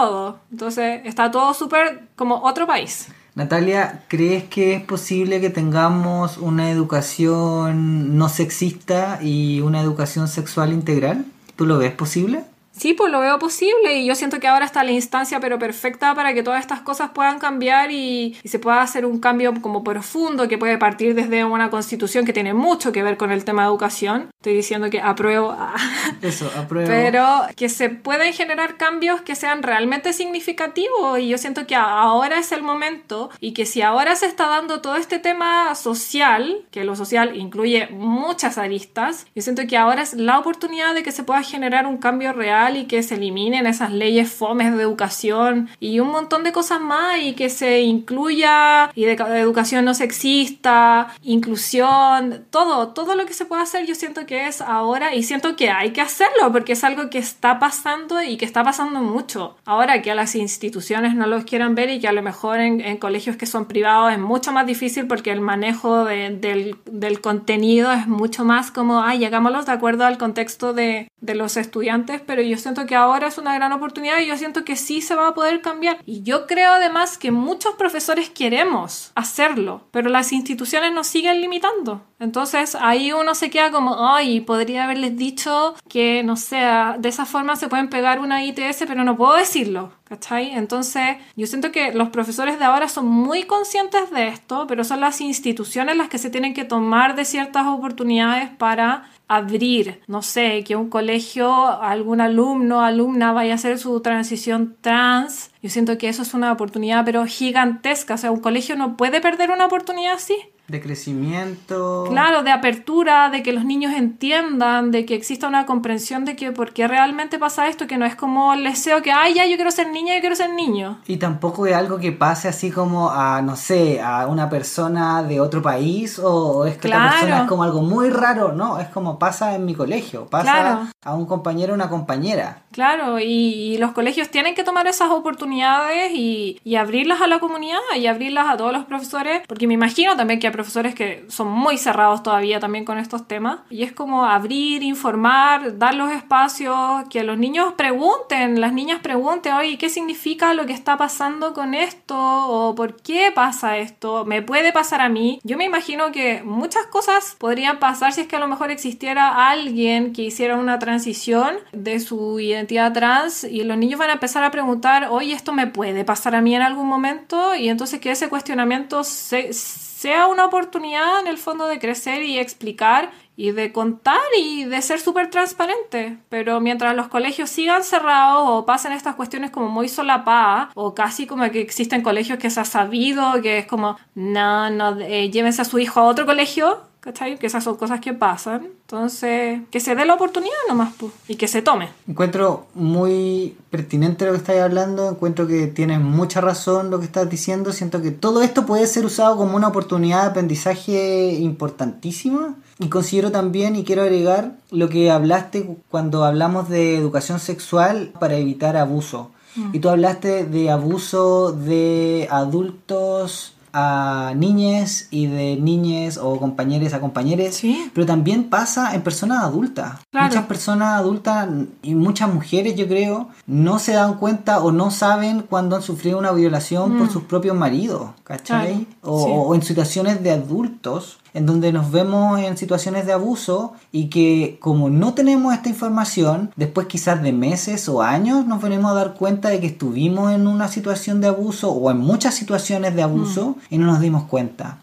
Entonces 0.50 1.00
está 1.04 1.30
todo 1.30 1.54
súper 1.54 2.08
como 2.16 2.42
otro 2.42 2.66
país. 2.66 3.08
Natalia, 3.34 4.04
¿crees 4.08 4.44
que 4.44 4.74
es 4.74 4.82
posible 4.82 5.40
que 5.40 5.50
tengamos 5.50 6.38
una 6.38 6.70
educación 6.70 8.16
no 8.16 8.28
sexista 8.28 9.18
y 9.22 9.60
una 9.60 9.80
educación 9.80 10.28
sexual 10.28 10.72
integral? 10.72 11.26
¿Tú 11.54 11.66
lo 11.66 11.78
ves 11.78 11.92
posible? 11.92 12.44
Sí, 12.76 12.92
pues 12.92 13.10
lo 13.10 13.20
veo 13.20 13.38
posible 13.38 13.98
y 13.98 14.06
yo 14.06 14.14
siento 14.14 14.38
que 14.38 14.48
ahora 14.48 14.66
está 14.66 14.84
la 14.84 14.92
instancia 14.92 15.40
pero 15.40 15.58
perfecta 15.58 16.14
para 16.14 16.34
que 16.34 16.42
todas 16.42 16.60
estas 16.60 16.80
cosas 16.80 17.10
puedan 17.14 17.38
cambiar 17.38 17.90
y, 17.90 18.36
y, 18.42 18.48
se 18.48 18.58
pueda 18.58 18.82
hacer 18.82 19.06
un 19.06 19.18
cambio 19.18 19.54
como 19.62 19.82
profundo 19.82 20.46
que 20.46 20.58
puede 20.58 20.76
partir 20.76 21.14
desde 21.14 21.44
una 21.44 21.70
constitución 21.70 22.26
que 22.26 22.32
tiene 22.32 22.52
mucho 22.52 22.92
que 22.92 23.02
ver 23.02 23.16
con 23.16 23.32
el 23.32 23.44
tema 23.44 23.62
de 23.62 23.68
educación. 23.68 24.30
Estoy 24.40 24.54
diciendo 24.54 24.90
que 24.90 25.00
apruebo. 25.00 25.56
Eso, 26.22 26.50
apruebo. 26.56 26.88
Pero 26.88 27.26
que 27.56 27.68
se 27.68 27.88
pueden 27.88 28.32
generar 28.32 28.76
cambios 28.76 29.22
que 29.22 29.34
sean 29.34 29.62
realmente 29.62 30.12
significativos 30.12 31.18
y 31.18 31.28
yo 31.28 31.38
siento 31.38 31.66
que 31.66 31.74
ahora 31.74 32.38
es 32.38 32.52
el 32.52 32.62
momento 32.62 33.30
y 33.40 33.52
que 33.52 33.64
si 33.64 33.82
ahora 33.82 34.16
se 34.16 34.26
está 34.26 34.48
dando 34.48 34.80
todo 34.80 34.96
este 34.96 35.18
tema 35.18 35.74
social, 35.74 36.64
que 36.70 36.84
lo 36.84 36.94
social 36.94 37.36
incluye 37.36 37.88
muchas 37.88 38.58
aristas, 38.58 39.26
yo 39.34 39.42
siento 39.42 39.66
que 39.66 39.76
ahora 39.76 40.02
es 40.02 40.14
la 40.14 40.38
oportunidad 40.38 40.94
de 40.94 41.02
que 41.02 41.12
se 41.12 41.22
pueda 41.22 41.42
generar 41.42 41.86
un 41.86 41.98
cambio 41.98 42.32
real 42.32 42.65
y 42.74 42.86
que 42.86 43.02
se 43.02 43.16
eliminen 43.16 43.66
esas 43.66 43.92
leyes 43.92 44.32
fomes 44.32 44.74
de 44.74 44.82
educación 44.82 45.68
y 45.78 46.00
un 46.00 46.08
montón 46.08 46.42
de 46.42 46.52
cosas 46.52 46.80
más 46.80 47.20
y 47.22 47.34
que 47.34 47.50
se 47.50 47.82
incluya 47.82 48.90
y 48.94 49.04
de, 49.04 49.12
educación 49.12 49.84
no 49.84 49.94
sexista, 49.94 51.14
inclusión, 51.22 52.46
todo, 52.50 52.88
todo 52.88 53.14
lo 53.14 53.26
que 53.26 53.34
se 53.34 53.44
pueda 53.44 53.62
hacer 53.62 53.86
yo 53.86 53.94
siento 53.94 54.26
que 54.26 54.48
es 54.48 54.60
ahora 54.60 55.14
y 55.14 55.22
siento 55.22 55.54
que 55.54 55.70
hay 55.70 55.90
que 55.90 56.00
hacerlo 56.00 56.50
porque 56.50 56.72
es 56.72 56.82
algo 56.82 57.10
que 57.10 57.18
está 57.18 57.58
pasando 57.58 58.22
y 58.22 58.36
que 58.36 58.44
está 58.44 58.64
pasando 58.64 59.00
mucho. 59.00 59.56
Ahora 59.64 60.02
que 60.02 60.10
a 60.10 60.14
las 60.14 60.34
instituciones 60.34 61.14
no 61.14 61.26
los 61.26 61.44
quieran 61.44 61.74
ver 61.74 61.90
y 61.90 62.00
que 62.00 62.08
a 62.08 62.12
lo 62.12 62.22
mejor 62.22 62.60
en, 62.60 62.80
en 62.80 62.96
colegios 62.96 63.36
que 63.36 63.46
son 63.46 63.66
privados 63.66 64.12
es 64.12 64.18
mucho 64.18 64.52
más 64.52 64.66
difícil 64.66 65.06
porque 65.06 65.30
el 65.30 65.40
manejo 65.40 66.04
de, 66.04 66.30
del, 66.30 66.76
del, 66.86 67.20
contenido 67.20 67.92
es 67.92 68.06
mucho 68.06 68.44
más 68.44 68.70
como, 68.70 69.02
ay, 69.02 69.18
llegámoslos 69.18 69.66
de 69.66 69.72
acuerdo 69.72 70.04
al 70.04 70.18
contexto 70.18 70.72
de, 70.72 71.08
de 71.20 71.34
los 71.34 71.56
estudiantes, 71.56 72.20
pero 72.24 72.42
yo 72.42 72.55
siento 72.56 72.86
que 72.86 72.94
ahora 72.94 73.28
es 73.28 73.38
una 73.38 73.54
gran 73.54 73.72
oportunidad 73.72 74.20
y 74.20 74.26
yo 74.26 74.36
siento 74.36 74.64
que 74.64 74.76
sí 74.76 75.00
se 75.00 75.14
va 75.14 75.28
a 75.28 75.34
poder 75.34 75.60
cambiar. 75.60 75.98
Y 76.06 76.22
yo 76.22 76.46
creo 76.46 76.72
además 76.72 77.18
que 77.18 77.30
muchos 77.30 77.74
profesores 77.74 78.30
queremos 78.30 79.12
hacerlo, 79.14 79.82
pero 79.90 80.08
las 80.10 80.32
instituciones 80.32 80.92
nos 80.92 81.06
siguen 81.06 81.40
limitando. 81.40 82.02
Entonces 82.18 82.76
ahí 82.80 83.12
uno 83.12 83.34
se 83.34 83.50
queda 83.50 83.70
como, 83.70 84.08
ay, 84.08 84.40
podría 84.40 84.84
haberles 84.84 85.16
dicho 85.16 85.74
que, 85.88 86.22
no 86.22 86.36
sé, 86.36 86.56
de 86.98 87.08
esa 87.08 87.26
forma 87.26 87.56
se 87.56 87.68
pueden 87.68 87.90
pegar 87.90 88.20
una 88.20 88.44
ITS, 88.44 88.84
pero 88.86 89.04
no 89.04 89.16
puedo 89.16 89.34
decirlo. 89.34 89.92
¿Cachai? 90.08 90.52
Entonces, 90.52 91.16
yo 91.34 91.48
siento 91.48 91.72
que 91.72 91.90
los 91.92 92.10
profesores 92.10 92.60
de 92.60 92.64
ahora 92.64 92.88
son 92.88 93.08
muy 93.08 93.42
conscientes 93.42 94.08
de 94.12 94.28
esto, 94.28 94.68
pero 94.68 94.84
son 94.84 95.00
las 95.00 95.20
instituciones 95.20 95.96
las 95.96 96.08
que 96.08 96.18
se 96.18 96.30
tienen 96.30 96.54
que 96.54 96.64
tomar 96.64 97.16
de 97.16 97.24
ciertas 97.24 97.66
oportunidades 97.66 98.48
para 98.50 99.10
abrir, 99.28 100.00
no 100.06 100.22
sé, 100.22 100.62
que 100.64 100.76
un 100.76 100.88
colegio, 100.88 101.66
algún 101.66 102.20
alumno, 102.20 102.82
alumna 102.82 103.32
vaya 103.32 103.52
a 103.52 103.54
hacer 103.56 103.78
su 103.78 104.00
transición 104.00 104.76
trans. 104.80 105.50
Yo 105.62 105.70
siento 105.70 105.98
que 105.98 106.08
eso 106.08 106.22
es 106.22 106.34
una 106.34 106.52
oportunidad, 106.52 107.04
pero 107.04 107.26
gigantesca. 107.26 108.14
O 108.14 108.18
sea, 108.18 108.30
un 108.30 108.40
colegio 108.40 108.76
no 108.76 108.96
puede 108.96 109.20
perder 109.20 109.50
una 109.50 109.66
oportunidad 109.66 110.14
así 110.14 110.36
de 110.68 110.80
crecimiento. 110.80 112.06
Claro, 112.08 112.42
de 112.42 112.50
apertura, 112.50 113.30
de 113.30 113.42
que 113.42 113.52
los 113.52 113.64
niños 113.64 113.92
entiendan, 113.94 114.90
de 114.90 115.04
que 115.06 115.14
exista 115.14 115.46
una 115.46 115.66
comprensión 115.66 116.24
de 116.24 116.36
que 116.36 116.52
por 116.52 116.72
qué 116.72 116.88
realmente 116.88 117.38
pasa 117.38 117.68
esto, 117.68 117.86
que 117.86 117.98
no 117.98 118.04
es 118.04 118.16
como 118.16 118.52
el 118.52 118.64
deseo 118.64 119.02
que, 119.02 119.12
ay, 119.12 119.34
ya, 119.34 119.46
yo 119.46 119.56
quiero 119.56 119.70
ser 119.70 119.90
niña, 119.90 120.14
yo 120.14 120.20
quiero 120.20 120.36
ser 120.36 120.50
niño. 120.50 120.98
Y 121.06 121.18
tampoco 121.18 121.66
es 121.66 121.74
algo 121.74 121.98
que 121.98 122.12
pase 122.12 122.48
así 122.48 122.70
como 122.70 123.10
a, 123.10 123.42
no 123.42 123.56
sé, 123.56 124.00
a 124.00 124.26
una 124.26 124.48
persona 124.48 125.22
de 125.22 125.40
otro 125.40 125.62
país 125.62 126.18
o 126.18 126.66
es 126.66 126.78
que 126.78 126.88
la 126.88 127.10
persona 127.10 127.42
es 127.42 127.48
como 127.48 127.62
algo 127.62 127.82
muy 127.82 128.10
raro, 128.10 128.52
no, 128.52 128.78
es 128.78 128.88
como 128.88 129.18
pasa 129.18 129.54
en 129.54 129.64
mi 129.64 129.74
colegio, 129.74 130.26
pasa 130.26 130.90
a 131.02 131.14
un 131.14 131.26
compañero 131.26 131.72
o 131.72 131.76
una 131.76 131.88
compañera. 131.88 132.62
Claro, 132.72 133.18
y, 133.20 133.76
los 133.78 133.92
colegios 133.92 134.30
tienen 134.30 134.54
que 134.54 134.64
tomar 134.64 134.86
esas 134.86 135.10
oportunidades 135.10 136.12
y, 136.14 136.60
y 136.64 136.76
abrirlas 136.76 137.20
a 137.20 137.26
la 137.26 137.40
comunidad 137.40 137.78
y 137.94 138.06
abrirlas 138.06 138.48
a 138.48 138.56
todos 138.56 138.72
los 138.72 138.84
profesores, 138.84 139.42
porque 139.46 139.66
me 139.66 139.74
imagino 139.74 140.16
también 140.16 140.40
que 140.40 140.46
profesores 140.56 140.94
que 140.94 141.24
son 141.28 141.48
muy 141.48 141.76
cerrados 141.76 142.22
todavía 142.22 142.58
también 142.58 142.84
con 142.84 142.98
estos 142.98 143.28
temas. 143.28 143.60
Y 143.68 143.82
es 143.82 143.92
como 143.92 144.24
abrir, 144.24 144.82
informar, 144.82 145.78
dar 145.78 145.94
los 145.94 146.10
espacios, 146.10 146.76
que 147.10 147.22
los 147.22 147.36
niños 147.38 147.74
pregunten, 147.74 148.60
las 148.60 148.72
niñas 148.72 149.00
pregunten, 149.02 149.52
oye, 149.52 149.76
¿qué 149.76 149.90
significa 149.90 150.54
lo 150.54 150.64
que 150.64 150.72
está 150.72 150.96
pasando 150.96 151.52
con 151.52 151.74
esto? 151.74 152.16
¿O 152.16 152.74
por 152.74 152.96
qué 153.02 153.30
pasa 153.34 153.76
esto? 153.76 154.24
¿Me 154.24 154.40
puede 154.42 154.72
pasar 154.72 155.00
a 155.02 155.08
mí? 155.08 155.40
Yo 155.44 155.58
me 155.58 155.64
imagino 155.64 156.10
que 156.10 156.42
muchas 156.42 156.86
cosas 156.86 157.36
podrían 157.38 157.78
pasar 157.78 158.12
si 158.12 158.22
es 158.22 158.26
que 158.26 158.36
a 158.36 158.40
lo 158.40 158.48
mejor 158.48 158.70
existiera 158.70 159.50
alguien 159.50 160.12
que 160.12 160.22
hiciera 160.22 160.56
una 160.56 160.78
transición 160.78 161.56
de 161.72 162.00
su 162.00 162.40
identidad 162.40 162.92
trans 162.92 163.44
y 163.44 163.62
los 163.64 163.76
niños 163.76 163.98
van 163.98 164.10
a 164.10 164.14
empezar 164.14 164.44
a 164.44 164.50
preguntar, 164.50 165.08
oye, 165.10 165.32
¿esto 165.32 165.52
me 165.52 165.66
puede 165.66 166.04
pasar 166.04 166.34
a 166.34 166.40
mí 166.40 166.54
en 166.54 166.62
algún 166.62 166.86
momento? 166.86 167.54
Y 167.54 167.68
entonces 167.68 168.00
que 168.00 168.10
ese 168.10 168.28
cuestionamiento 168.28 169.04
se 169.04 169.52
sea 169.96 170.26
una 170.26 170.44
oportunidad 170.44 171.20
en 171.20 171.26
el 171.26 171.38
fondo 171.38 171.66
de 171.66 171.78
crecer 171.78 172.22
y 172.22 172.38
explicar 172.38 173.12
y 173.34 173.52
de 173.52 173.72
contar 173.72 174.20
y 174.38 174.64
de 174.64 174.82
ser 174.82 175.00
súper 175.00 175.30
transparente. 175.30 176.18
Pero 176.28 176.60
mientras 176.60 176.94
los 176.94 177.08
colegios 177.08 177.48
sigan 177.48 177.82
cerrados 177.82 178.44
o 178.46 178.66
pasen 178.66 178.92
estas 178.92 179.14
cuestiones 179.14 179.50
como 179.50 179.68
muy 179.68 179.88
solapadas 179.88 180.68
o 180.74 180.94
casi 180.94 181.26
como 181.26 181.50
que 181.50 181.62
existen 181.62 182.02
colegios 182.02 182.38
que 182.38 182.50
se 182.50 182.60
ha 182.60 182.66
sabido 182.66 183.40
que 183.40 183.56
es 183.56 183.66
como, 183.66 183.96
no, 184.14 184.68
no, 184.68 185.00
eh, 185.00 185.30
llévense 185.30 185.62
a 185.62 185.64
su 185.64 185.78
hijo 185.78 186.00
a 186.00 186.04
otro 186.04 186.26
colegio, 186.26 186.82
¿cachai? 187.06 187.38
Que 187.38 187.46
esas 187.46 187.62
son 187.62 187.76
cosas 187.76 188.00
que 188.00 188.12
pasan. 188.12 188.64
Entonces, 188.64 189.60
que 189.70 189.78
se 189.78 189.94
dé 189.94 190.04
la 190.04 190.14
oportunidad 190.14 190.56
nomás, 190.68 190.92
pues, 190.98 191.12
y 191.28 191.36
que 191.36 191.46
se 191.46 191.62
tome. 191.62 191.88
Encuentro 192.08 192.66
muy 192.74 193.56
pertinente 193.70 194.26
lo 194.26 194.32
que 194.32 194.38
estás 194.38 194.58
hablando, 194.58 195.08
encuentro 195.08 195.46
que 195.46 195.68
tienes 195.68 196.00
mucha 196.00 196.40
razón 196.40 196.90
lo 196.90 196.98
que 196.98 197.04
estás 197.04 197.30
diciendo, 197.30 197.72
siento 197.72 198.02
que 198.02 198.10
todo 198.10 198.42
esto 198.42 198.66
puede 198.66 198.88
ser 198.88 199.06
usado 199.06 199.36
como 199.36 199.56
una 199.56 199.68
oportunidad 199.68 200.22
de 200.22 200.30
aprendizaje 200.30 201.34
importantísima. 201.34 202.56
Y 202.80 202.88
considero 202.88 203.30
también, 203.30 203.76
y 203.76 203.84
quiero 203.84 204.02
agregar, 204.02 204.56
lo 204.72 204.88
que 204.88 205.12
hablaste 205.12 205.76
cuando 205.88 206.24
hablamos 206.24 206.68
de 206.68 206.96
educación 206.96 207.38
sexual 207.38 208.12
para 208.18 208.34
evitar 208.34 208.76
abuso. 208.76 209.30
Mm. 209.54 209.76
Y 209.76 209.78
tú 209.78 209.90
hablaste 209.90 210.44
de 210.44 210.70
abuso 210.70 211.52
de 211.52 212.26
adultos 212.32 213.55
a 213.78 214.32
niñes 214.34 215.08
y 215.10 215.26
de 215.26 215.56
niñes 215.56 216.16
o 216.16 216.40
compañeros 216.40 216.94
a 216.94 217.00
compañeros, 217.00 217.60
pero 217.92 218.06
también 218.06 218.44
pasa 218.44 218.94
en 218.94 219.02
personas 219.02 219.42
adultas. 219.42 219.98
Muchas 220.12 220.46
personas 220.46 220.98
adultas 220.98 221.46
y 221.82 221.94
muchas 221.94 222.32
mujeres, 222.32 222.74
yo 222.74 222.88
creo, 222.88 223.28
no 223.46 223.78
se 223.78 223.92
dan 223.92 224.14
cuenta 224.14 224.60
o 224.60 224.72
no 224.72 224.90
saben 224.90 225.42
cuando 225.42 225.76
han 225.76 225.82
sufrido 225.82 226.18
una 226.18 226.32
violación 226.32 226.96
por 226.96 227.08
mm. 227.08 227.10
sus 227.10 227.24
propios 227.24 227.54
maridos, 227.54 228.12
¿cachai? 228.24 228.86
o, 229.02 229.54
en 229.54 229.60
situaciones 229.60 230.22
de 230.22 230.30
adultos 230.30 231.18
en 231.36 231.44
donde 231.44 231.70
nos 231.70 231.92
vemos 231.92 232.40
en 232.40 232.56
situaciones 232.56 233.04
de 233.04 233.12
abuso 233.12 233.74
y 233.92 234.08
que 234.08 234.56
como 234.58 234.88
no 234.88 235.12
tenemos 235.12 235.52
esta 235.52 235.68
información, 235.68 236.50
después 236.56 236.86
quizás 236.86 237.22
de 237.22 237.30
meses 237.34 237.90
o 237.90 238.00
años 238.00 238.46
nos 238.46 238.62
venimos 238.62 238.90
a 238.90 238.94
dar 238.94 239.12
cuenta 239.12 239.50
de 239.50 239.60
que 239.60 239.66
estuvimos 239.66 240.32
en 240.32 240.46
una 240.46 240.68
situación 240.68 241.20
de 241.20 241.28
abuso 241.28 241.70
o 241.72 241.90
en 241.90 241.98
muchas 241.98 242.34
situaciones 242.34 242.96
de 242.96 243.02
abuso 243.02 243.48
mm. 243.48 243.74
y 243.74 243.76
no 243.76 243.84
nos 243.84 244.00
dimos 244.00 244.24
cuenta. 244.24 244.78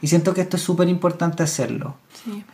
Y 0.00 0.06
siento 0.06 0.32
que 0.32 0.40
esto 0.40 0.56
es 0.56 0.62
súper 0.62 0.88
importante 0.88 1.42
hacerlo. 1.42 1.96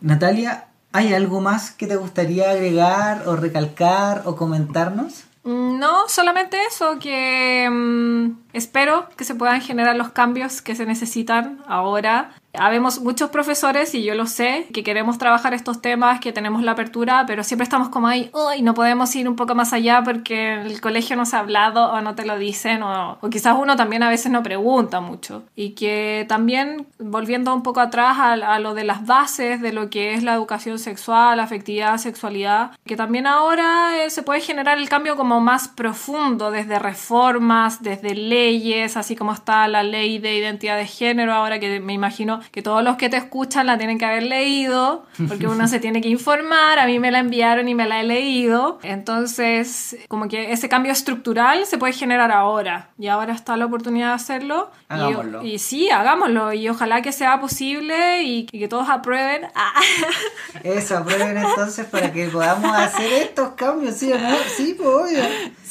Natalia, 0.01 0.67
¿hay 0.91 1.15
algo 1.15 1.41
más 1.41 1.71
que 1.71 1.87
te 1.87 1.95
gustaría 1.95 2.51
agregar 2.51 3.29
o 3.29 3.37
recalcar 3.37 4.23
o 4.25 4.35
comentarnos? 4.35 5.27
Mm, 5.45 5.79
no, 5.79 6.09
solamente 6.09 6.57
eso, 6.67 6.99
que 6.99 7.69
mm, 7.71 8.49
espero 8.53 9.09
que 9.17 9.25
se 9.25 9.37
puedan 9.37 9.61
generar 9.61 9.95
los 9.95 10.09
cambios 10.09 10.61
que 10.61 10.75
se 10.75 10.87
necesitan 10.87 11.63
ahora 11.69 12.33
Habemos 12.57 13.01
muchos 13.01 13.31
profesores, 13.31 13.95
y 13.95 14.03
yo 14.03 14.15
lo 14.15 14.27
sé, 14.27 14.67
que 14.73 14.83
queremos 14.83 15.19
trabajar 15.19 15.55
estos 15.55 15.81
temas, 15.81 16.21
que 16.21 16.33
tenemos 16.33 16.63
la 16.63 16.73
apertura, 16.73 17.25
pero 17.27 17.43
siempre 17.45 17.65
estamos 17.65 17.89
como 17.89 18.09
ahí, 18.09 18.31
uy, 18.33 18.63
no 18.63 18.75
podemos 18.75 19.15
ir 19.17 19.29
un 19.29 19.37
poco 19.37 19.55
más 19.55 19.73
allá 19.73 20.03
porque 20.05 20.55
el 20.55 20.81
colegio 20.81 21.17
no 21.17 21.27
se 21.27 21.37
ha 21.37 21.41
hablado 21.41 21.93
o 21.93 22.01
no 22.01 22.15
te 22.15 22.25
lo 22.25 22.39
dicen, 22.39 22.83
o, 22.83 23.19
o 23.21 23.31
quizás 23.31 23.57
uno 23.59 23.77
también 23.77 24.03
a 24.03 24.09
veces 24.09 24.31
no 24.31 24.43
pregunta 24.43 25.01
mucho. 25.01 25.43
Y 25.55 25.71
que 25.71 26.25
también, 26.29 26.87
volviendo 26.99 27.55
un 27.55 27.63
poco 27.63 27.81
atrás 27.81 28.19
a, 28.19 28.33
a 28.33 28.59
lo 28.59 28.75
de 28.75 28.85
las 28.85 29.07
bases 29.07 29.61
de 29.61 29.73
lo 29.73 29.91
que 29.91 30.15
es 30.15 30.23
la 30.23 30.35
educación 30.35 30.79
sexual, 30.79 31.41
afectividad, 31.41 31.99
sexualidad, 31.99 32.73
que 32.87 32.97
también 32.97 33.27
ahora 33.27 34.05
eh, 34.05 34.11
se 34.11 34.23
puede 34.23 34.41
generar 34.41 34.79
el 34.79 34.89
cambio 34.89 35.17
como 35.17 35.41
más 35.41 35.69
profundo, 35.69 36.51
desde 36.51 36.79
reformas, 36.79 37.83
desde 37.83 38.15
leyes, 38.15 38.97
así 38.97 39.17
como 39.17 39.33
está 39.33 39.67
la 39.69 39.83
ley 39.83 40.19
de 40.19 40.37
identidad 40.37 40.77
de 40.77 40.87
género, 40.87 41.33
ahora 41.33 41.59
que 41.59 41.81
me 41.81 41.93
imagino 41.93 42.41
que 42.51 42.63
todos 42.63 42.83
los 42.83 42.97
que 42.97 43.09
te 43.09 43.17
escuchan 43.17 43.67
la 43.67 43.79
tienen 43.79 43.99
que 43.99 44.05
haber 44.05 44.25
leído, 44.25 45.07
porque 45.29 45.47
uno 45.47 45.69
se 45.69 45.81
tiene 45.81 46.01
que 46.01 46.09
informar, 46.09 46.79
a 46.79 46.87
mí 46.87 46.99
me 46.99 47.11
la 47.11 47.21
enviaron 47.21 47.69
y 47.69 47.75
me 47.75 47.87
la 47.87 48.01
he 48.01 48.05
leído, 48.05 48.79
entonces 48.83 49.97
como 50.09 50.29
que 50.29 50.53
ese 50.53 50.69
cambio 50.69 50.93
estructural 50.93 51.67
se 51.67 51.79
puede 51.79 51.93
generar 51.93 52.31
ahora 52.31 52.91
y 52.99 53.09
ahora 53.09 53.35
está 53.35 53.57
la 53.57 53.67
oportunidad 53.67 54.09
de 54.09 54.15
hacerlo. 54.15 54.71
Hagámoslo. 54.89 55.43
Y, 55.43 55.55
y 55.55 55.59
sí, 55.59 55.91
hagámoslo 55.91 56.53
y 56.53 56.69
ojalá 56.69 57.03
que 57.03 57.13
sea 57.13 57.41
posible 57.41 58.23
y, 58.23 58.47
y 58.51 58.59
que 58.59 58.69
todos 58.69 58.89
aprueben. 58.89 59.47
Ah. 59.55 59.73
Eso, 60.65 60.99
aprueben 60.99 61.37
entonces 61.37 61.87
para 61.87 62.13
que 62.13 62.29
podamos 62.29 62.77
hacer 62.77 63.13
estos 63.13 63.51
cambios, 63.51 63.95
¿sí 63.97 64.13
o 64.13 64.19
no? 64.19 64.37
Sí, 64.57 64.75
pues 64.77 64.89
obvio. 64.89 65.23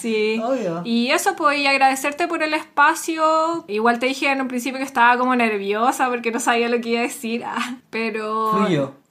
Sí. 0.03 0.37
Obvio. 0.43 0.81
Y 0.83 1.11
eso, 1.11 1.33
pues, 1.37 1.59
y 1.59 1.65
agradecerte 1.65 2.27
por 2.27 2.43
el 2.43 2.53
espacio. 2.53 3.63
Igual 3.69 3.99
te 3.99 4.07
dije 4.07 4.29
en 4.29 4.41
un 4.41 4.49
principio 4.49 4.77
que 4.77 4.83
estaba 4.83 5.17
como 5.17 5.33
nerviosa 5.33 6.09
porque 6.09 6.29
no 6.29 6.41
sabía 6.41 6.67
lo 6.67 6.81
que 6.81 6.89
iba 6.89 6.99
a 6.99 7.03
decir, 7.03 7.43
ah, 7.47 7.77
pero... 7.89 8.51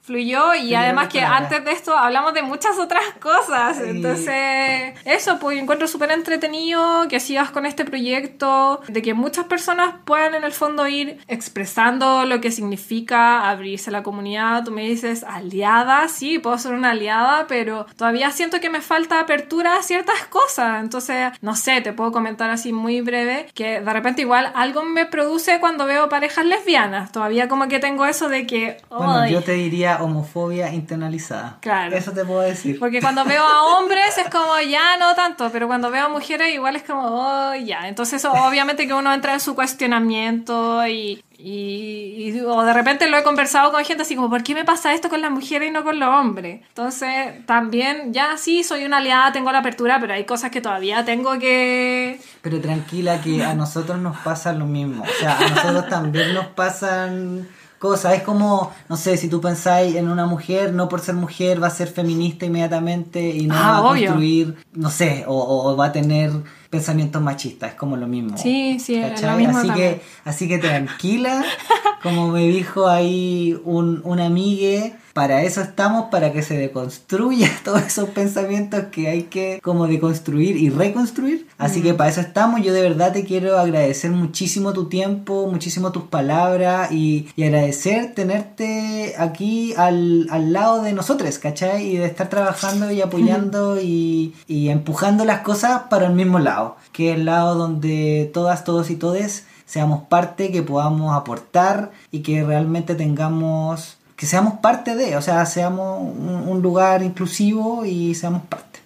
Fluyó 0.03 0.53
y 0.53 0.75
además 0.75 1.07
que 1.07 1.21
antes 1.21 1.63
de 1.63 1.71
esto 1.71 1.95
hablamos 1.97 2.33
de 2.33 2.41
muchas 2.41 2.77
otras 2.77 3.05
cosas. 3.21 3.79
Entonces, 3.79 4.99
eso, 5.05 5.39
pues 5.39 5.57
encuentro 5.57 5.87
súper 5.87 6.11
entretenido 6.11 7.07
que 7.07 7.21
sigas 7.21 7.51
con 7.51 7.65
este 7.65 7.85
proyecto, 7.85 8.81
de 8.89 9.01
que 9.01 9.13
muchas 9.13 9.45
personas 9.45 9.95
puedan 10.03 10.35
en 10.35 10.43
el 10.43 10.51
fondo 10.51 10.85
ir 10.89 11.19
expresando 11.29 12.25
lo 12.25 12.41
que 12.41 12.51
significa 12.51 13.49
abrirse 13.49 13.91
a 13.91 13.93
la 13.93 14.03
comunidad. 14.03 14.65
Tú 14.65 14.71
me 14.71 14.83
dices 14.83 15.23
aliada, 15.23 16.09
sí, 16.09 16.37
puedo 16.37 16.57
ser 16.57 16.73
una 16.73 16.91
aliada, 16.91 17.47
pero 17.47 17.85
todavía 17.95 18.29
siento 18.31 18.59
que 18.59 18.69
me 18.69 18.81
falta 18.81 19.21
apertura 19.21 19.77
a 19.77 19.83
ciertas 19.83 20.25
cosas. 20.25 20.81
Entonces, 20.83 21.31
no 21.39 21.55
sé, 21.55 21.79
te 21.79 21.93
puedo 21.93 22.11
comentar 22.11 22.49
así 22.49 22.73
muy 22.73 22.99
breve 22.99 23.47
que 23.53 23.79
de 23.79 23.93
repente 23.93 24.21
igual 24.21 24.51
algo 24.53 24.83
me 24.83 25.05
produce 25.05 25.61
cuando 25.61 25.85
veo 25.85 26.09
parejas 26.09 26.45
lesbianas. 26.45 27.13
Todavía 27.13 27.47
como 27.47 27.69
que 27.69 27.79
tengo 27.79 28.05
eso 28.05 28.27
de 28.27 28.45
que... 28.45 28.77
Bueno, 28.89 29.27
yo 29.27 29.41
te 29.41 29.53
diría 29.53 29.92
homofobia 30.01 30.71
internalizada. 30.73 31.57
Claro. 31.61 31.95
Eso 31.95 32.11
te 32.11 32.23
puedo 32.25 32.41
decir. 32.41 32.79
Porque 32.79 33.01
cuando 33.01 33.23
veo 33.25 33.43
a 33.45 33.77
hombres 33.77 34.17
es 34.17 34.29
como, 34.29 34.59
ya 34.61 34.97
no 34.97 35.13
tanto, 35.15 35.49
pero 35.51 35.67
cuando 35.67 35.91
veo 35.91 36.05
a 36.05 36.09
mujeres 36.09 36.53
igual 36.53 36.75
es 36.75 36.83
como, 36.83 37.01
oh, 37.05 37.55
ya. 37.55 37.87
Entonces 37.87 38.23
obviamente 38.25 38.87
que 38.87 38.93
uno 38.93 39.13
entra 39.13 39.33
en 39.33 39.39
su 39.39 39.53
cuestionamiento 39.55 40.85
y, 40.87 41.23
y, 41.37 42.31
y- 42.37 42.41
o 42.41 42.63
de 42.63 42.73
repente 42.73 43.07
lo 43.09 43.17
he 43.17 43.23
conversado 43.23 43.71
con 43.71 43.83
gente 43.83 44.03
así 44.03 44.15
como, 44.15 44.29
¿por 44.29 44.43
qué 44.43 44.53
me 44.53 44.65
pasa 44.65 44.93
esto 44.93 45.09
con 45.09 45.21
las 45.21 45.31
mujeres 45.31 45.69
y 45.69 45.71
no 45.71 45.83
con 45.83 45.99
los 45.99 46.09
hombres? 46.09 46.61
Entonces 46.69 47.45
también, 47.45 48.13
ya 48.13 48.37
sí, 48.37 48.63
soy 48.63 48.85
una 48.85 48.97
aliada, 48.97 49.31
tengo 49.31 49.51
la 49.51 49.59
apertura, 49.59 49.99
pero 49.99 50.13
hay 50.13 50.23
cosas 50.25 50.51
que 50.51 50.61
todavía 50.61 51.03
tengo 51.05 51.37
que... 51.39 52.19
Pero 52.41 52.59
tranquila 52.61 53.21
que 53.21 53.43
a 53.43 53.53
nosotros 53.53 53.97
nos 53.99 54.17
pasa 54.17 54.53
lo 54.53 54.65
mismo. 54.65 55.03
O 55.03 55.19
sea, 55.19 55.37
a 55.37 55.49
nosotros 55.49 55.87
también 55.89 56.33
nos 56.33 56.47
pasan 56.47 57.47
cosas. 57.83 58.13
Es 58.15 58.23
como, 58.23 58.71
no 58.89 58.95
sé, 58.97 59.17
si 59.17 59.27
tú 59.27 59.41
pensáis 59.41 59.95
en 59.95 60.07
una 60.09 60.25
mujer, 60.25 60.73
no 60.73 60.87
por 60.89 61.01
ser 61.01 61.15
mujer 61.15 61.61
va 61.61 61.67
a 61.67 61.69
ser 61.79 61.89
feminista 61.89 62.45
inmediatamente 62.45 63.19
y 63.29 63.45
no 63.47 63.55
Ah, 63.55 63.71
va 63.71 63.77
a 63.77 63.81
obvio. 63.91 64.07
construir, 64.07 64.55
no 64.73 64.89
sé, 64.89 65.25
o, 65.27 65.35
o- 65.37 65.71
o 65.71 65.75
va 65.77 65.87
a 65.87 65.91
tener 65.91 66.31
pensamientos 66.73 67.21
machistas. 67.21 67.73
Es 67.73 67.75
como 67.75 67.97
lo 67.97 68.07
mismo. 68.07 68.35
Sí, 68.35 68.79
sí, 68.79 68.95
es 68.95 69.21
lo 69.21 69.37
mismo 69.37 69.59
así 69.59 69.67
también. 69.67 69.93
que, 69.95 70.01
así 70.25 70.47
que 70.47 70.57
tranquila, 70.57 71.45
como 72.01 72.29
me 72.29 72.47
dijo 72.47 72.87
ahí 72.87 73.55
un, 73.63 74.01
un 74.03 74.19
amigue, 74.19 74.95
para 75.13 75.43
eso 75.43 75.61
estamos, 75.61 76.05
para 76.09 76.33
que 76.33 76.41
se 76.41 76.57
deconstruya 76.57 77.47
todos 77.63 77.83
esos 77.83 78.09
pensamientos 78.09 78.85
que 78.91 79.07
hay 79.07 79.23
que 79.23 79.59
como 79.61 79.87
deconstruir 79.87 80.57
y 80.57 80.71
reconstruir. 80.71 81.47
Así 81.59 81.81
que 81.81 81.93
para 81.93 82.09
eso 82.09 82.21
estamos. 82.21 82.61
Yo 82.63 82.73
de 82.73 82.81
verdad 82.81 83.13
te 83.13 83.23
quiero 83.23 83.59
agradecer 83.59 84.09
muchísimo 84.09 84.73
tu 84.73 84.89
tiempo, 84.89 85.47
muchísimo 85.49 85.91
tus 85.91 86.03
palabras 86.03 86.91
y, 86.91 87.27
y 87.35 87.43
agradecer 87.43 88.15
tenerte 88.15 89.13
aquí 89.19 89.75
al, 89.77 90.27
al 90.31 90.51
lado 90.51 90.81
de 90.81 90.93
nosotros, 90.93 91.37
¿cachai? 91.37 91.85
Y 91.85 91.97
de 91.97 92.05
estar 92.05 92.29
trabajando 92.29 92.91
y 92.91 93.01
apoyando 93.01 93.79
y, 93.81 94.33
y 94.47 94.69
empujando 94.69 95.25
las 95.25 95.41
cosas 95.41 95.83
para 95.91 96.07
el 96.07 96.13
mismo 96.13 96.39
lado, 96.39 96.62
que 96.91 97.11
es 97.11 97.17
el 97.17 97.25
lado 97.25 97.55
donde 97.55 98.29
todas, 98.33 98.63
todos 98.63 98.89
y 98.89 98.95
todes 98.95 99.45
seamos 99.65 100.03
parte, 100.03 100.51
que 100.51 100.61
podamos 100.61 101.15
aportar 101.15 101.91
y 102.11 102.21
que 102.21 102.43
realmente 102.43 102.95
tengamos, 102.95 103.97
que 104.15 104.25
seamos 104.25 104.55
parte 104.59 104.95
de, 104.95 105.17
o 105.17 105.21
sea, 105.21 105.45
seamos 105.45 106.01
un, 106.01 106.47
un 106.47 106.61
lugar 106.61 107.01
inclusivo 107.01 107.85
y 107.85 108.13
seamos 108.13 108.43
parte. 108.43 108.79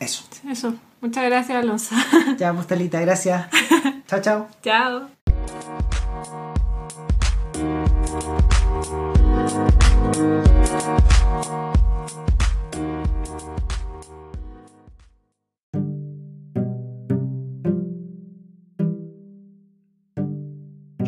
Eso. 0.00 0.24
Eso. 0.48 0.74
Muchas 1.00 1.24
gracias, 1.24 1.58
Alonso. 1.58 1.94
Ya, 2.38 2.52
postalita, 2.52 3.00
gracias. 3.00 3.46
chao, 4.06 4.20
chao. 4.20 4.48
Chao. 4.62 5.08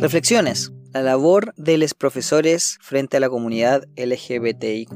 Reflexiones. 0.06 0.70
La 0.92 1.02
labor 1.02 1.52
de 1.56 1.78
los 1.78 1.92
profesores 1.92 2.78
frente 2.80 3.16
a 3.16 3.20
la 3.20 3.28
comunidad 3.28 3.88
LGBTIQ. 3.96 4.92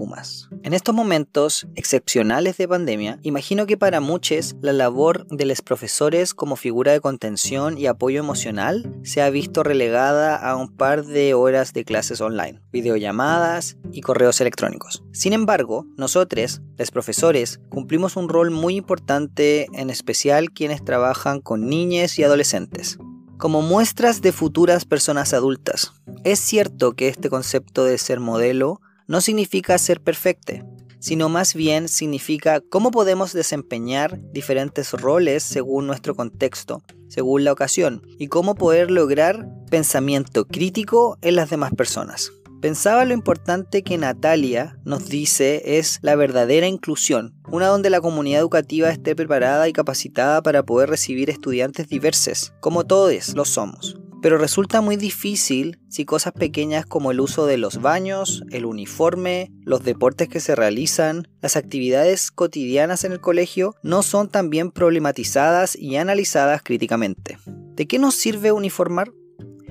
En 0.63 0.73
estos 0.73 0.95
momentos 0.95 1.67
excepcionales 1.75 2.57
de 2.59 2.69
pandemia, 2.69 3.19
imagino 3.23 3.67
que 3.67 3.77
para 3.77 3.99
muchos 3.99 4.55
la 4.63 4.73
labor 4.73 5.27
de 5.27 5.47
los 5.47 5.63
profesores 5.63 6.33
como 6.33 6.55
figura 6.55 6.93
de 6.93 7.01
contención 7.01 7.77
y 7.77 7.87
apoyo 7.87 8.21
emocional 8.21 8.89
se 9.03 9.21
ha 9.21 9.31
visto 9.31 9.65
relegada 9.65 10.37
a 10.37 10.55
un 10.55 10.77
par 10.77 11.05
de 11.05 11.35
horas 11.35 11.73
de 11.73 11.85
clases 11.85 12.21
online, 12.21 12.63
videollamadas 12.71 13.79
y 13.91 14.03
correos 14.03 14.41
electrónicos. 14.41 15.03
Sin 15.13 15.33
embargo, 15.33 15.87
nosotros, 15.97 16.63
los 16.79 16.93
profesores, 16.93 17.59
cumplimos 17.69 18.15
un 18.15 18.29
rol 18.29 18.53
muy 18.53 18.77
importante, 18.77 19.67
en 19.73 19.91
especial 19.91 20.53
quienes 20.53 20.85
trabajan 20.85 21.41
con 21.41 21.69
niñas 21.69 22.17
y 22.21 22.23
adolescentes 22.23 22.97
como 23.41 23.62
muestras 23.62 24.20
de 24.20 24.30
futuras 24.30 24.84
personas 24.84 25.32
adultas. 25.32 25.93
Es 26.22 26.38
cierto 26.38 26.93
que 26.93 27.09
este 27.09 27.30
concepto 27.30 27.84
de 27.84 27.99
ser 27.99 28.20
modelo 28.20 28.80
no 29.09 29.20
significa 29.20 29.76
ser 29.78 30.01
perfecto, 30.01 30.53
sino 31.01 31.28
más 31.28 31.55
bien 31.55 31.88
significa 31.88 32.61
cómo 32.61 32.91
podemos 32.91 33.32
desempeñar 33.32 34.20
diferentes 34.32 34.93
roles 34.93 35.43
según 35.43 35.86
nuestro 35.86 36.14
contexto, 36.14 36.82
según 37.09 37.43
la 37.43 37.53
ocasión, 37.53 38.03
y 38.18 38.28
cómo 38.28 38.55
poder 38.55 38.91
lograr 38.91 39.49
pensamiento 39.70 40.47
crítico 40.47 41.18
en 41.22 41.36
las 41.36 41.51
demás 41.51 41.72
personas. 41.74 42.30
Pensaba 42.61 43.07
lo 43.07 43.15
importante 43.15 43.83
que 43.83 43.97
Natalia 43.97 44.79
nos 44.85 45.09
dice 45.09 45.79
es 45.79 45.99
la 46.03 46.15
verdadera 46.15 46.67
inclusión, 46.67 47.35
una 47.49 47.69
donde 47.69 47.89
la 47.89 48.03
comunidad 48.03 48.41
educativa 48.41 48.91
esté 48.91 49.17
preparada 49.17 49.67
y 49.67 49.73
capacitada 49.73 50.43
para 50.43 50.63
poder 50.63 50.91
recibir 50.91 51.31
estudiantes 51.31 51.89
diversos, 51.89 52.53
como 52.61 52.85
todos 52.85 53.35
lo 53.35 53.47
somos. 53.47 53.99
Pero 54.21 54.37
resulta 54.37 54.83
muy 54.83 54.97
difícil 54.97 55.79
si 55.89 56.05
cosas 56.05 56.35
pequeñas 56.35 56.85
como 56.85 57.11
el 57.11 57.21
uso 57.21 57.47
de 57.47 57.57
los 57.57 57.81
baños, 57.81 58.45
el 58.51 58.67
uniforme, 58.67 59.51
los 59.63 59.83
deportes 59.83 60.29
que 60.29 60.41
se 60.41 60.55
realizan, 60.55 61.27
las 61.41 61.57
actividades 61.57 62.31
cotidianas 62.31 63.05
en 63.05 63.13
el 63.13 63.23
colegio 63.23 63.75
no 63.83 64.03
son 64.03 64.29
también 64.29 64.71
problematizadas 64.71 65.77
y 65.77 65.97
analizadas 65.97 66.61
críticamente. 66.63 67.39
¿De 67.47 67.87
qué 67.87 67.99
nos 67.99 68.15
sirve 68.15 68.53
uniformar? 68.53 69.11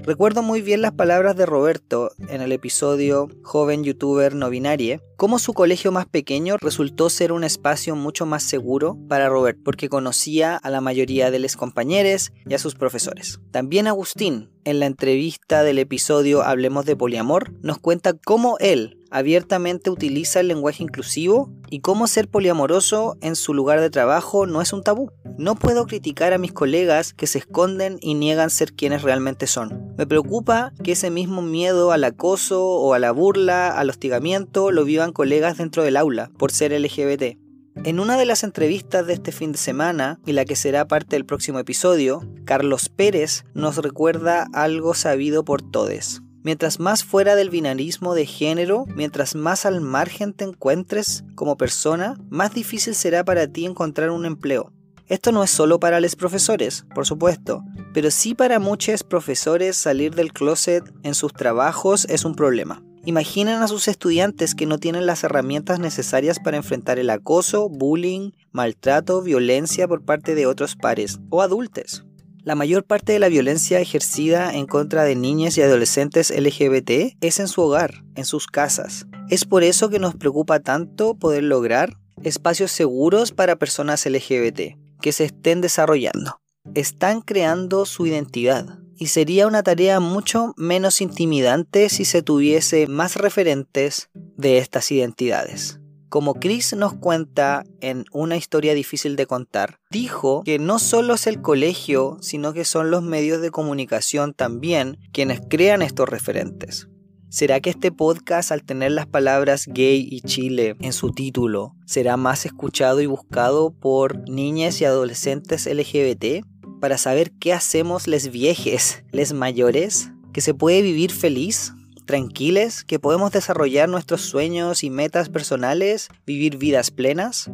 Recuerdo 0.10 0.42
muy 0.42 0.64
bien 0.64 0.82
las 0.82 0.94
palabras 0.94 1.36
de 1.36 1.46
Roberto 1.46 2.10
en 2.30 2.42
el 2.42 2.52
episodio 2.52 3.30
Joven 3.44 3.84
youtuber 3.84 4.34
no 4.34 4.50
binarie, 4.50 5.02
cómo 5.18 5.38
su 5.38 5.54
colegio 5.54 5.92
más 5.92 6.08
pequeño 6.08 6.58
resultó 6.60 7.12
ser 7.12 7.32
un 7.32 7.44
espacio 7.44 7.96
mucho 7.96 8.26
más 8.26 8.42
seguro 8.42 8.98
para 9.08 9.30
Robert 9.30 9.60
porque 9.64 9.88
conocía 9.88 10.56
a 10.58 10.72
la 10.72 10.82
mayoría 10.82 11.30
de 11.30 11.38
los 11.38 11.56
compañeros 11.56 12.32
y 12.48 12.56
a 12.56 12.58
sus 12.58 12.74
profesores. 12.74 13.40
También 13.52 13.86
Agustín, 13.86 14.50
en 14.64 14.80
la 14.80 14.88
entrevista 14.88 15.62
del 15.62 15.78
episodio 15.78 16.42
Hablemos 16.42 16.86
de 16.86 16.96
Poliamor, 16.96 17.54
nos 17.62 17.78
cuenta 17.78 18.14
cómo 18.14 18.58
él 18.58 18.99
abiertamente 19.12 19.90
utiliza 19.90 20.40
el 20.40 20.48
lenguaje 20.48 20.84
inclusivo 20.84 21.52
y 21.70 21.82
cómo 21.82 22.08
ser 22.08 22.28
poliamoroso 22.28 23.18
en 23.22 23.36
su 23.36 23.54
lugar 23.54 23.82
de 23.82 23.90
trabajo 23.90 24.46
no 24.46 24.62
es 24.62 24.74
un 24.74 24.84
tabú. 24.84 25.12
No 25.38 25.56
puedo 25.56 25.86
criticar 25.86 26.34
a 26.34 26.38
mis 26.38 26.52
colegas 26.52 27.14
que 27.14 27.28
se 27.28 27.40
esconden 27.40 27.98
y 28.02 28.14
niegan 28.14 28.50
ser 28.50 28.74
quienes 28.74 29.04
realmente 29.04 29.48
son. 29.48 29.94
Me 29.98 30.08
preocupa 30.08 30.74
que 30.84 30.94
ese 30.94 31.10
mismo 31.12 31.42
miedo 31.42 31.92
al 31.92 32.04
acoso 32.04 32.66
o 32.66 32.94
a 32.94 33.00
la 33.00 33.12
burla, 33.12 33.70
al 33.70 33.90
hostigamiento, 33.90 34.72
lo 34.72 34.84
vivan 34.84 35.14
colegas 35.14 35.58
dentro 35.58 35.84
del 35.84 35.98
aula 35.98 36.32
por 36.38 36.52
ser 36.52 36.72
LGBT. 36.72 37.38
En 37.86 38.00
una 38.02 38.18
de 38.18 38.26
las 38.26 38.44
entrevistas 38.44 39.08
de 39.08 39.14
este 39.14 39.32
fin 39.32 39.54
de 39.54 39.58
semana, 39.58 40.20
y 40.26 40.34
la 40.34 40.44
que 40.44 40.58
será 40.58 40.88
parte 40.88 41.16
del 41.16 41.26
próximo 41.26 41.60
episodio, 41.60 42.28
Carlos 42.44 42.90
Pérez 42.90 43.46
nos 43.54 43.78
recuerda 43.78 44.48
algo 44.52 44.94
sabido 44.94 45.46
por 45.46 45.62
todes. 45.62 46.22
Mientras 46.42 46.80
más 46.80 47.04
fuera 47.04 47.36
del 47.36 47.50
binarismo 47.50 48.14
de 48.14 48.26
género, 48.26 48.86
mientras 48.96 49.36
más 49.36 49.66
al 49.66 49.82
margen 49.82 50.34
te 50.34 50.46
encuentres 50.46 51.26
como 51.36 51.58
persona, 51.58 52.16
más 52.30 52.54
difícil 52.54 52.96
será 52.96 53.26
para 53.26 53.48
ti 53.48 53.66
encontrar 53.66 54.10
un 54.10 54.26
empleo. 54.26 54.72
Esto 55.08 55.32
no 55.32 55.44
es 55.44 55.50
solo 55.50 55.80
para 55.80 56.00
los 56.00 56.16
profesores, 56.16 56.86
por 56.94 57.06
supuesto, 57.06 57.64
pero 57.94 58.12
sí 58.12 58.36
para 58.36 58.60
muchos 58.60 59.04
profesores 59.04 59.76
salir 59.76 60.14
del 60.16 60.32
closet 60.32 60.84
en 61.04 61.16
sus 61.16 61.34
trabajos 61.34 62.06
es 62.10 62.26
un 62.26 62.36
problema. 62.36 62.84
Imaginen 63.06 63.62
a 63.62 63.68
sus 63.68 63.88
estudiantes 63.88 64.56
que 64.56 64.66
no 64.66 64.78
tienen 64.78 65.06
las 65.06 65.24
herramientas 65.24 65.80
necesarias 65.80 66.40
para 66.40 66.58
enfrentar 66.58 67.00
el 67.00 67.10
acoso, 67.10 67.70
bullying, 67.70 68.32
maltrato, 68.52 69.22
violencia 69.22 69.88
por 69.88 70.06
parte 70.06 70.36
de 70.36 70.46
otros 70.46 70.76
pares 70.76 71.20
o 71.30 71.42
adultos. 71.42 72.06
La 72.44 72.56
mayor 72.56 72.86
parte 72.86 73.14
de 73.14 73.20
la 73.20 73.28
violencia 73.28 73.80
ejercida 73.80 74.54
en 74.54 74.66
contra 74.66 75.04
de 75.04 75.16
niñas 75.16 75.58
y 75.58 75.62
adolescentes 75.62 76.32
LGBT 76.32 77.18
es 77.22 77.40
en 77.40 77.48
su 77.48 77.62
hogar, 77.62 78.04
en 78.16 78.26
sus 78.26 78.48
casas. 78.48 79.06
Es 79.30 79.46
por 79.46 79.64
eso 79.64 79.90
que 79.90 80.00
nos 80.00 80.16
preocupa 80.16 80.60
tanto 80.60 81.16
poder 81.16 81.44
lograr 81.44 81.98
espacios 82.24 82.72
seguros 82.72 83.32
para 83.32 83.58
personas 83.58 84.06
LGBT 84.06 84.78
que 85.02 85.12
se 85.12 85.26
estén 85.26 85.62
desarrollando. 85.62 86.40
Están 86.74 87.22
creando 87.22 87.86
su 87.86 88.06
identidad, 88.06 88.80
y 89.00 89.08
sería 89.08 89.48
una 89.48 89.64
tarea 89.64 90.02
mucho 90.02 90.54
menos 90.58 91.00
intimidante 91.00 91.88
si 91.88 92.04
se 92.04 92.22
tuviese 92.22 92.86
más 92.88 93.16
referentes 93.16 94.10
de 94.14 94.58
estas 94.58 94.92
identidades. 94.92 95.80
Como 96.10 96.36
Chris 96.36 96.74
nos 96.74 96.94
cuenta 96.94 97.64
en 97.82 98.06
una 98.12 98.36
historia 98.36 98.74
difícil 98.74 99.16
de 99.16 99.28
contar, 99.28 99.78
dijo 99.92 100.44
que 100.44 100.60
no 100.60 100.80
solo 100.80 101.14
es 101.14 101.28
el 101.28 101.42
colegio, 101.42 102.18
sino 102.22 102.52
que 102.54 102.66
son 102.66 102.92
los 102.92 103.04
medios 103.04 103.42
de 103.42 103.52
comunicación 103.52 104.34
también 104.34 104.98
quienes 105.14 105.42
crean 105.50 105.82
estos 105.82 106.10
referentes. 106.10 106.90
¿Será 107.30 107.60
que 107.60 107.70
este 107.70 107.92
podcast, 107.92 108.52
al 108.52 108.64
tener 108.64 108.92
las 108.92 109.06
palabras 109.06 109.68
gay 109.68 110.08
y 110.10 110.22
Chile 110.22 110.76
en 110.80 110.94
su 110.94 111.12
título, 111.12 111.76
será 111.86 112.18
más 112.18 112.48
escuchado 112.48 113.02
y 113.02 113.06
buscado 113.06 113.72
por 113.72 114.28
niñas 114.28 114.82
y 114.82 114.86
adolescentes 114.86 115.68
LGBT? 115.68 116.44
para 116.80 116.98
saber 116.98 117.32
qué 117.32 117.54
hacemos 117.54 118.08
les 118.08 118.32
viejes, 118.32 119.04
les 119.12 119.34
mayores, 119.34 120.12
que 120.34 120.42
se 120.42 120.54
puede 120.54 120.82
vivir 120.82 121.12
feliz, 121.12 121.74
tranquiles, 122.10 122.84
que 122.84 122.98
podemos 122.98 123.32
desarrollar 123.32 123.88
nuestros 123.88 124.22
sueños 124.22 124.84
y 124.84 124.90
metas 124.90 125.30
personales, 125.30 126.10
vivir 126.26 126.58
vidas 126.58 126.90
plenas. 126.90 127.52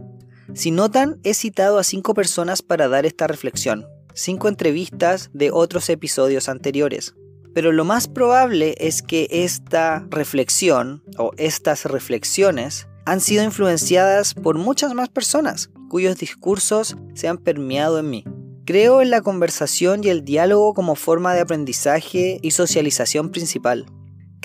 Si 0.54 0.72
notan, 0.72 1.20
he 1.26 1.34
citado 1.34 1.78
a 1.78 1.84
cinco 1.84 2.14
personas 2.14 2.62
para 2.62 2.88
dar 2.88 3.06
esta 3.06 3.28
reflexión, 3.28 3.86
cinco 4.14 4.48
entrevistas 4.48 5.30
de 5.34 5.52
otros 5.52 5.90
episodios 5.90 6.48
anteriores. 6.48 7.16
Pero 7.54 7.74
lo 7.74 7.84
más 7.84 8.08
probable 8.08 8.76
es 8.80 9.02
que 9.02 9.28
esta 9.30 10.08
reflexión 10.10 11.04
o 11.18 11.32
estas 11.36 11.84
reflexiones 11.84 12.88
han 13.06 13.20
sido 13.20 13.44
influenciadas 13.44 14.36
por 14.36 14.58
muchas 14.58 14.94
más 14.94 15.10
personas 15.10 15.70
cuyos 15.90 16.16
discursos 16.16 16.96
se 17.14 17.28
han 17.28 17.40
permeado 17.40 18.00
en 18.00 18.10
mí. 18.10 18.24
Creo 18.66 19.02
en 19.02 19.10
la 19.10 19.20
conversación 19.20 20.02
y 20.06 20.08
el 20.08 20.24
diálogo 20.24 20.74
como 20.74 20.96
forma 20.96 21.34
de 21.34 21.42
aprendizaje 21.42 22.40
y 22.42 22.52
socialización 22.52 23.32
principal. 23.32 23.86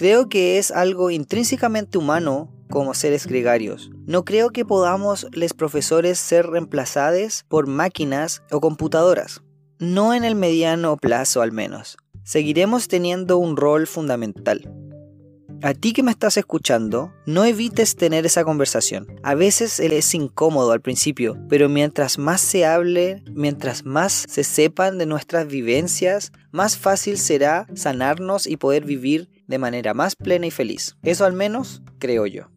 Creo 0.00 0.30
que 0.30 0.56
es 0.56 0.70
algo 0.70 1.10
intrínsecamente 1.10 1.98
humano 1.98 2.50
como 2.70 2.94
seres 2.94 3.26
gregarios. 3.26 3.90
No 4.06 4.24
creo 4.24 4.48
que 4.48 4.64
podamos, 4.64 5.26
los 5.32 5.52
profesores, 5.52 6.18
ser 6.18 6.46
reemplazados 6.46 7.44
por 7.48 7.66
máquinas 7.66 8.42
o 8.50 8.62
computadoras. 8.62 9.42
No 9.78 10.14
en 10.14 10.24
el 10.24 10.36
mediano 10.36 10.96
plazo 10.96 11.42
al 11.42 11.52
menos. 11.52 11.98
Seguiremos 12.24 12.88
teniendo 12.88 13.36
un 13.36 13.58
rol 13.58 13.86
fundamental. 13.86 14.72
A 15.62 15.74
ti 15.74 15.92
que 15.92 16.02
me 16.02 16.12
estás 16.12 16.38
escuchando, 16.38 17.12
no 17.26 17.44
evites 17.44 17.94
tener 17.94 18.24
esa 18.24 18.44
conversación. 18.44 19.06
A 19.22 19.34
veces 19.34 19.78
es 19.80 20.14
incómodo 20.14 20.72
al 20.72 20.80
principio, 20.80 21.36
pero 21.50 21.68
mientras 21.68 22.16
más 22.16 22.40
se 22.40 22.64
hable, 22.64 23.22
mientras 23.34 23.84
más 23.84 24.24
se 24.26 24.44
sepan 24.44 24.96
de 24.96 25.04
nuestras 25.04 25.46
vivencias, 25.46 26.32
más 26.52 26.78
fácil 26.78 27.18
será 27.18 27.66
sanarnos 27.74 28.46
y 28.46 28.56
poder 28.56 28.86
vivir 28.86 29.28
de 29.50 29.58
manera 29.58 29.94
más 29.94 30.14
plena 30.14 30.46
y 30.46 30.50
feliz. 30.52 30.96
Eso 31.02 31.24
al 31.24 31.32
menos 31.32 31.82
creo 31.98 32.24
yo. 32.24 32.48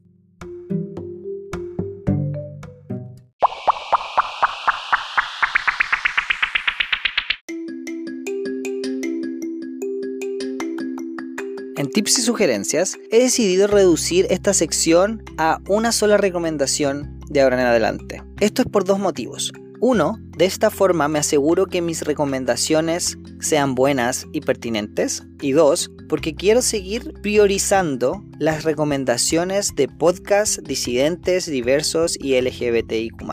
En 11.75 11.89
tips 11.89 12.19
y 12.19 12.21
sugerencias, 12.21 12.99
he 13.11 13.19
decidido 13.19 13.65
reducir 13.65 14.27
esta 14.29 14.53
sección 14.53 15.23
a 15.39 15.59
una 15.67 15.91
sola 15.91 16.17
recomendación 16.17 17.19
de 17.27 17.41
ahora 17.41 17.59
en 17.59 17.67
adelante. 17.67 18.23
Esto 18.39 18.61
es 18.61 18.67
por 18.67 18.85
dos 18.85 18.99
motivos. 18.99 19.51
Uno, 19.85 20.17
de 20.37 20.45
esta 20.45 20.69
forma 20.69 21.09
me 21.09 21.19
aseguro 21.19 21.65
que 21.65 21.81
mis 21.81 22.03
recomendaciones 22.03 23.17
sean 23.41 23.75
buenas 23.75 24.25
y 24.31 24.39
pertinentes. 24.39 25.23
Y 25.41 25.51
dos, 25.51 25.91
porque 26.07 26.35
quiero 26.35 26.61
seguir 26.61 27.11
priorizando 27.21 28.23
las 28.39 28.63
recomendaciones 28.63 29.75
de 29.75 29.89
podcasts 29.89 30.63
disidentes, 30.63 31.47
diversos 31.47 32.15
y 32.17 32.39
LGBTIQ. 32.39 33.23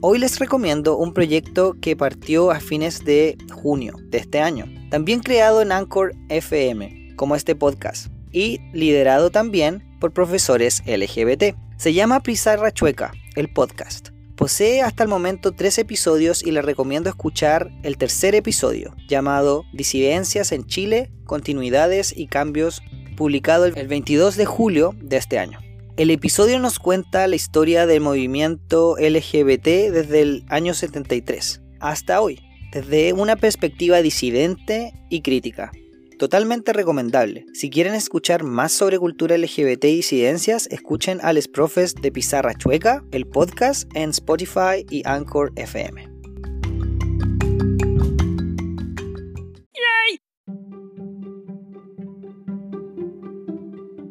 Hoy 0.00 0.20
les 0.20 0.38
recomiendo 0.38 0.96
un 0.96 1.12
proyecto 1.12 1.74
que 1.80 1.96
partió 1.96 2.52
a 2.52 2.60
fines 2.60 3.04
de 3.04 3.36
junio 3.52 3.94
de 4.10 4.18
este 4.18 4.38
año, 4.38 4.66
también 4.92 5.18
creado 5.18 5.60
en 5.60 5.72
Anchor 5.72 6.14
FM 6.28 7.16
como 7.16 7.34
este 7.34 7.56
podcast, 7.56 8.12
y 8.30 8.60
liderado 8.72 9.30
también 9.30 9.82
por 9.98 10.12
profesores 10.12 10.84
LGBT. 10.86 11.56
Se 11.78 11.92
llama 11.92 12.20
Pizarra 12.20 12.70
Chueca, 12.70 13.10
el 13.34 13.52
podcast. 13.52 14.13
Posee 14.36 14.82
hasta 14.82 15.04
el 15.04 15.08
momento 15.08 15.52
tres 15.52 15.78
episodios 15.78 16.44
y 16.44 16.50
le 16.50 16.60
recomiendo 16.60 17.08
escuchar 17.08 17.70
el 17.84 17.96
tercer 17.96 18.34
episodio, 18.34 18.94
llamado 19.08 19.64
Disidencias 19.72 20.50
en 20.50 20.66
Chile, 20.66 21.12
Continuidades 21.24 22.12
y 22.16 22.26
Cambios, 22.26 22.82
publicado 23.16 23.66
el 23.66 23.86
22 23.86 24.36
de 24.36 24.44
julio 24.44 24.94
de 25.00 25.18
este 25.18 25.38
año. 25.38 25.60
El 25.96 26.10
episodio 26.10 26.58
nos 26.58 26.80
cuenta 26.80 27.28
la 27.28 27.36
historia 27.36 27.86
del 27.86 28.00
movimiento 28.00 28.96
LGBT 28.98 29.92
desde 29.92 30.22
el 30.22 30.44
año 30.48 30.74
73 30.74 31.62
hasta 31.78 32.20
hoy, 32.20 32.40
desde 32.72 33.12
una 33.12 33.36
perspectiva 33.36 34.02
disidente 34.02 34.92
y 35.10 35.20
crítica. 35.20 35.70
Totalmente 36.18 36.72
recomendable. 36.72 37.46
Si 37.54 37.70
quieren 37.70 37.94
escuchar 37.94 38.44
más 38.44 38.72
sobre 38.72 38.98
cultura 38.98 39.36
LGBT 39.36 39.84
y 39.84 39.96
disidencias, 39.96 40.68
escuchen 40.70 41.18
a 41.22 41.32
Les 41.32 41.48
Profes 41.48 41.94
de 41.96 42.12
Pizarra 42.12 42.54
Chueca, 42.54 43.04
el 43.10 43.26
podcast 43.26 43.90
en 43.96 44.10
Spotify 44.10 44.86
y 44.88 45.02
Anchor 45.06 45.52
FM. 45.56 46.14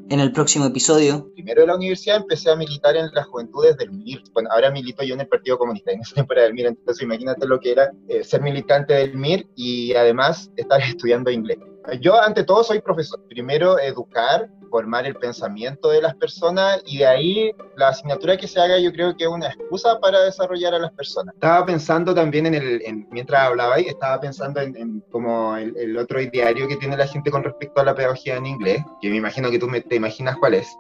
En 0.10 0.20
el 0.20 0.32
próximo 0.32 0.66
episodio. 0.66 1.32
Primero 1.34 1.62
de 1.62 1.68
la 1.68 1.76
universidad 1.76 2.18
empecé 2.18 2.52
a 2.52 2.56
militar 2.56 2.96
en 2.96 3.12
las 3.14 3.26
juventudes 3.26 3.76
del 3.78 3.92
MIR. 3.92 4.22
Bueno, 4.32 4.50
ahora 4.54 4.70
milito 4.70 5.04
yo 5.04 5.16
en 5.16 5.22
el 5.22 5.28
Partido 5.28 5.58
Comunista, 5.58 5.92
en 5.92 6.02
esa 6.02 6.14
temporada 6.14 6.46
del 6.46 6.54
MIR. 6.54 6.68
Entonces 6.68 7.02
imagínate 7.02 7.48
lo 7.48 7.60
que 7.60 7.72
era 7.72 7.92
eh, 8.08 8.24
ser 8.24 8.42
militante 8.42 8.94
del 8.94 9.18
MIR 9.18 9.48
y 9.56 9.96
además 9.96 10.52
estar 10.56 10.80
estudiando 10.88 11.32
inglés. 11.32 11.58
Yo 12.00 12.20
ante 12.22 12.44
todo 12.44 12.64
soy 12.64 12.82
profesor. 12.82 13.22
Primero 13.28 13.78
educar, 13.80 14.50
formar 14.74 15.06
el 15.06 15.14
pensamiento 15.14 15.90
de 15.90 16.02
las 16.02 16.16
personas 16.16 16.82
y 16.88 16.98
de 16.98 17.06
ahí 17.06 17.52
la 17.76 17.90
asignatura 17.90 18.36
que 18.36 18.48
se 18.48 18.60
haga 18.60 18.80
yo 18.80 18.92
creo 18.92 19.16
que 19.16 19.26
es 19.26 19.30
una 19.30 19.46
excusa 19.50 20.00
para 20.00 20.22
desarrollar 20.22 20.74
a 20.74 20.80
las 20.80 20.92
personas. 20.94 21.36
Estaba 21.36 21.64
pensando 21.64 22.16
también 22.16 22.48
en 22.48 22.56
el, 22.56 23.06
mientras 23.12 23.42
hablaba 23.42 23.76
ahí, 23.76 23.86
estaba 23.86 24.20
pensando 24.20 24.62
en, 24.62 25.04
como 25.12 25.56
el, 25.56 25.96
otro 25.96 26.20
ideario 26.20 26.68
que 26.68 26.78
tiene 26.78 26.98
la 26.98 27.06
gente 27.06 27.30
con 27.30 27.44
respecto 27.44 27.82
a 27.82 27.84
la 27.84 27.94
pedagogía 27.94 28.36
en 28.36 28.48
inglés, 28.48 28.84
que 29.00 29.12
me 29.12 29.18
imagino 29.18 29.52
que 29.52 29.60
tú 29.60 29.68
me, 29.68 29.80
te 29.80 29.96
imaginas 29.96 30.38
cuál 30.38 30.56
es. 30.56 30.76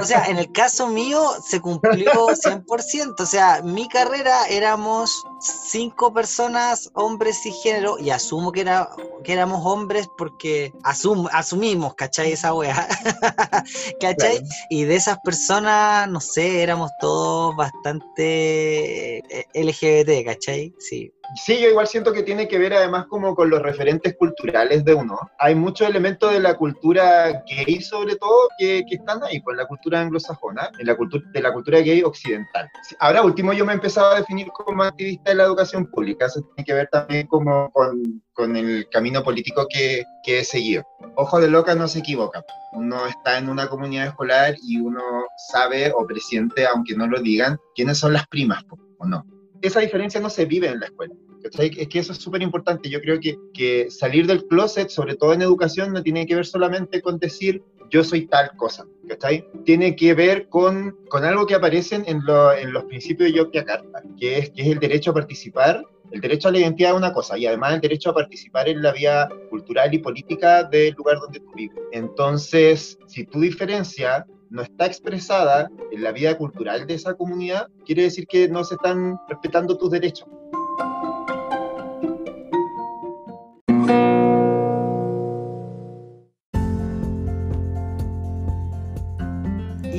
O 0.00 0.04
sea, 0.04 0.24
en 0.28 0.38
el 0.38 0.50
caso 0.52 0.88
mío 0.88 1.22
se 1.44 1.60
cumplió 1.60 2.12
100%, 2.28 3.20
o 3.20 3.26
sea, 3.26 3.60
mi 3.62 3.86
carrera 3.88 4.46
éramos 4.48 5.26
cinco 5.40 6.14
personas, 6.14 6.88
hombres 6.94 7.44
y 7.44 7.52
género, 7.52 7.98
y 7.98 8.08
asumo 8.08 8.50
que, 8.50 8.62
era, 8.62 8.88
que 9.24 9.34
éramos 9.34 9.60
hombres 9.66 10.08
porque 10.16 10.72
asum, 10.84 11.28
asumimos, 11.30 11.94
¿cachai? 11.96 12.32
Esa 12.32 12.54
wea. 12.54 12.88
¿cachai? 14.00 14.42
Y 14.70 14.84
de 14.84 14.96
esas 14.96 15.18
personas, 15.20 16.08
no 16.08 16.20
sé, 16.20 16.62
éramos 16.62 16.90
todos 17.00 17.54
bastante 17.56 19.18
eh, 19.18 19.46
LGBT, 19.54 20.24
¿cachai? 20.24 20.74
Sí. 20.78 21.12
Sí, 21.34 21.58
yo 21.60 21.68
igual 21.68 21.86
siento 21.86 22.12
que 22.12 22.22
tiene 22.22 22.48
que 22.48 22.58
ver 22.58 22.74
además 22.74 23.06
como 23.06 23.34
con 23.34 23.50
los 23.50 23.60
referentes 23.60 24.16
culturales 24.16 24.84
de 24.84 24.94
uno. 24.94 25.18
Hay 25.38 25.54
muchos 25.54 25.88
elementos 25.88 26.32
de 26.32 26.40
la 26.40 26.56
cultura 26.56 27.42
gay 27.46 27.80
sobre 27.80 28.16
todo 28.16 28.48
que, 28.58 28.84
que 28.88 28.96
están 28.96 29.22
ahí, 29.24 29.40
pues, 29.40 29.56
la 29.56 29.66
cultura 29.66 30.00
anglosajona, 30.00 30.70
en 30.78 30.86
la 30.86 30.96
cultura, 30.96 31.24
de 31.32 31.42
la 31.42 31.52
cultura 31.52 31.80
gay 31.80 32.02
occidental. 32.02 32.68
Ahora 33.00 33.22
último 33.22 33.52
yo 33.52 33.64
me 33.64 33.72
he 33.72 33.74
empezado 33.74 34.12
a 34.12 34.18
definir 34.18 34.48
como 34.48 34.82
activista 34.82 35.30
de 35.30 35.36
la 35.36 35.44
educación 35.44 35.86
pública, 35.86 36.26
eso 36.26 36.40
tiene 36.54 36.64
que 36.64 36.74
ver 36.74 36.88
también 36.90 37.26
como 37.26 37.70
con, 37.72 38.22
con 38.32 38.56
el 38.56 38.88
camino 38.90 39.22
político 39.22 39.66
que, 39.68 40.04
que 40.22 40.40
he 40.40 40.44
seguido. 40.44 40.84
Ojo 41.16 41.40
de 41.40 41.48
loca 41.48 41.74
no 41.74 41.88
se 41.88 42.00
equivoca. 42.00 42.44
Uno 42.72 43.06
está 43.06 43.38
en 43.38 43.48
una 43.48 43.68
comunidad 43.68 44.06
escolar 44.06 44.54
y 44.62 44.78
uno 44.78 45.02
sabe 45.50 45.92
o 45.94 46.06
presiente, 46.06 46.66
aunque 46.66 46.94
no 46.94 47.06
lo 47.06 47.20
digan, 47.20 47.58
quiénes 47.74 47.98
son 47.98 48.12
las 48.12 48.26
primas, 48.28 48.62
¿o 48.98 49.06
no? 49.06 49.24
Esa 49.66 49.80
diferencia 49.80 50.20
no 50.20 50.30
se 50.30 50.44
vive 50.44 50.68
en 50.68 50.80
la 50.80 50.86
escuela. 50.86 51.14
¿cachai? 51.42 51.70
Es 51.76 51.88
que 51.88 51.98
eso 51.98 52.12
es 52.12 52.18
súper 52.18 52.42
importante. 52.42 52.88
Yo 52.88 53.00
creo 53.00 53.20
que, 53.20 53.36
que 53.52 53.90
salir 53.90 54.26
del 54.26 54.46
closet, 54.46 54.88
sobre 54.88 55.16
todo 55.16 55.32
en 55.32 55.42
educación, 55.42 55.92
no 55.92 56.02
tiene 56.02 56.26
que 56.26 56.34
ver 56.34 56.46
solamente 56.46 57.00
con 57.00 57.18
decir 57.18 57.62
yo 57.88 58.02
soy 58.02 58.26
tal 58.26 58.50
cosa, 58.56 58.84
¿cachai? 59.08 59.46
Tiene 59.64 59.94
que 59.94 60.12
ver 60.12 60.48
con, 60.48 60.96
con 61.08 61.24
algo 61.24 61.46
que 61.46 61.54
aparece 61.54 62.02
en, 62.04 62.24
lo, 62.24 62.52
en 62.52 62.72
los 62.72 62.82
principios 62.84 63.30
de 63.30 63.38
Yogyakarta, 63.38 64.02
que 64.18 64.38
es, 64.38 64.50
que 64.50 64.62
es 64.62 64.68
el 64.68 64.80
derecho 64.80 65.12
a 65.12 65.14
participar 65.14 65.84
el 66.12 66.20
derecho 66.20 66.48
a 66.48 66.52
la 66.52 66.58
identidad 66.58 66.92
es 66.92 66.96
una 66.96 67.12
cosa 67.12 67.36
y 67.36 67.46
además 67.46 67.74
el 67.74 67.80
derecho 67.80 68.10
a 68.10 68.14
participar 68.14 68.68
en 68.68 68.82
la 68.82 68.92
vida 68.92 69.28
cultural 69.50 69.92
y 69.92 69.98
política 69.98 70.64
del 70.64 70.94
lugar 70.94 71.18
donde 71.18 71.40
tú 71.40 71.50
vives. 71.54 71.78
Entonces, 71.92 72.98
si 73.06 73.24
tu 73.24 73.40
diferencia 73.40 74.26
no 74.56 74.62
está 74.62 74.86
expresada 74.86 75.70
en 75.92 76.02
la 76.02 76.12
vida 76.12 76.36
cultural 76.36 76.86
de 76.86 76.94
esa 76.94 77.14
comunidad, 77.14 77.68
quiere 77.84 78.04
decir 78.04 78.26
que 78.26 78.48
no 78.48 78.64
se 78.64 78.74
están 78.74 79.20
respetando 79.28 79.76
tus 79.76 79.90
derechos. 79.90 80.26